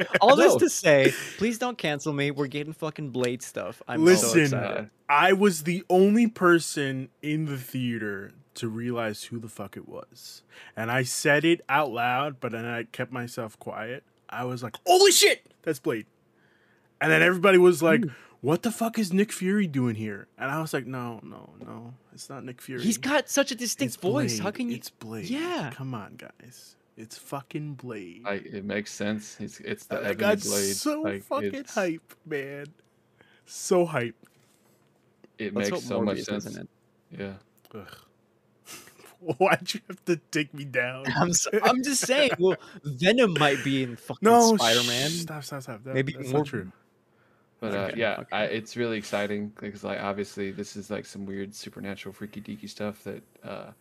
[0.21, 2.31] All this to say, please don't cancel me.
[2.31, 3.81] We're getting fucking Blade stuff.
[3.87, 4.89] I'm so Listen, excited.
[5.09, 10.43] I was the only person in the theater to realize who the fuck it was.
[10.75, 14.03] And I said it out loud, but then I kept myself quiet.
[14.29, 16.05] I was like, holy shit, that's Blade.
[16.99, 18.03] And then everybody was like,
[18.41, 20.27] what the fuck is Nick Fury doing here?
[20.37, 22.81] And I was like, no, no, no, it's not Nick Fury.
[22.83, 24.39] He's got such a distinct It's voice.
[24.39, 24.75] How can you?
[24.75, 25.29] It's Blade.
[25.29, 25.71] Yeah.
[25.73, 26.75] Come on, guys.
[26.95, 28.23] It's fucking Blade.
[28.25, 29.35] I, it makes sense.
[29.37, 30.75] He's, it's the I ebony got blade.
[30.75, 32.65] so like, fucking it's- hype, man.
[33.45, 34.15] So hype.
[35.37, 36.45] It Let's makes hope so much sense.
[36.47, 37.19] isn't it.
[37.19, 37.33] Yeah.
[37.79, 37.97] Ugh.
[39.37, 41.05] Why'd you have to take me down?
[41.15, 42.31] I'm so, I'm just saying.
[42.39, 45.09] Well, Venom might be in fucking no, Spider-Man.
[45.09, 45.83] shh, Stop, stop, stop.
[45.83, 46.71] That, Maybe that's more- not true.
[47.59, 48.35] But uh, Okay, yeah, okay.
[48.37, 52.69] I, it's really exciting because like obviously this is like some weird supernatural freaky deaky
[52.69, 53.71] stuff that uh,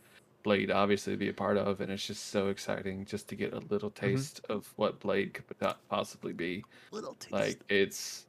[0.45, 3.59] Blade obviously be a part of, and it's just so exciting just to get a
[3.69, 4.07] little Mm-hmm.
[4.17, 6.65] taste of what Blade could pot- possibly be.
[6.91, 7.33] Little taste.
[7.33, 8.27] Like it's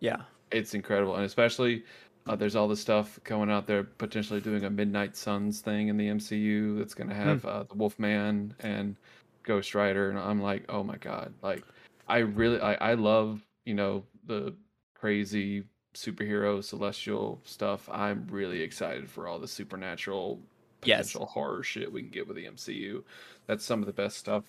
[0.00, 0.22] Yeah.
[0.50, 1.84] it's incredible, and especially
[2.26, 5.96] uh, there's all this stuff going out there potentially doing a Midnight Suns thing in
[5.96, 8.96] the MCU that's going to have uh, the Wolfman and
[9.42, 11.64] Ghost Rider, and I'm like, oh my god, like
[12.06, 14.54] I really I, I love you know the
[14.98, 15.64] crazy
[15.94, 17.88] superhero celestial stuff.
[17.90, 20.40] I'm really excited for all the supernatural
[20.84, 21.08] Yes.
[21.08, 23.02] potential horror shit we can get with the MCU.
[23.46, 24.44] That's some of the best stuff.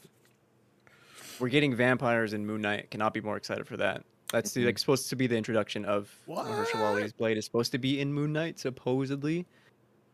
[1.39, 2.91] We're getting vampires in Moon Knight.
[2.91, 4.03] Cannot be more excited for that.
[4.31, 4.65] That's the, Mhm.
[4.67, 6.81] like supposed to be the introduction of Mahershala What?
[6.99, 7.37] Ali's Blade.
[7.37, 9.47] Is supposed to be in Moon Knight supposedly.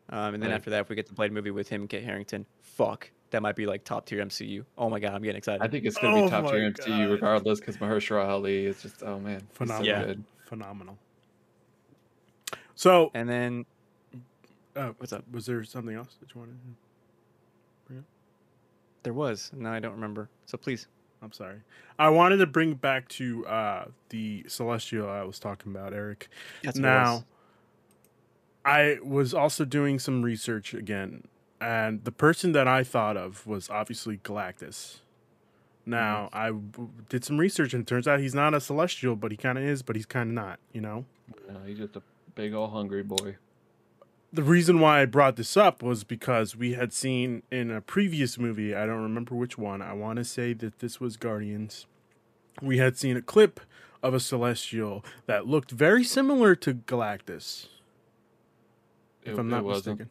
[0.09, 0.55] Um, and then Right.
[0.55, 3.41] after that, if we get the Blade movie with him, and Kit Harington, fuck, that
[3.41, 4.63] might be like top tier MCU.
[4.77, 5.61] Oh my god, I'm getting excited.
[5.61, 7.11] I think it's gonna Oh be top tier my MCU God.
[7.11, 9.85] regardless because Mahershala Ali is just oh man, he's so Phenomenal.
[9.85, 10.05] Yeah.
[10.05, 10.23] good.
[10.45, 10.97] Phenomenal.
[12.75, 13.65] So, and then
[14.75, 15.25] uh, what's up?
[15.31, 16.55] was there something else that you wanted?
[19.03, 19.51] There was.
[19.53, 20.29] No, I don't remember.
[20.47, 20.87] So please.
[21.21, 21.57] I'm sorry.
[21.99, 26.27] I wanted to bring back to uh, the celestial I was talking about, Eric.
[26.63, 27.23] That's what it was.
[27.23, 27.25] now,
[28.65, 31.25] I was also doing some research again,
[31.61, 34.97] and the person that I thought of was obviously Galactus.
[35.85, 36.37] Now, mm-hmm.
[36.37, 39.37] I w- did some research, and it turns out he's not a celestial, but he
[39.37, 41.05] kind of is, but he's kind of not, you know?
[41.47, 42.01] No, he's just a
[42.33, 43.37] big old hungry boy.
[44.33, 48.37] The reason why I brought this up was because we had seen in a previous
[48.37, 51.85] movie, I don't remember which one, I want to say that this was Guardians.
[52.61, 53.59] We had seen a clip
[54.03, 57.67] of a celestial that looked very similar to Galactus,
[59.23, 59.99] It, if I'm wasn't.
[59.99, 60.09] mistaken.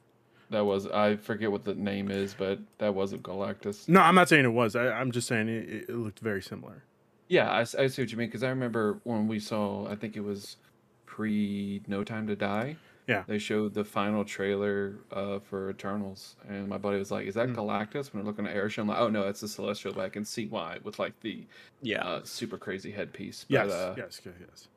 [0.54, 3.88] That was I forget what the name is, but that wasn't Galactus.
[3.88, 4.76] No, I'm not saying it was.
[4.76, 6.84] I, I'm just saying it, it looked very similar.
[7.26, 10.20] Yeah, I see what you mean because I remember when we saw, I think it
[10.20, 10.56] was
[11.06, 12.76] pre No Time to Die.
[13.08, 13.24] Yeah.
[13.26, 17.48] They showed the final trailer uh, for Eternals, and my buddy was like, "Is that
[17.48, 17.56] Mm.
[17.56, 20.08] Galactus?" When we're looking at Arishem, I'm like, "Oh no, it's the Celestial." But I
[20.08, 21.44] can see why with like the
[21.82, 22.02] Yeah.
[22.04, 23.44] uh, super crazy headpiece.
[23.48, 24.68] Yes, uh, yes, yes, yes.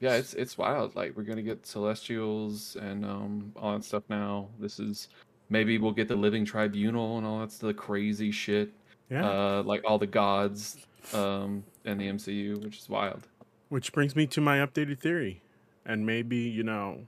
[0.00, 0.96] Yeah, it's it's wild.
[0.96, 4.48] Like we're gonna get Celestials and um all that stuff now.
[4.58, 5.08] This is
[5.50, 8.72] maybe we'll get the Living Tribunal and all that's the crazy shit.
[9.10, 9.28] Yeah.
[9.28, 10.78] Uh, like all the gods
[11.12, 13.28] um in the MCU, which is wild.
[13.68, 15.42] Which brings me to my updated theory,
[15.84, 17.06] and maybe you know,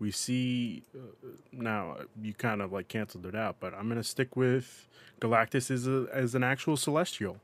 [0.00, 4.36] we see uh, now you kind of like canceled it out, but I'm gonna stick
[4.36, 4.88] with
[5.20, 7.36] Galactus as a as an actual celestial,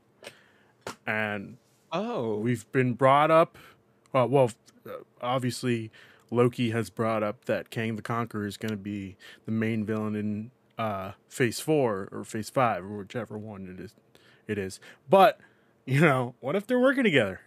[1.07, 1.55] and
[1.93, 2.37] oh.
[2.37, 3.57] we've been brought up.
[4.13, 4.51] Uh, well,
[5.21, 5.91] obviously,
[6.31, 10.15] Loki has brought up that Kang the Conqueror is going to be the main villain
[10.15, 13.95] in uh, Phase Four or Phase Five or whichever one it is.
[14.47, 14.79] It is,
[15.09, 15.39] but
[15.85, 17.41] you know, what if they're working together?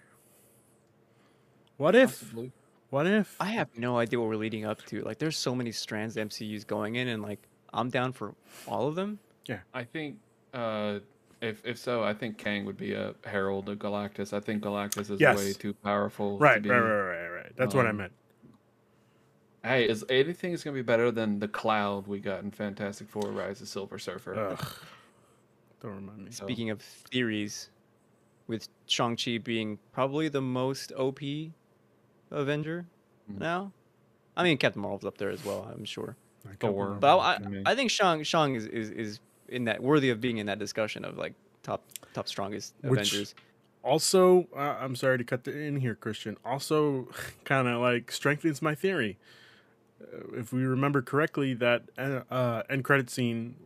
[1.77, 2.21] What if?
[2.21, 2.53] Possibly.
[2.91, 3.37] What if?
[3.41, 5.01] I have no idea what we're leading up to.
[5.03, 7.41] Like, there's so many strands the MCU's going in, and like,
[7.73, 8.35] I'm down for
[8.67, 9.19] all of them.
[9.47, 10.19] Yeah, I think
[10.55, 10.99] uh
[11.41, 14.33] if if so, I think Kang would be a herald of Galactus.
[14.33, 15.37] I think Galactus is Yes.
[15.39, 16.39] way too powerful.
[16.39, 17.22] to right, be, right, right, right,
[17.53, 17.65] right.
[17.65, 18.13] That's what I um, meant.
[19.65, 23.31] Hey, is anything is gonna be better than the cloud we got in Fantastic Four:
[23.31, 24.35] Rise of Silver Surfer?
[24.35, 24.75] Ugh.
[25.81, 26.31] Don't remind me.
[26.33, 27.71] So- Speaking of theories,
[28.47, 31.53] with Shang-Chi being probably the most OP
[32.31, 32.87] Avenger
[33.31, 33.39] Mhm.
[33.39, 33.73] now.
[34.37, 36.17] I mean, Captain Marvel's up there as well, I'm sure.
[36.49, 36.97] I Thor.
[36.99, 40.21] But I, I I, I think Shang Shang is, is, is in that worthy of
[40.21, 41.85] being in that discussion of like top
[42.15, 43.35] top strongest Which- Avengers.
[43.85, 46.37] Also uh, i'm sorry to cut the in here Cristian.
[46.45, 47.09] Also
[47.45, 49.19] kind of like strengthens my theory.
[50.01, 53.57] Uh, if we remember correctly that uh, uh, end credit scene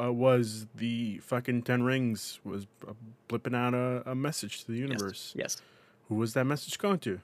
[0.00, 2.92] uh, was the fucking 10 rings was uh,
[3.28, 5.32] blipping out a, a message to the universe.
[5.36, 5.56] Yes.
[6.08, 7.20] who was that message going to?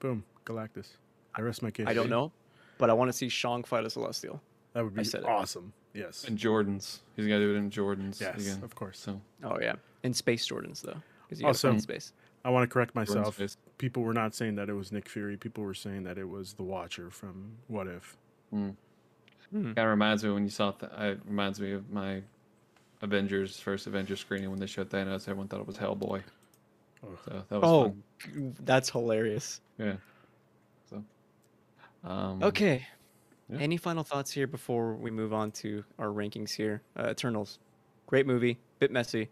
[0.00, 0.24] Boom.
[0.46, 0.88] Galactus.
[1.34, 2.32] I rest my case I don't know,
[2.78, 4.40] but I want to see Shang fight a Celestial.
[4.72, 5.26] that would be said it.
[5.26, 5.72] awesome.
[5.94, 6.24] Yes.
[6.24, 8.62] In Jordans, he's got to do it in Jordans yes again.
[8.64, 8.98] of course.
[8.98, 9.20] So.
[9.44, 10.96] Oh yeah, in space Jordans though,
[11.28, 12.12] because you Also- also space.
[12.44, 13.38] i want to correct myself
[13.78, 16.54] people were not saying that it was nick fury people were saying that it was
[16.54, 18.16] the watcher from what if
[18.50, 18.70] Hmm.
[19.50, 20.92] Kind of reminds me when you saw that.
[21.02, 22.22] It reminds me of my
[23.00, 25.22] Avengers first Avengers screening when they showed Thanos.
[25.28, 26.22] Everyone thought it was Hellboy.
[27.02, 27.18] Ugh.
[27.24, 28.54] So that was Oh, fun.
[28.64, 29.60] that's hilarious.
[29.78, 29.96] Yeah.
[30.90, 31.02] So.
[32.04, 32.86] Um, Okay.
[33.48, 33.58] Yeah.
[33.58, 36.82] Any final thoughts here before we move on to our rankings here?
[36.94, 37.58] Uh, Eternals,
[38.06, 39.30] great movie, bit messy,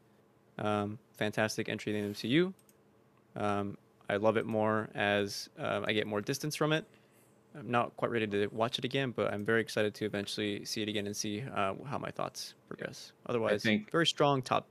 [0.58, 2.52] um, fantastic entry in the MCU.
[3.36, 3.76] Um,
[4.08, 6.84] I love it more as um, I get more distance from it.
[7.58, 10.82] I'm not quite ready to watch it again, but I'm very excited to eventually see
[10.82, 13.12] it again and see uh, how my thoughts progress.
[13.26, 14.66] Otherwise, think- very strong top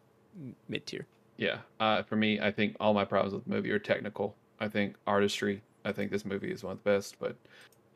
[0.70, 1.06] mid tier.
[1.38, 1.58] Yeah.
[1.80, 4.36] Uh, for me, I think all my problems with the movie are technical.
[4.60, 5.62] I think artistry.
[5.84, 7.36] I think this movie is one of the best, but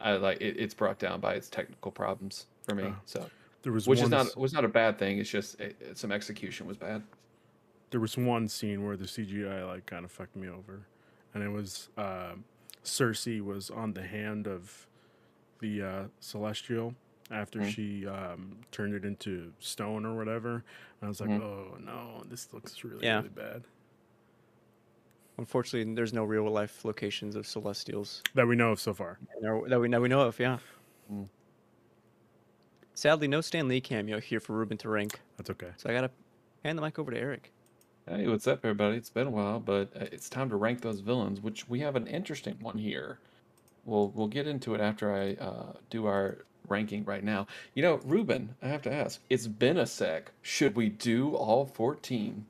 [0.01, 2.83] I like it, it's brought down by its technical problems for me.
[2.87, 2.95] Oh.
[3.05, 3.29] So,
[3.63, 5.19] there was which one is not was not a bad thing.
[5.19, 7.01] It's just it, it- some execution was bad.
[7.91, 10.85] There was one scene where the CGI like kind of fucked me over,
[11.33, 12.33] and it was uh,
[12.83, 14.87] Sersi was on the hand of
[15.59, 16.93] the uh, Celestial
[17.31, 17.69] after Mm.
[17.69, 20.53] she um, turned it into stone or whatever.
[20.55, 20.63] And
[21.03, 21.41] I was like, Mhm.
[21.41, 23.17] oh no, this looks really Yeah.
[23.17, 23.63] really bad.
[25.37, 29.19] Unfortunately, there's no real life locations of Celestials That we know of so far.
[29.41, 30.39] That we that we know of.
[30.39, 30.57] Yeah.
[31.11, 31.27] Mm.
[32.93, 35.71] Sadly, no Stan Lee cameo here for Ruben to rank, That's okay.
[35.77, 36.11] so I gotta
[36.63, 37.51] hand the mic over to Eric.
[38.09, 38.97] Hey, what's up, everybody?
[38.97, 41.95] It's been a while, but uh, it's time to rank those villains, which we have
[41.95, 43.19] an interesting one here.
[43.85, 47.45] We'll we'll get into it after I uh, do our ranking right now.
[47.75, 49.21] You know, Ruben, I have to ask.
[49.29, 50.31] It's been a sec.
[50.41, 52.47] Should we do all fourteen?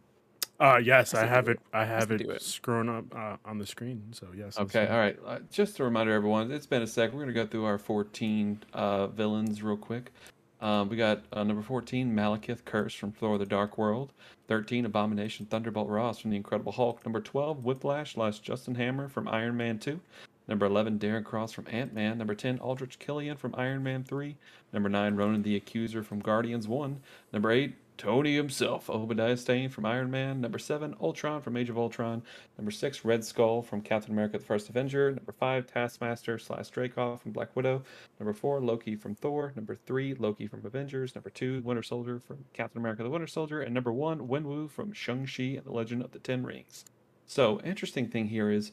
[0.61, 1.59] Uh, yes, I have it.
[1.73, 2.29] I have it, it.
[2.39, 4.01] scrolling up uh, on the screen.
[4.11, 4.57] So yes.
[4.57, 5.19] Okay, all right.
[5.25, 7.11] Uh, just a reminder, everyone, it's been a sec.
[7.11, 10.13] We're gonna go through our fourteen uh, villains real quick.
[10.61, 14.11] Um, we got uh, number fourteen, Malekith Kurse from Thor: The Dark World.
[14.47, 17.05] Thirteen, Abomination Thunderbolt Ross from The Incredible Hulk.
[17.05, 20.01] Number twelve, Whiplash slash Justin Hammer from Iron Man Two.
[20.47, 22.17] Number eleven, Darren Cross from Ant Man.
[22.17, 24.35] Number ten, Aldrich Killian from Iron Man Three.
[24.73, 26.99] Number nine, Ronan the Accuser from Guardians One.
[27.31, 30.39] Number eight, Tony himself, Obadiah Stane from Iron Man.
[30.39, 32.23] Number seven, Ultron from Age of Ultron.
[32.57, 35.11] Number six, Red Skull from Captain America: The First Avenger.
[35.11, 37.83] Number five, Taskmaster slash Dreykov from Black Widow.
[38.17, 39.51] Number four, Loki from Thor.
[39.53, 41.13] Number three, Loki from Avengers.
[41.13, 43.59] Number two, Winter Soldier from Captain America: The Winter Soldier.
[43.59, 46.85] And number one, Wenwu from Shang-Chi and the Legend of the Ten Rings.
[47.25, 48.71] So, interesting thing here is,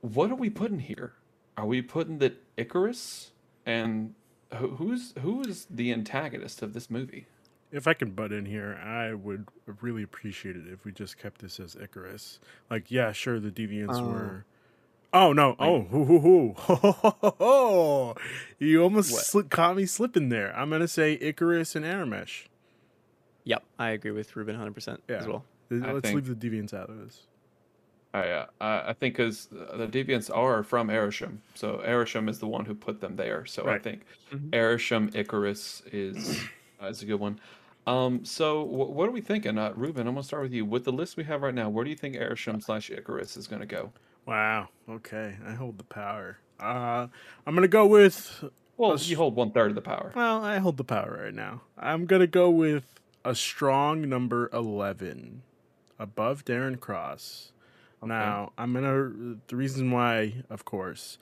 [0.00, 1.12] what are we putting here?
[1.56, 3.30] Are we putting that Ikaris
[3.64, 4.14] and
[4.54, 7.26] who's who is the antagonist of this movie?
[7.70, 9.46] If I can butt in here, I would
[9.82, 12.38] really appreciate it if we just kept this as Ikaris.
[12.70, 14.08] Like, yeah, sure, the deviants Oh.
[14.08, 14.44] were.
[15.12, 15.56] Oh no!
[15.58, 16.54] Oh, hoo, hoo, hoo.
[16.56, 18.16] Ho, ho, ho, ho, ho.
[18.58, 19.22] you almost What?
[19.46, 20.54] sli- caught me slipping there.
[20.54, 22.46] I'm gonna say Ikaris and Arishem.
[23.44, 25.26] Yep, I agree with Ruben 100% as Yeah.
[25.30, 25.44] well.
[25.70, 27.26] I Let's think- leave the deviants out of this.
[28.12, 32.46] I uh, I I think because the deviants are from Arishem, so Arishem is the
[32.46, 33.44] one who put them there.
[33.46, 33.82] So I Right.
[33.82, 34.50] think Mhm.
[34.50, 36.38] Arishem Ikaris is
[36.82, 37.38] uh, is a good one.
[37.88, 40.06] Um, so wh- what are we thinking, uh, Ruben?
[40.06, 40.64] I'm gonna start with you.
[40.64, 43.46] With the list we have right now, where do you think Arishem slash Ikaris is
[43.46, 43.92] gonna go?
[44.26, 44.68] Wow.
[44.88, 46.38] Okay, I hold the power.
[46.60, 47.06] Uh,
[47.46, 48.44] I'm gonna go with.
[48.76, 50.12] Well, you hold one third of the power.
[50.14, 51.62] Well, I hold the power right now.
[51.78, 55.42] I'm gonna go with a strong number eleven,
[55.98, 57.52] above Darren Cross.
[58.04, 59.38] Now, I'm gonna.
[59.48, 61.18] The reason why, of course,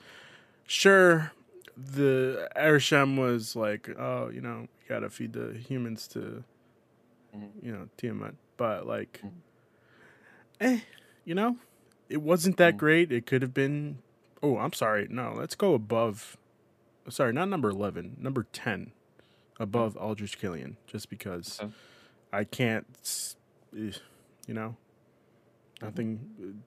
[0.67, 1.31] sure,
[1.75, 6.43] the Arishem was like, oh, you know, you gotta feed the humans to,
[7.35, 7.49] Mhm.
[7.61, 9.31] you know, Tiamut, but like, Mhm.
[10.59, 10.79] eh,
[11.25, 11.57] you know,
[12.09, 12.77] it wasn't that Mhm.
[12.77, 13.11] great.
[13.11, 13.99] It could have been.
[14.41, 15.07] Oh, I'm sorry.
[15.09, 16.37] No, let's go above.
[17.09, 18.15] Sorry, not number eleven.
[18.19, 18.91] Number ten,
[19.59, 21.71] above Aldrich Killian, just because Okay.
[22.31, 23.35] I can't.
[23.75, 23.91] eh,
[24.47, 24.77] You know,
[25.81, 26.63] nothing.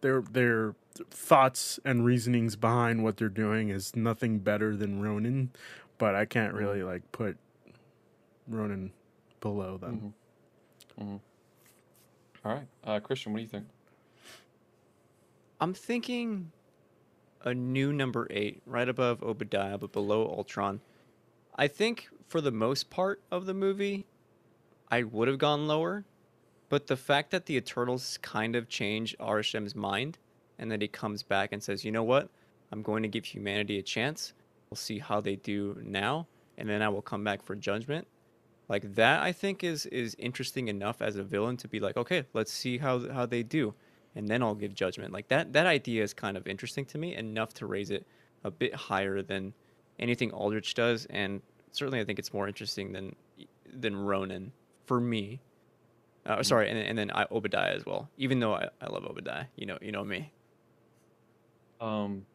[0.00, 0.74] Their their
[1.10, 5.50] thoughts and reasonings behind what they're doing is nothing better than Ronan,
[5.96, 7.38] but I can't really like put
[8.48, 8.92] Ronan
[9.40, 10.14] below them.
[10.98, 11.04] Mhm.
[11.04, 11.20] Mhm.
[12.44, 13.66] All right, uh, Cristian, what do you think?
[15.60, 16.52] I'm thinking
[17.42, 20.80] a new number eight, right above Obadiah, but below Ultron.
[21.54, 24.06] I think for the most part of the movie,
[24.90, 26.04] I would have gone lower,
[26.68, 30.18] but the fact that the Eternals kind of change Arishem's mind
[30.58, 32.30] and that he comes back and says, you know what?
[32.72, 34.32] I'm going to give humanity a chance.
[34.68, 36.26] We'll see how they do now,
[36.56, 38.06] and then I will come back for judgment.
[38.70, 42.24] Like that, I think is is interesting enough as a villain to be like, okay,
[42.32, 43.74] let's see how how they do
[44.14, 45.12] and then I'll give judgment.
[45.12, 48.06] Like that that idea is kind of interesting to me, enough to raise it
[48.44, 49.52] a bit higher than
[49.98, 51.40] anything Aldrich does, and
[51.72, 53.14] certainly I think it's more interesting than
[53.72, 54.52] than Ronan
[54.86, 55.40] for me.
[56.26, 58.10] Uh, sorry, and, and then I, Obadiah as well.
[58.18, 60.32] Even though I, I love Obadiah, you know, you know me.
[61.80, 62.26] Um,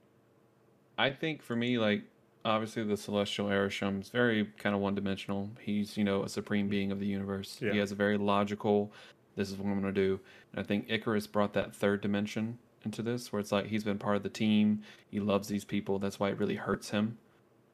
[0.97, 2.03] I think for me, like
[2.45, 5.49] obviously the celestial Arishem is very kind of one dimensional.
[5.59, 7.57] He's you know a supreme being of the universe.
[7.59, 7.71] Yeah.
[7.73, 8.93] He has a very logical.
[9.35, 10.19] This is what I'm gonna do.
[10.53, 13.97] And I think Ikaris brought that third dimension into this, where it's like he's been
[13.97, 14.81] part of the team.
[15.09, 15.99] He loves these people.
[15.99, 17.17] That's why it really hurts him.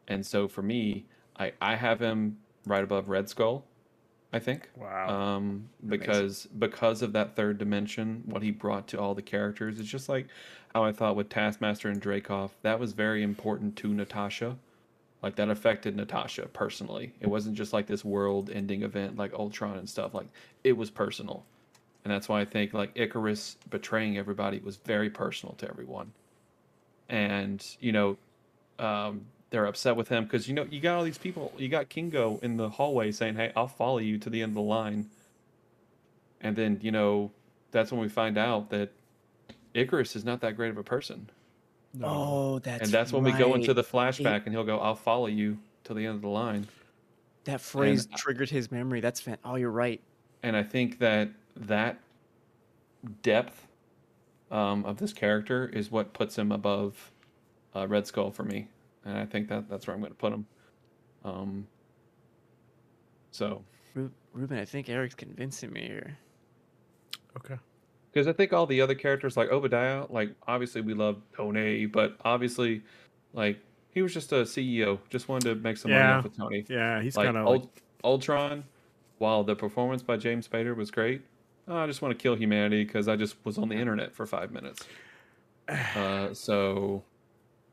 [0.08, 1.06] And so for me,
[1.38, 3.66] I I have him right above Red Skull.
[4.34, 4.70] I think.
[4.78, 5.10] Wow.
[5.10, 9.90] Um, because because of that third dimension, what he brought to all the characters, it's
[9.90, 10.28] just like
[10.74, 12.52] how I thought with Taskmaster and Dreykov.
[12.62, 14.58] That was very important to Natasha.
[15.22, 17.14] Like that affected Natasha personally.
[17.20, 20.14] It wasn't just like this world-ending event like Ultron and stuff.
[20.14, 20.28] Like
[20.64, 21.44] it was personal,
[22.04, 26.14] and that's why I think like Ikaris betraying everybody was very personal to everyone.
[27.10, 28.18] And you know,
[28.80, 31.54] um, they're upset with him because you know you got all these people.
[31.58, 34.56] You got Kingo in the hallway saying, "Hey, I'll follow you to the end of
[34.56, 35.10] the line."
[36.42, 37.32] And then you know,
[37.72, 38.92] that's when we find out that
[39.76, 41.30] Ikaris is not that great of a person,
[41.94, 42.08] No.
[42.08, 45.28] Oh, that's and that's when we go into the flashback, and he'll go, "I'll follow
[45.28, 46.68] you to the end of the line."
[47.44, 49.02] that phrase I- triggered his memory.
[49.02, 50.00] That's fan- oh, you're right.
[50.44, 51.98] And I think that that
[53.24, 53.68] depth
[54.52, 57.12] um, of this character is what puts him above
[57.76, 58.68] uh, Red Skull for me,
[59.06, 60.46] and I think that that's where I'm going to put him.
[61.24, 61.68] Um,
[63.32, 63.64] so
[64.34, 66.18] Ruben, I think Eric's convincing me here.
[67.38, 67.58] Okay.
[68.12, 72.18] Because I think all the other characters, like Obadiah, like obviously we love Tony, but
[72.26, 72.82] obviously,
[73.34, 73.60] like
[73.94, 76.18] he was just a CEO, just wanted to make some money Yeah.
[76.18, 76.66] off of Tony.
[76.68, 78.64] Yeah, he's like, kind of Ult- like, Ultron,
[79.20, 81.22] while the performance by James Spader was great,
[81.68, 84.26] oh, I just want to kill humanity because I just was on the internet for
[84.26, 84.86] five minutes.
[85.96, 87.02] Uh, so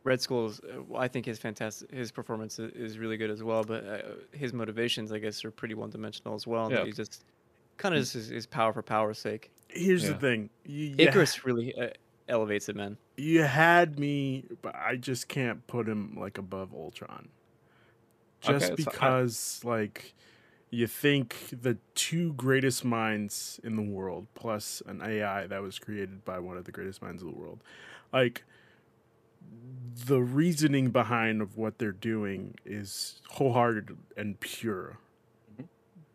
[0.08, 3.62] Red Skull is, uh, I think his fantastic his performance is really good as well,
[3.62, 3.98] but uh,
[4.32, 6.70] his motivations, I guess, are pretty one dimensional as well.
[6.72, 6.84] Yeah.
[6.84, 7.24] He just
[7.76, 9.50] kind of just is, is power for power's sake.
[9.68, 10.12] here's Yeah.
[10.12, 10.50] the thing.
[10.64, 11.90] You, you, Ikaris really uh,
[12.28, 12.96] elevates it, man.
[13.16, 17.28] you had me, but I just can't put him like above Ultron.
[18.44, 18.88] Okay, Just that's fine.
[18.88, 20.14] I- because, like,
[20.70, 26.24] you think the two greatest minds in the world, plus an AI that was created
[26.24, 27.62] by one of the greatest minds of the world,
[28.12, 28.44] like,
[30.06, 34.98] the reasoning behind of what they're doing is wholehearted and pure.
[35.58, 35.66] Mhm.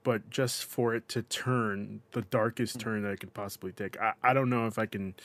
[0.03, 4.13] But just for it to turn the darkest turn that it could possibly take, I,
[4.23, 5.15] I don't know if I can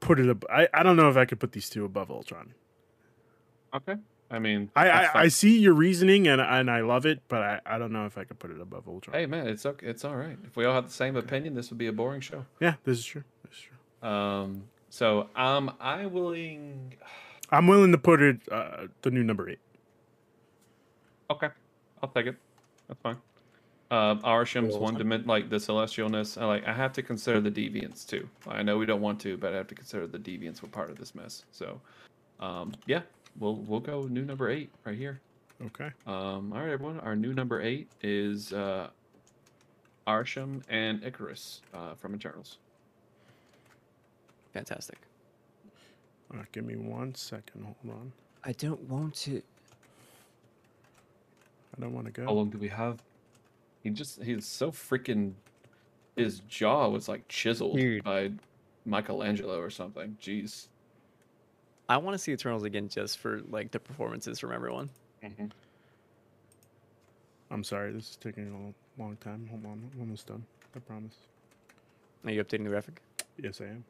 [0.00, 0.28] put it.
[0.28, 2.54] Ab- I I don't know if I could put these two above Ultron.
[3.74, 3.96] okay,
[4.30, 5.20] I mean, I I.
[5.22, 8.18] I see your reasoning and and I love it, but I, I don't know if
[8.18, 9.16] I could put it above Ultron.
[9.16, 10.36] hey man, it's okay, it's all right.
[10.44, 12.46] If we all have the same opinion, this would be a boring show.
[12.60, 13.24] Yeah, this is true.
[13.48, 14.08] This is true.
[14.08, 16.94] Um, so um, I willing.
[17.50, 19.58] I'm willing to put it uh, the new number eight.
[21.30, 21.48] Okay,
[22.02, 22.36] I'll take it.
[22.88, 23.16] That's fine.
[23.90, 26.40] Arishem's one dimension, like the celestialness.
[26.40, 26.66] I like.
[26.66, 28.28] I have to consider the deviants too.
[28.46, 30.90] I know we don't want to, but I have to consider the deviants were part
[30.90, 31.44] of this mess.
[31.52, 31.80] So,
[32.40, 33.00] um, yeah,
[33.38, 35.20] we'll we'll go new number eight right here.
[35.66, 35.90] Okay.
[36.06, 37.00] Um, all right, everyone.
[37.00, 38.88] Our new number eight is uh,
[40.06, 42.58] Arishem and Ikaris uh, from Eternals.
[44.52, 44.98] Fantastic.
[46.32, 47.64] Uh, give me one second.
[47.64, 48.12] Hold on.
[48.44, 49.42] I don't want to.
[51.76, 52.24] I don't want to go.
[52.24, 53.02] How long do we have?
[53.82, 55.32] He just he's so freaking.
[56.16, 58.04] His jaw was like chiseled Dude.
[58.04, 58.30] by
[58.84, 60.16] Michelangelo or something.
[60.20, 60.68] Jeez.
[61.88, 64.90] I want to see Eternals again just for like the performances from everyone.
[65.24, 65.46] Mm-hmm.
[67.50, 67.92] I'm sorry.
[67.92, 69.46] This is taking a long, long time.
[69.50, 69.90] Hold on.
[69.94, 70.44] I'm almost done.
[70.74, 71.14] I promise.
[72.24, 73.00] Are you updating the graphic?
[73.36, 73.84] Yes, I am.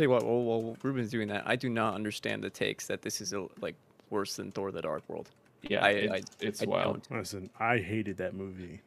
[0.00, 3.02] Tell you what, while, while Ruben's doing that, I do not understand the takes that
[3.02, 3.74] this is a, like
[4.08, 5.28] worse than Thor: The Dark World.
[5.60, 7.06] Yeah, I- it's, it's I wild.
[7.10, 7.18] don't.
[7.18, 8.80] Listen, I hated that movie.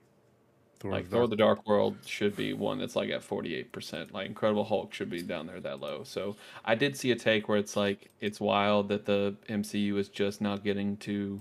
[0.79, 4.11] Thor Like Thor: The Dark World should be one that's like at forty eight percent.
[4.11, 6.03] Like Incredible Hulk should be down there that low.
[6.03, 6.35] So
[6.65, 10.41] I did see a take where it's like it's wild that the MCU is just
[10.41, 11.39] now getting to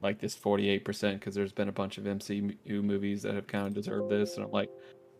[0.00, 3.46] like this forty eight percent because there's been a bunch of MCU movies that have
[3.46, 4.70] kind of deserved this, and I'm like,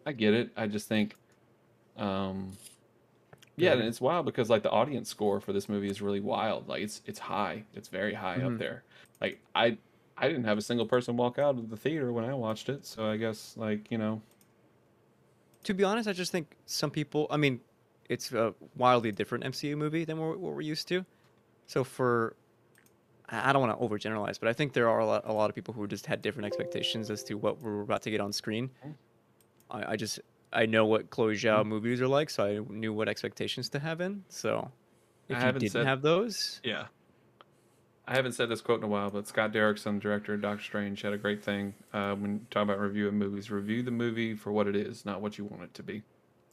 [0.06, 0.52] I get it.
[0.56, 1.16] I just think,
[1.98, 2.52] um,
[3.60, 6.68] yeah, and it's wild because like the audience score for this movie is really wild.
[6.68, 7.64] Like it's it's high.
[7.74, 8.58] It's very high up Mhm.
[8.58, 8.84] there.
[9.20, 9.78] Like I
[10.16, 12.84] I didn't have a single person walk out of the theater when I watched it,
[12.86, 14.22] so I guess like you know,
[15.64, 17.26] To be honest, I just think some people.
[17.30, 17.60] I mean,
[18.08, 21.04] it's a wildly different MCU movie than what, we're used to.
[21.66, 22.34] So for,
[23.28, 25.54] I don't want to overgeneralize, but I think there are a lot, a lot of
[25.54, 28.70] people who just had different expectations as to what we're about to get on screen.
[28.84, 28.94] Mm.
[29.70, 30.18] I, I just
[30.52, 34.00] I know what Chloe Zhao movies are like, so I knew what expectations to have
[34.00, 34.24] in.
[34.28, 34.70] So I if
[35.30, 36.86] you haven't didn't said- have those, yeah.
[38.08, 41.00] I haven't said this quote in a while, but Scott Derrickson, director of Doctor Strange,
[41.02, 43.52] had a great thing uh, when talking about reviewing movies.
[43.52, 46.02] Review the movie for what it is, not what you want it to be.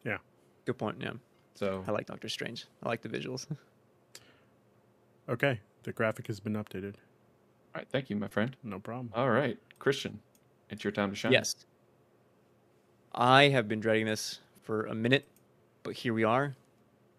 [0.06, 0.18] Yeah,
[0.66, 0.98] good point.
[1.02, 1.14] Yeah,
[1.56, 2.68] So I like Doctor Strange.
[2.84, 3.48] I like the visuals.
[5.30, 6.94] Okay, the graphic has been updated.
[6.96, 8.56] all right, thank you, my friend.
[8.64, 9.12] No problem.
[9.14, 10.20] All right, Cristian,
[10.70, 11.34] it's your time to shine.
[11.34, 11.66] Yes.
[13.14, 15.28] I have been dreading this for a minute,
[15.84, 16.56] but here we are.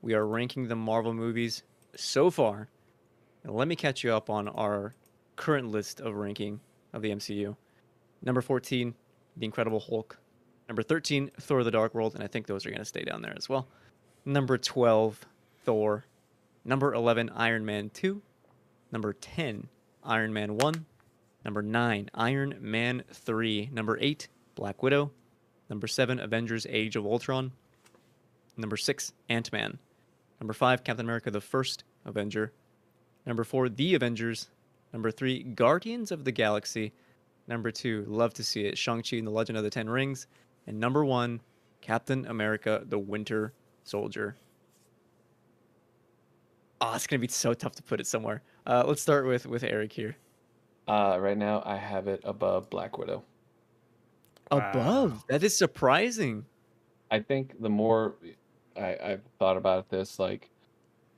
[0.03, 1.63] We are ranking the Marvel movies
[1.97, 2.69] so far.
[3.45, 4.95] Let me catch you up on our
[5.37, 6.61] current list of ranking
[6.93, 7.57] of the MCU.
[8.23, 8.95] Number 14,
[9.37, 10.19] The Incredible Hulk.
[10.69, 13.23] Number 13, Thor the Dark World, and I think those are going to stay down
[13.23, 13.67] there as well.
[14.25, 15.25] Number 12,
[15.65, 16.05] Thor.
[16.65, 18.21] Number 11, Iron Man 2.
[18.93, 19.69] Number 10,
[20.05, 20.87] Iron Man 1.
[21.45, 23.71] Number 9, Iron Man 3.
[23.73, 25.11] Number 8, Black Widow.
[25.71, 27.53] Number 7, Avengers Age of Ultron.
[28.57, 29.79] Number 6, Ant Man.
[30.41, 32.53] Number 5, Captain America the First Avenger.
[33.27, 34.49] Number 4, The Avengers.
[34.93, 36.93] Number 3, Guardians of the Galaxy.
[37.47, 40.27] Number 2, love to see it, Shang-Chi and the Legend of the Ten Rings.
[40.67, 41.41] And number 1,
[41.81, 43.53] Captain America the Winter
[43.85, 44.37] Soldier.
[46.81, 48.43] Oh, it's going to be so tough to put it somewhere.
[48.67, 50.17] Uh, let's start with, with Eric here.
[50.87, 53.25] Uh, right now, I have it above Black Widow.
[54.51, 55.25] Above.
[55.29, 56.45] That is surprising.
[57.11, 58.15] I think the more
[58.77, 60.51] I, I've thought about this, like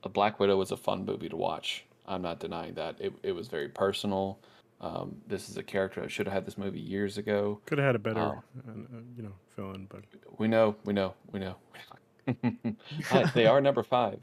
[0.03, 1.85] a Black Widow was a fun movie to watch.
[2.07, 2.95] I'm not denying that.
[2.99, 4.39] It, it was very personal.
[4.81, 7.59] Um, this is a character I should have had this movie years ago.
[7.67, 8.43] Could have had a better, Oh.
[8.67, 10.01] uh, uh, you know, villain, but
[10.39, 11.55] We know, we know, we know.
[13.09, 14.19] Hi, they are number five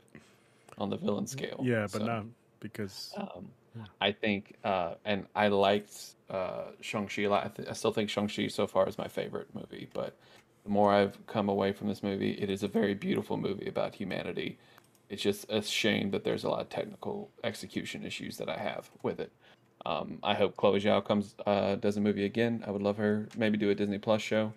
[0.78, 1.60] on the villain scale.
[1.62, 2.24] yeah, but so, not
[2.60, 3.84] because Um, Yeah.
[4.00, 7.44] I think, uh, and I liked uh, Shang-Chi a lot.
[7.44, 10.16] I, th- I still think Shang-Chi so far is my favorite movie, but
[10.64, 13.94] the more I've come away from this movie, it is a very beautiful movie about
[13.94, 14.58] humanity.
[15.08, 18.90] It's just a shame that there's a lot of technical execution issues that I have
[19.02, 19.32] with it.
[19.86, 22.62] Um, I hope Chloe Zhao comes uh, does a movie again.
[22.66, 24.52] I would love her maybe do a Disney Plus show.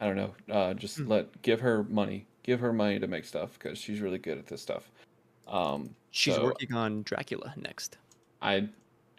[0.00, 0.34] I don't know.
[0.54, 1.08] Uh, just Hmm.
[1.08, 4.46] let give her money, give her money to make stuff because she's really good at
[4.46, 4.90] this stuff.
[5.48, 7.96] Um, She's so working on Dracula next.
[8.40, 8.68] I,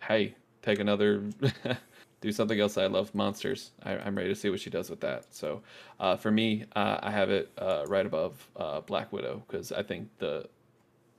[0.02, 1.24] hey, take another,
[2.22, 2.78] do something else.
[2.78, 3.72] I love monsters.
[3.84, 5.34] I, I'm ready to see what she does with that.
[5.34, 5.62] So,
[6.00, 9.84] uh, for me, uh, I have it uh, right above uh, Black Widow because I
[9.84, 10.48] think the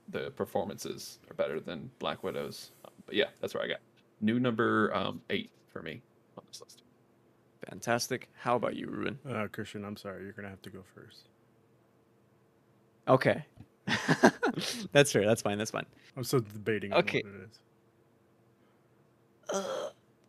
[0.09, 2.71] the performances are better than Black Widow's.
[2.85, 3.79] Um, but yeah, that's where I got
[4.19, 6.01] new number um, eight for me
[6.37, 6.83] on this list.
[7.69, 8.29] Fantastic.
[8.35, 9.19] How about you, Ruben?
[9.27, 11.27] uh, Cristian, I'm sorry, you're gonna have to go first.
[13.07, 13.45] Okay.
[14.91, 15.25] that's fair.
[15.25, 15.57] That's fine.
[15.57, 15.85] That's fine.
[16.15, 17.23] I'm still debating on Okay.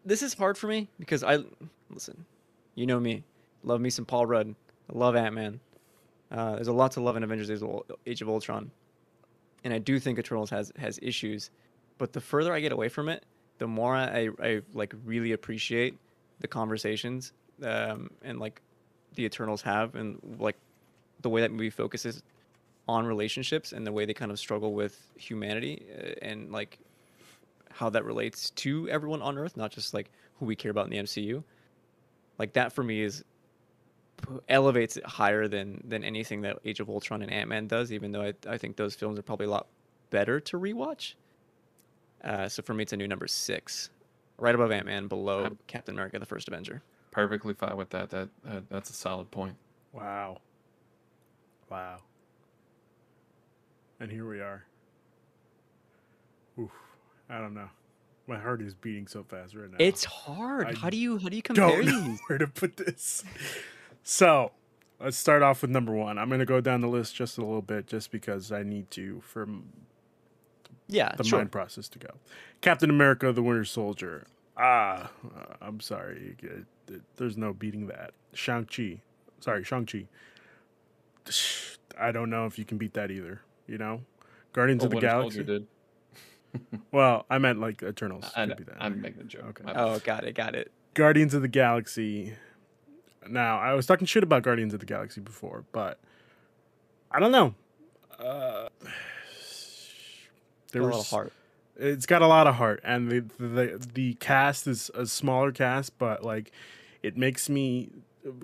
[0.05, 1.39] This is hard for me because I
[1.91, 2.25] listen.
[2.75, 3.25] You know me,
[3.63, 4.55] love me some Paul Rudd.
[4.93, 5.61] I love Ant Man.
[6.31, 8.71] Uh, there's a lot to love in Avengers: Age of Ul- of Ultron,
[9.65, 11.51] and I do think Eternals has has issues.
[11.99, 13.25] But the further I get away from it,
[13.59, 15.99] the more I, I like really appreciate
[16.41, 18.61] the conversations um, and like
[19.15, 20.57] the Eternals have, and like
[21.21, 22.23] the way that movie focuses
[22.89, 26.79] on relationships and the way they kind of struggle with humanity uh, and like
[27.75, 30.91] how that relates to everyone on Earth, not just like who we care about in
[30.91, 31.43] the MCU.
[32.39, 33.25] Like that for me is
[34.49, 37.93] elevates it higher than than anything that Age of Ultron and Ant Man does.
[37.93, 39.67] Even though I, I think those films are probably a lot
[40.11, 41.15] better to rewatch.
[42.23, 43.91] Uh, so for me, it's a new number six,
[44.39, 46.83] right above Ant Man, below I'm- Captain America: The First Avenger.
[47.11, 48.09] Perfectly fine with that.
[48.11, 49.55] That, that that's a solid point.
[49.93, 50.39] Wow.
[51.71, 51.99] Wow.
[54.01, 54.65] And here we are.
[56.59, 56.71] Oof.
[57.29, 57.69] I don't know.
[58.27, 59.77] My heart is beating so fast right now.
[59.81, 60.67] It's hard.
[60.69, 62.21] I how do you how do you compare don't know these?
[62.29, 63.25] where to put this.
[64.05, 64.53] So
[65.01, 66.19] let's start off with number one.
[66.19, 68.91] I'm going to go down the list just a little bit, just because I need
[68.93, 69.49] to for
[70.89, 71.39] Yeah, the sure.
[71.41, 72.09] mind process to go.
[72.61, 74.27] Captain America: The Winter Soldier.
[74.57, 76.37] Ah, uh, I'm sorry.
[76.43, 78.13] It- it- There's no beating that.
[78.35, 79.01] Shang Chi.
[79.41, 80.07] Sorry, Shang Chi.
[81.99, 83.43] I don't know if you can beat that either.
[83.67, 84.03] You know,
[84.53, 85.67] Guardians Oh, of the Winter Galaxy.
[86.53, 86.81] Soldier did.
[86.93, 88.31] Well, I meant like Eternals.
[88.37, 88.77] I, could be that.
[88.81, 89.61] I'm making a joke.
[89.65, 89.73] Okay.
[89.75, 90.71] Oh, got it, got it.
[90.95, 92.35] Guardians of the Galaxy.
[93.29, 95.99] Now, I was talking shit about Guardians of the Galaxy before, but
[97.11, 97.55] I don't know.
[98.19, 98.69] Uh,
[100.73, 101.33] Got a lot of was- heart.
[101.77, 105.99] It's got a lot of heart, and the the the cast is a smaller cast,
[105.99, 106.53] but like
[107.03, 107.89] it makes me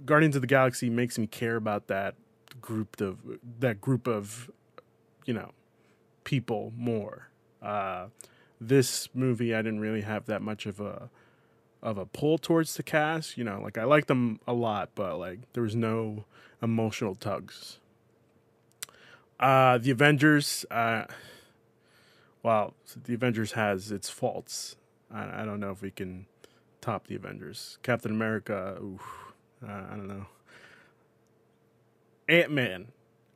[0.04, 2.14] Guardians of the Galaxy makes me care about that
[2.60, 3.18] group of
[3.60, 4.50] that group of
[5.26, 5.52] you know
[6.24, 7.27] people more.
[7.62, 8.06] Uh,
[8.60, 11.10] this movie, I didn't really have that much of a
[11.80, 13.36] of a pull towards the cast.
[13.36, 16.24] You know, like I like them a lot, but like there was no
[16.62, 17.78] emotional tugs.
[19.38, 20.64] Uh, the Avengers.
[20.70, 21.04] Uh,
[22.42, 22.74] well,
[23.04, 24.76] the Avengers has its faults.
[25.12, 26.26] I, I don't know if we can
[26.80, 27.78] top the Avengers.
[27.82, 28.76] Captain America.
[28.82, 29.02] Oof,
[29.62, 30.26] uh, I don't know.
[32.28, 32.88] Ant Man.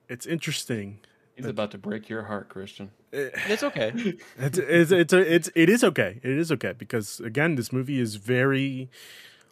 [0.08, 0.98] It's interesting.
[1.36, 2.90] He's about to break your heart, Cristian.
[3.12, 3.92] It- It's okay.
[4.38, 6.20] it's it's it's a, it's it is okay.
[6.22, 8.88] It is okay because again, this movie is very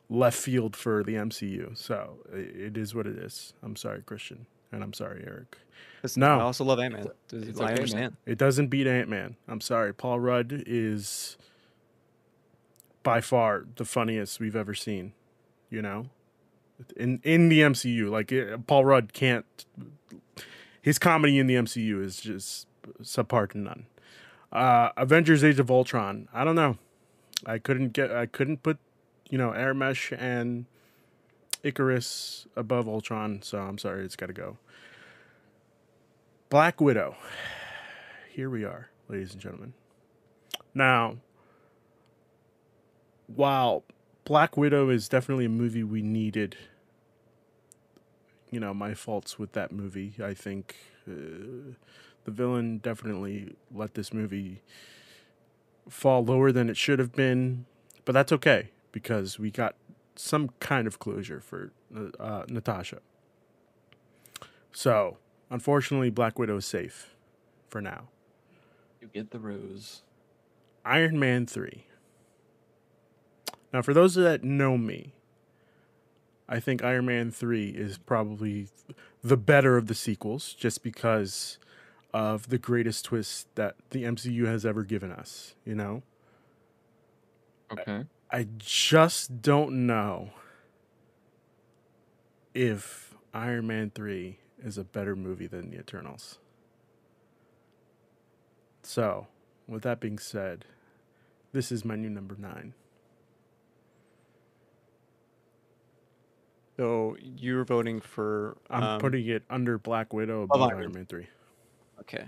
[0.08, 1.76] left field for the MCU.
[1.76, 3.52] So it is what it is.
[3.62, 5.56] I'm sorry, Cristian, and I'm sorry, Eric.
[6.02, 6.38] Listen, No.
[6.38, 7.06] I also love Ant Man.
[7.32, 7.76] it's I okay, man.
[7.76, 8.16] understand.
[8.26, 9.36] It doesn't beat Ant Man.
[9.46, 9.92] I'm sorry.
[9.94, 11.36] Paul Rudd is
[13.02, 15.12] by far the funniest we've ever seen.
[15.68, 16.06] You know,
[16.96, 19.46] in in the MCU, like it, Paul Rudd can't.
[20.82, 22.66] His comedy in the MCU is just
[23.02, 23.86] subpar to none.
[24.52, 26.28] Uh, Avengers: Age of Ultron.
[26.32, 26.78] I don't know.
[27.46, 28.10] I couldn't get.
[28.10, 28.78] I couldn't put,
[29.28, 30.66] you know, Arishem and
[31.64, 33.42] Ikaris above Ultron.
[33.42, 34.04] So I'm sorry.
[34.04, 34.58] It's got to go.
[36.48, 37.16] Black Widow.
[38.32, 39.74] Here we are, ladies and gentlemen.
[40.74, 41.16] Now,
[43.26, 43.84] while
[44.24, 46.56] Black Widow is definitely a movie we needed,
[48.50, 50.76] you know, my faults with that movie, I think
[51.08, 51.74] uh,
[52.24, 54.62] the villain definitely let this movie
[55.88, 57.66] fall lower than it should have been,
[58.04, 59.74] but that's okay because we got
[60.14, 62.98] some kind of closure for uh, uh, Natasha.
[64.72, 65.16] So,
[65.50, 67.14] unfortunately, Black Widow is safe
[67.68, 68.08] for now.
[69.00, 70.02] You get the rose.
[70.84, 71.86] Iron Man 3.
[73.72, 75.14] Now, for those that know me,
[76.48, 78.68] I think Iron Man 3 is probably
[79.22, 81.58] the better of the sequels just because
[82.12, 86.02] of the greatest twist that the MCU has ever given us, you know?
[87.72, 88.04] Okay.
[88.30, 90.30] I just don't know
[92.54, 96.38] if Iron Man 3 is a better movie than The Eternals.
[98.82, 99.26] So,
[99.68, 100.64] with that being said,
[101.52, 102.74] this is my new number 9.
[106.76, 108.56] So you're voting for.
[108.70, 111.26] I'm um, putting it under Black Widow above above Iron Iron Man 3.
[112.00, 112.24] Okay.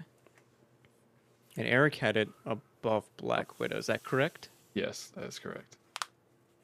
[1.57, 3.77] And Eric had it above Black Widow.
[3.77, 4.49] Is that correct?
[4.75, 5.77] Yes, that is correct.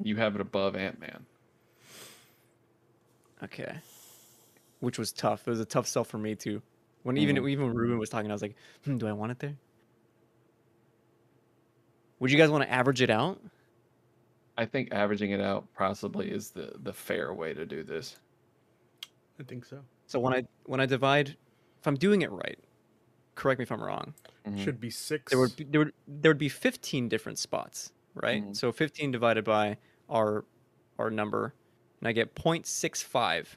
[0.02, 1.26] You have it above Ant Man.
[3.43, 3.76] Okay.
[4.80, 5.47] Which was tough.
[5.47, 6.62] It was a tough sell for me too.
[7.02, 7.51] When even Mhm.
[7.51, 9.56] even when Ruben was talking, I was like, hmm, do I want it there?
[12.20, 13.40] Would you guys want to average it out?
[14.56, 18.18] I think averaging it out possibly is the the fair way to do this.
[19.39, 19.85] I think so.
[20.06, 21.36] So when I when I divide,
[21.78, 22.59] if I'm doing it right,
[23.39, 24.15] correct me if I'm wrong.
[24.47, 24.65] Mhm.
[24.65, 25.31] Should be 6.
[25.31, 28.43] There would be, there would there would be 15 different spots, right?
[28.43, 28.56] Mhm.
[28.56, 29.78] So 15 divided by
[30.09, 30.44] our
[30.98, 31.55] our number,
[32.01, 33.56] and I get 0.65,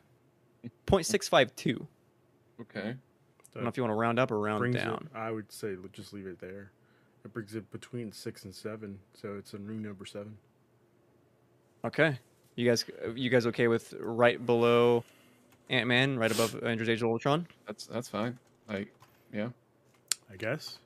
[0.86, 1.88] 0.652.
[2.60, 2.90] Okay.
[2.90, 5.10] I don't know if you want to round up or round down.
[5.12, 6.72] It, I would say just leave it there.
[7.26, 10.38] It brings it between 6 and 7, so it's a new number 7.
[11.84, 12.20] Okay.
[12.56, 12.86] You guys,
[13.16, 15.03] you guys okay with right below
[15.70, 17.48] Ant Man, right above Avengers: Age of Ultron?
[17.66, 18.38] That's that's fine.
[18.68, 18.94] Like,
[19.34, 19.49] yeah.
[20.32, 20.80] I guess.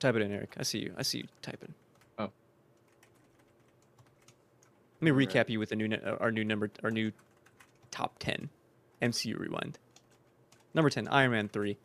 [0.00, 0.54] Type it in, Eric.
[0.58, 0.94] I see you.
[0.96, 1.74] I see you typing.
[2.18, 2.24] Oh.
[2.24, 2.32] Let
[5.00, 5.28] me Alright.
[5.28, 7.12] recap you with the new, uh, our new number, our new
[7.90, 8.50] top ten,
[9.00, 9.78] MCU rewind.
[10.74, 11.78] Number ten, Iron Man three.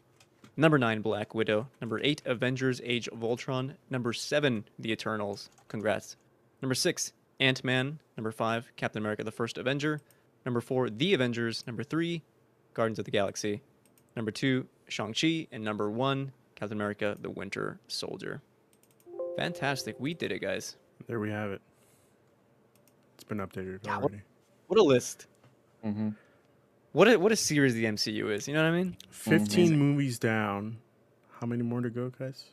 [0.58, 1.68] Number nine, Black Widow.
[1.80, 3.76] Number eight, Avengers: Age of Ultron.
[3.90, 5.50] Number seven, The Eternals.
[5.68, 6.18] Congrats.
[6.62, 8.00] Number six, Ant Man.
[8.18, 10.02] Number five, Captain America: The First Avenger.
[10.46, 11.64] Number four, The Avengers.
[11.68, 12.24] Number three,
[12.74, 13.62] Guardians of the Galaxy.
[14.16, 15.48] Number two, Shang-Chi.
[15.52, 18.42] And number one, Captain America, The Winter Soldier.
[19.38, 19.96] Fantastic.
[20.00, 20.76] We did it, guys.
[21.08, 21.62] There we have it.
[23.16, 24.22] It's been updated Yeah, what- already.
[24.68, 25.26] What a list.
[25.86, 26.10] Mm-hmm.
[26.92, 28.48] What a, what a series the MCU is.
[28.48, 28.98] You know what I mean?
[29.12, 29.80] 15 Amazing.
[29.80, 30.78] movies down.
[31.40, 32.46] How many more to go, guys?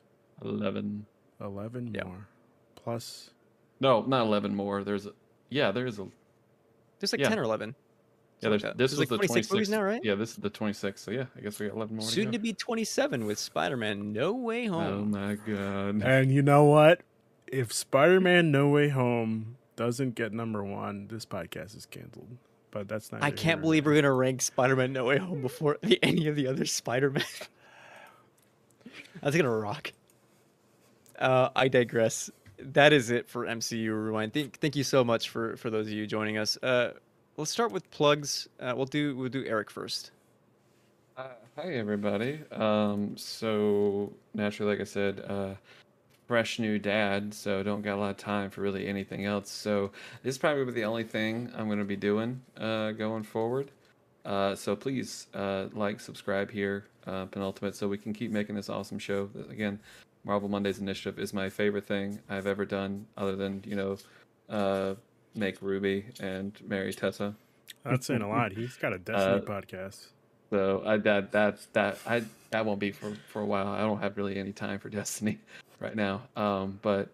[0.45, 1.07] Eleven.
[1.41, 2.05] 11 Yeah.
[2.05, 2.28] more.
[2.77, 3.31] Plus,
[3.81, 4.85] No, not eleven more.
[4.85, 5.12] There's a
[5.51, 5.73] yeah.
[5.73, 6.07] There's a
[7.01, 7.28] There's like Yeah.
[7.31, 7.74] 10 or 11.
[8.41, 8.49] Yeah.
[8.51, 9.71] There's, this is like the 26 movies 26th.
[9.71, 10.05] now, right?
[10.05, 10.99] Yeah, this is the 26th.
[10.99, 12.07] So yeah, I guess we got eleven more.
[12.07, 15.15] Soon to to be 27 with Spider-Man No Way Home.
[15.15, 16.03] Oh my god.
[16.03, 17.01] and you know what?
[17.47, 22.29] If Spider Man No Way Home doesn't get number one, this podcast is canceled.
[22.71, 23.23] But that's not.
[23.23, 26.37] I can't believe we're going to rank Spider-Man No Way Home before the, any of
[26.37, 27.25] the other Spider-Man.
[29.23, 29.93] That's going to rock.
[31.19, 32.31] Uh, I digress.
[32.59, 34.35] That is it for MCU Rewind.
[34.35, 36.59] Thank, thank you so much for, for those of you joining us.
[36.63, 36.93] Uh,
[37.37, 38.49] let's start with plugs.
[38.61, 40.11] Uh, we'll do we'll do Eric first.
[41.17, 42.41] Uh, hi everybody.
[42.53, 45.55] Um, so naturally, like I said, uh,
[46.27, 49.51] fresh new dad, so don't got a lot of time for really anything else.
[49.51, 49.93] So
[50.23, 53.71] this is probably the only thing I'm going to be doing uh, going forward.
[54.25, 58.69] Uh, so please uh, like, subscribe here, uh, Penultimate, so we can keep making this
[58.69, 59.31] awesome show.
[59.49, 59.79] Again,
[60.25, 63.97] Marvel Mondays Initiative is my favorite thing I've ever done, other than you know,
[64.51, 64.95] uh,
[65.37, 67.35] make Ruby and marry Tessa.
[67.85, 68.53] That's saying a lot.
[68.53, 70.07] He's got a Destiny Uh, podcast.
[70.51, 73.69] So I that that's that I that won't be for for a while.
[73.69, 75.39] I don't have really any time for Destiny
[75.81, 76.23] right now.
[76.37, 77.11] Um, but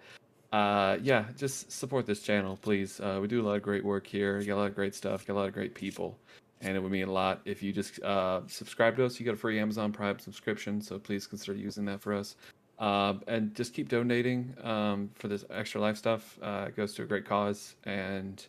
[0.52, 3.00] uh, yeah, just support this channel, please.
[3.00, 4.38] Uh, we do a lot of great work here.
[4.38, 5.26] We got a lot of great stuff.
[5.26, 6.18] Got a lot of great people,
[6.60, 9.18] and it would mean a lot if you just uh, subscribe to us.
[9.18, 12.36] You get a free Amazon Prime subscription, so please consider using that for us.
[12.78, 16.38] Uh, and just keep donating um, for this extra life stuff.
[16.42, 18.46] Uh, it goes to a great cause, and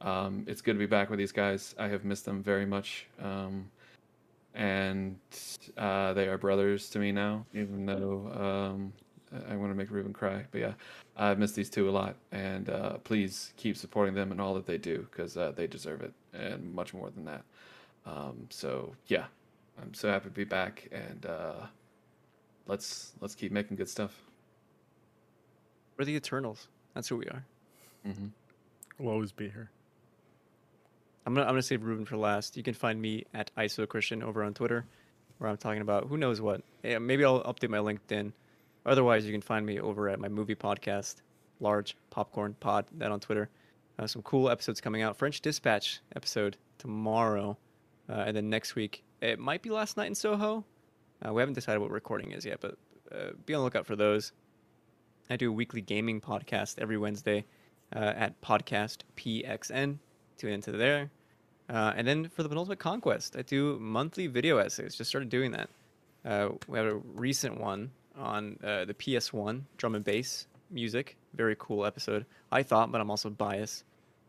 [0.00, 1.74] um, it's good to be back with these guys.
[1.78, 3.06] I have missed them very much.
[3.20, 3.68] Um,
[4.54, 5.16] and
[5.78, 8.30] uh, they are brothers to me now, even though
[8.70, 8.92] um,
[9.48, 10.44] I want to make Ruben cry.
[10.50, 10.72] But yeah,
[11.16, 14.66] I've missed these two a lot, and uh, please keep supporting them and all that
[14.66, 17.42] they do because uh, they deserve it and much more than that.
[18.04, 19.24] Um, so yeah,
[19.80, 21.66] I'm so happy to be back, and uh,
[22.66, 24.12] let's let's keep making good stuff.
[25.96, 26.68] We're the Eternals.
[26.94, 27.44] That's who we are.
[28.04, 28.26] hmm
[28.98, 29.70] We'll always be here.
[31.26, 32.56] I'm gonna I'm gonna save Ruben for last.
[32.56, 34.84] You can find me at ISO Cristian over on Twitter,
[35.38, 36.62] where I'm talking about who knows what.
[36.82, 38.32] Yeah, maybe I'll update my LinkedIn.
[38.84, 41.16] Otherwise, you can find me over at my movie podcast,
[41.60, 43.48] Large Popcorn Pod, that on Twitter.
[43.98, 45.16] Uh, some cool episodes coming out.
[45.16, 47.56] French Dispatch episode tomorrow,
[48.08, 50.64] uh, and then next week it might be Last Night in Soho.
[51.24, 52.76] Uh, we haven't decided what recording is yet, but
[53.12, 54.32] uh, be on the lookout for those.
[55.30, 57.44] I do a weekly gaming podcast every Wednesday
[57.94, 59.98] uh, at podcast PXN.
[60.36, 61.10] Tune into there.
[61.68, 64.96] Uh, and then for the penultimate conquest, I do monthly video essays.
[64.96, 65.70] Just started doing that.
[66.24, 71.16] Uh, we have a recent one on uh, the PS1 drum and bass music.
[71.34, 73.84] Very cool episode, I thought, but I'm also biased.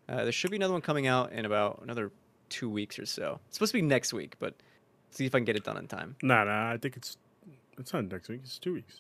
[0.08, 2.12] There should be another one coming out in about another
[2.50, 3.40] two weeks or so.
[3.48, 4.54] It's supposed to be next week, but
[5.14, 6.16] see if I can get it done in time.
[6.22, 6.72] Nah, nah.
[6.72, 7.18] I think it's
[7.78, 8.42] it's not next week.
[8.44, 9.00] It's two weeks.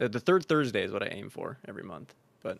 [0.00, 2.14] Uh, the third Thursday is what I aim for every month.
[2.42, 2.58] But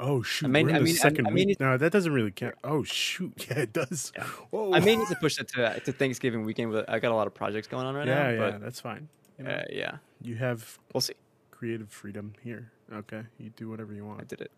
[0.00, 0.48] Oh shoot!
[0.48, 1.56] may- we're in I the mean- second I mean, week.
[1.56, 2.54] it- No, that doesn't really count.
[2.64, 3.46] Oh shoot!
[3.50, 4.12] Yeah, it does.
[4.16, 4.24] Yeah.
[4.50, 4.72] Whoa.
[4.72, 6.72] I may need to push that to, to Thanksgiving weekend.
[6.72, 8.28] But I got a lot of projects going on right yeah, now.
[8.30, 9.08] yeah, yeah, that's fine.
[9.38, 11.14] You, know, uh, yeah, you have we'll see.
[11.50, 12.70] creative freedom here.
[12.92, 14.20] Okay, you do whatever you want.
[14.20, 14.50] I did it.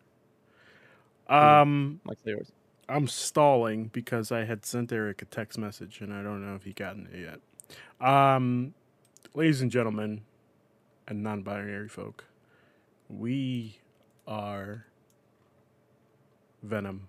[1.28, 2.51] Um, Mike yours.
[2.90, 6.64] I'm stalling because I had sent Eric a text message and I don't know if
[6.64, 8.06] he gotten it yet.
[8.06, 8.74] Um,
[9.32, 10.22] ladies and gentlemen,
[11.06, 12.24] and non-binary folk,
[13.08, 13.78] we
[14.26, 14.86] are
[16.62, 17.08] Venom.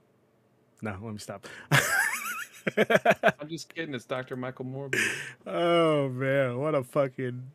[0.83, 1.47] No, let me stop.
[2.77, 3.95] I'm just kidding.
[3.95, 4.35] It's Dr.
[4.35, 4.99] Michael Morby.
[5.47, 7.51] oh man, what a fucking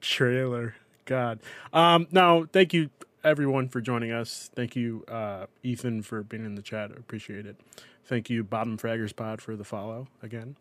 [0.00, 0.76] trailer.
[1.06, 1.40] God.
[1.72, 2.90] Um no, thank you
[3.24, 4.50] everyone for joining us.
[4.54, 6.90] Thank you uh Ethan for being in the chat.
[6.92, 7.56] I appreciate it.
[8.04, 10.56] Thank you Bottom Fraggers Pod for the follow again.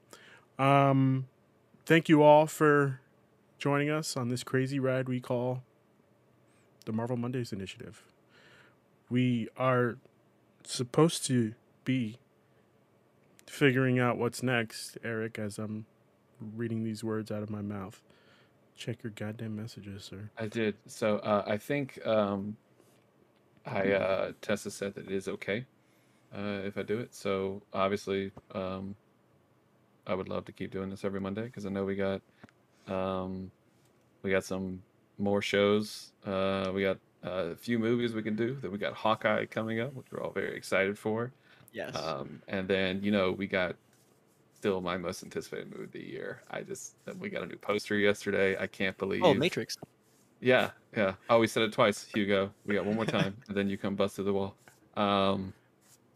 [0.58, 1.28] Um
[1.86, 3.02] thank you all for
[3.60, 5.62] joining us on this crazy ride we call
[6.86, 8.02] the Marvel Mondays initiative.
[9.10, 9.98] We are
[10.66, 11.54] supposed to
[11.84, 12.18] be
[13.46, 15.86] figuring out what's next, Eric, as I'm
[16.56, 18.02] reading these words out of my mouth.
[18.76, 20.30] Check your goddamn messages, sir.
[20.38, 20.76] I did.
[20.88, 22.58] So uh, I think um,
[23.66, 25.66] I uh, Tessa said that it is okay
[26.36, 27.14] uh, if I do it.
[27.14, 28.96] So obviously, um,
[30.08, 32.22] I would love to keep doing this every Monday because I know we got
[32.88, 33.52] um,
[34.22, 34.82] we got some
[35.18, 36.12] more shows.
[36.26, 38.58] Uh, we got uh, a few movies we can do.
[38.62, 41.32] Then we got Hawkeye coming up, which we're all very excited for.
[41.72, 41.96] Yes.
[41.96, 43.76] Um, and then you know we got
[44.64, 46.42] still my most anticipated movie of the year.
[46.50, 48.56] I just we got a new poster yesterday.
[48.58, 49.22] I can't believe.
[49.22, 49.78] oh, Matrix.
[50.40, 51.16] Yeah, yeah.
[51.30, 52.50] Oh, we said it twice, Hugo.
[52.66, 54.56] We got one more time, and then you come bust through the wall.
[54.96, 55.52] Um,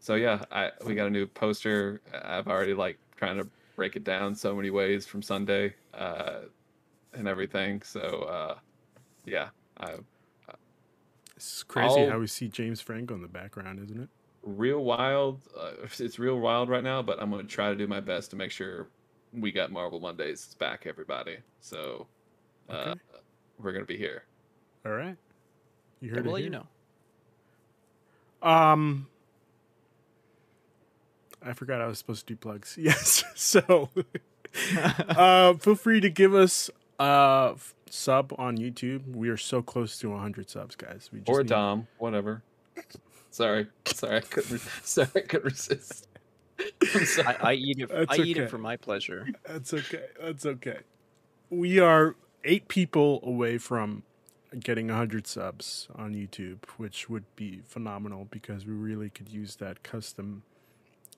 [0.00, 2.00] so yeah, I we got a new poster.
[2.24, 3.46] I've already like trying to
[3.76, 6.40] break it down so many ways from Sunday, uh,
[7.12, 7.82] and everything.
[7.82, 8.58] So uh,
[9.26, 9.48] yeah,
[9.78, 9.96] I
[11.36, 14.08] It's crazy I'll- how we see James Franco in the background, isn't it?
[14.42, 15.40] Real wild.
[15.58, 18.36] Uh, it's real wild right now, but I'm gonna try to do my best to
[18.36, 18.88] make sure
[19.32, 21.36] we got Marvel Mondays back, everybody.
[21.60, 22.06] So
[22.68, 23.00] uh, Okay.
[23.60, 24.24] we're gonna be here.
[24.86, 25.16] All right.
[26.00, 26.66] You Yeah, heard we'll it let you know.
[28.48, 29.08] Um,
[31.42, 32.76] I forgot I was supposed to do plugs.
[32.80, 33.24] Yes.
[33.34, 33.90] So,
[35.08, 36.70] uh, feel free to give us
[37.00, 39.14] a f- sub on YouTube.
[39.14, 41.10] We are so close to 100 subs, guys.
[41.12, 42.42] We just or need- Dom, whatever.
[43.38, 44.50] Sorry, sorry, I couldn't.
[44.50, 46.08] Re- sorry, I couldn't resist.
[46.92, 47.36] I'm sorry.
[47.36, 47.88] I, I eat it.
[47.92, 49.28] I That's eat it for my pleasure.
[49.46, 50.06] That's okay.
[50.20, 50.78] That's okay.
[51.48, 54.02] We are eight people away from
[54.58, 59.84] getting 100 subs on YouTube, which would be phenomenal because we really could use that
[59.84, 60.42] custom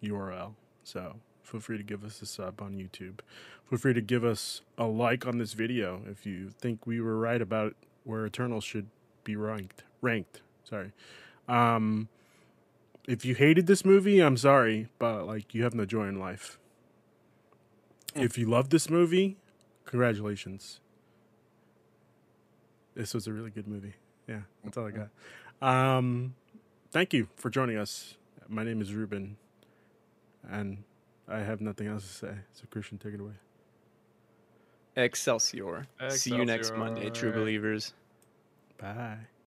[0.02, 0.52] URL.
[0.84, 3.20] So feel free to give us a sub on YouTube.
[3.70, 7.16] Feel free to give us a like on this video if you think we were
[7.16, 8.88] right about where Eternal should
[9.24, 9.84] be ranked.
[10.02, 10.42] Ranked.
[10.64, 10.92] Sorry.
[11.50, 12.08] Um,
[13.08, 16.58] if you hated this movie, I'm sorry, but like you have no joy in life.
[18.14, 19.36] If you love this movie,
[19.84, 20.80] congratulations.
[22.94, 23.94] This was a really good movie.
[24.28, 25.08] Yeah, that's all I got.
[25.60, 26.34] Um,
[26.92, 28.16] thank you for joining us.
[28.48, 29.36] My name is Ruben,
[30.48, 30.84] and
[31.28, 32.34] I have nothing else to say.
[32.52, 33.32] So, Cristian, take it away.
[34.96, 35.86] Excelsior.
[36.08, 37.94] See you next Monday, true believers.
[38.78, 39.18] Bye.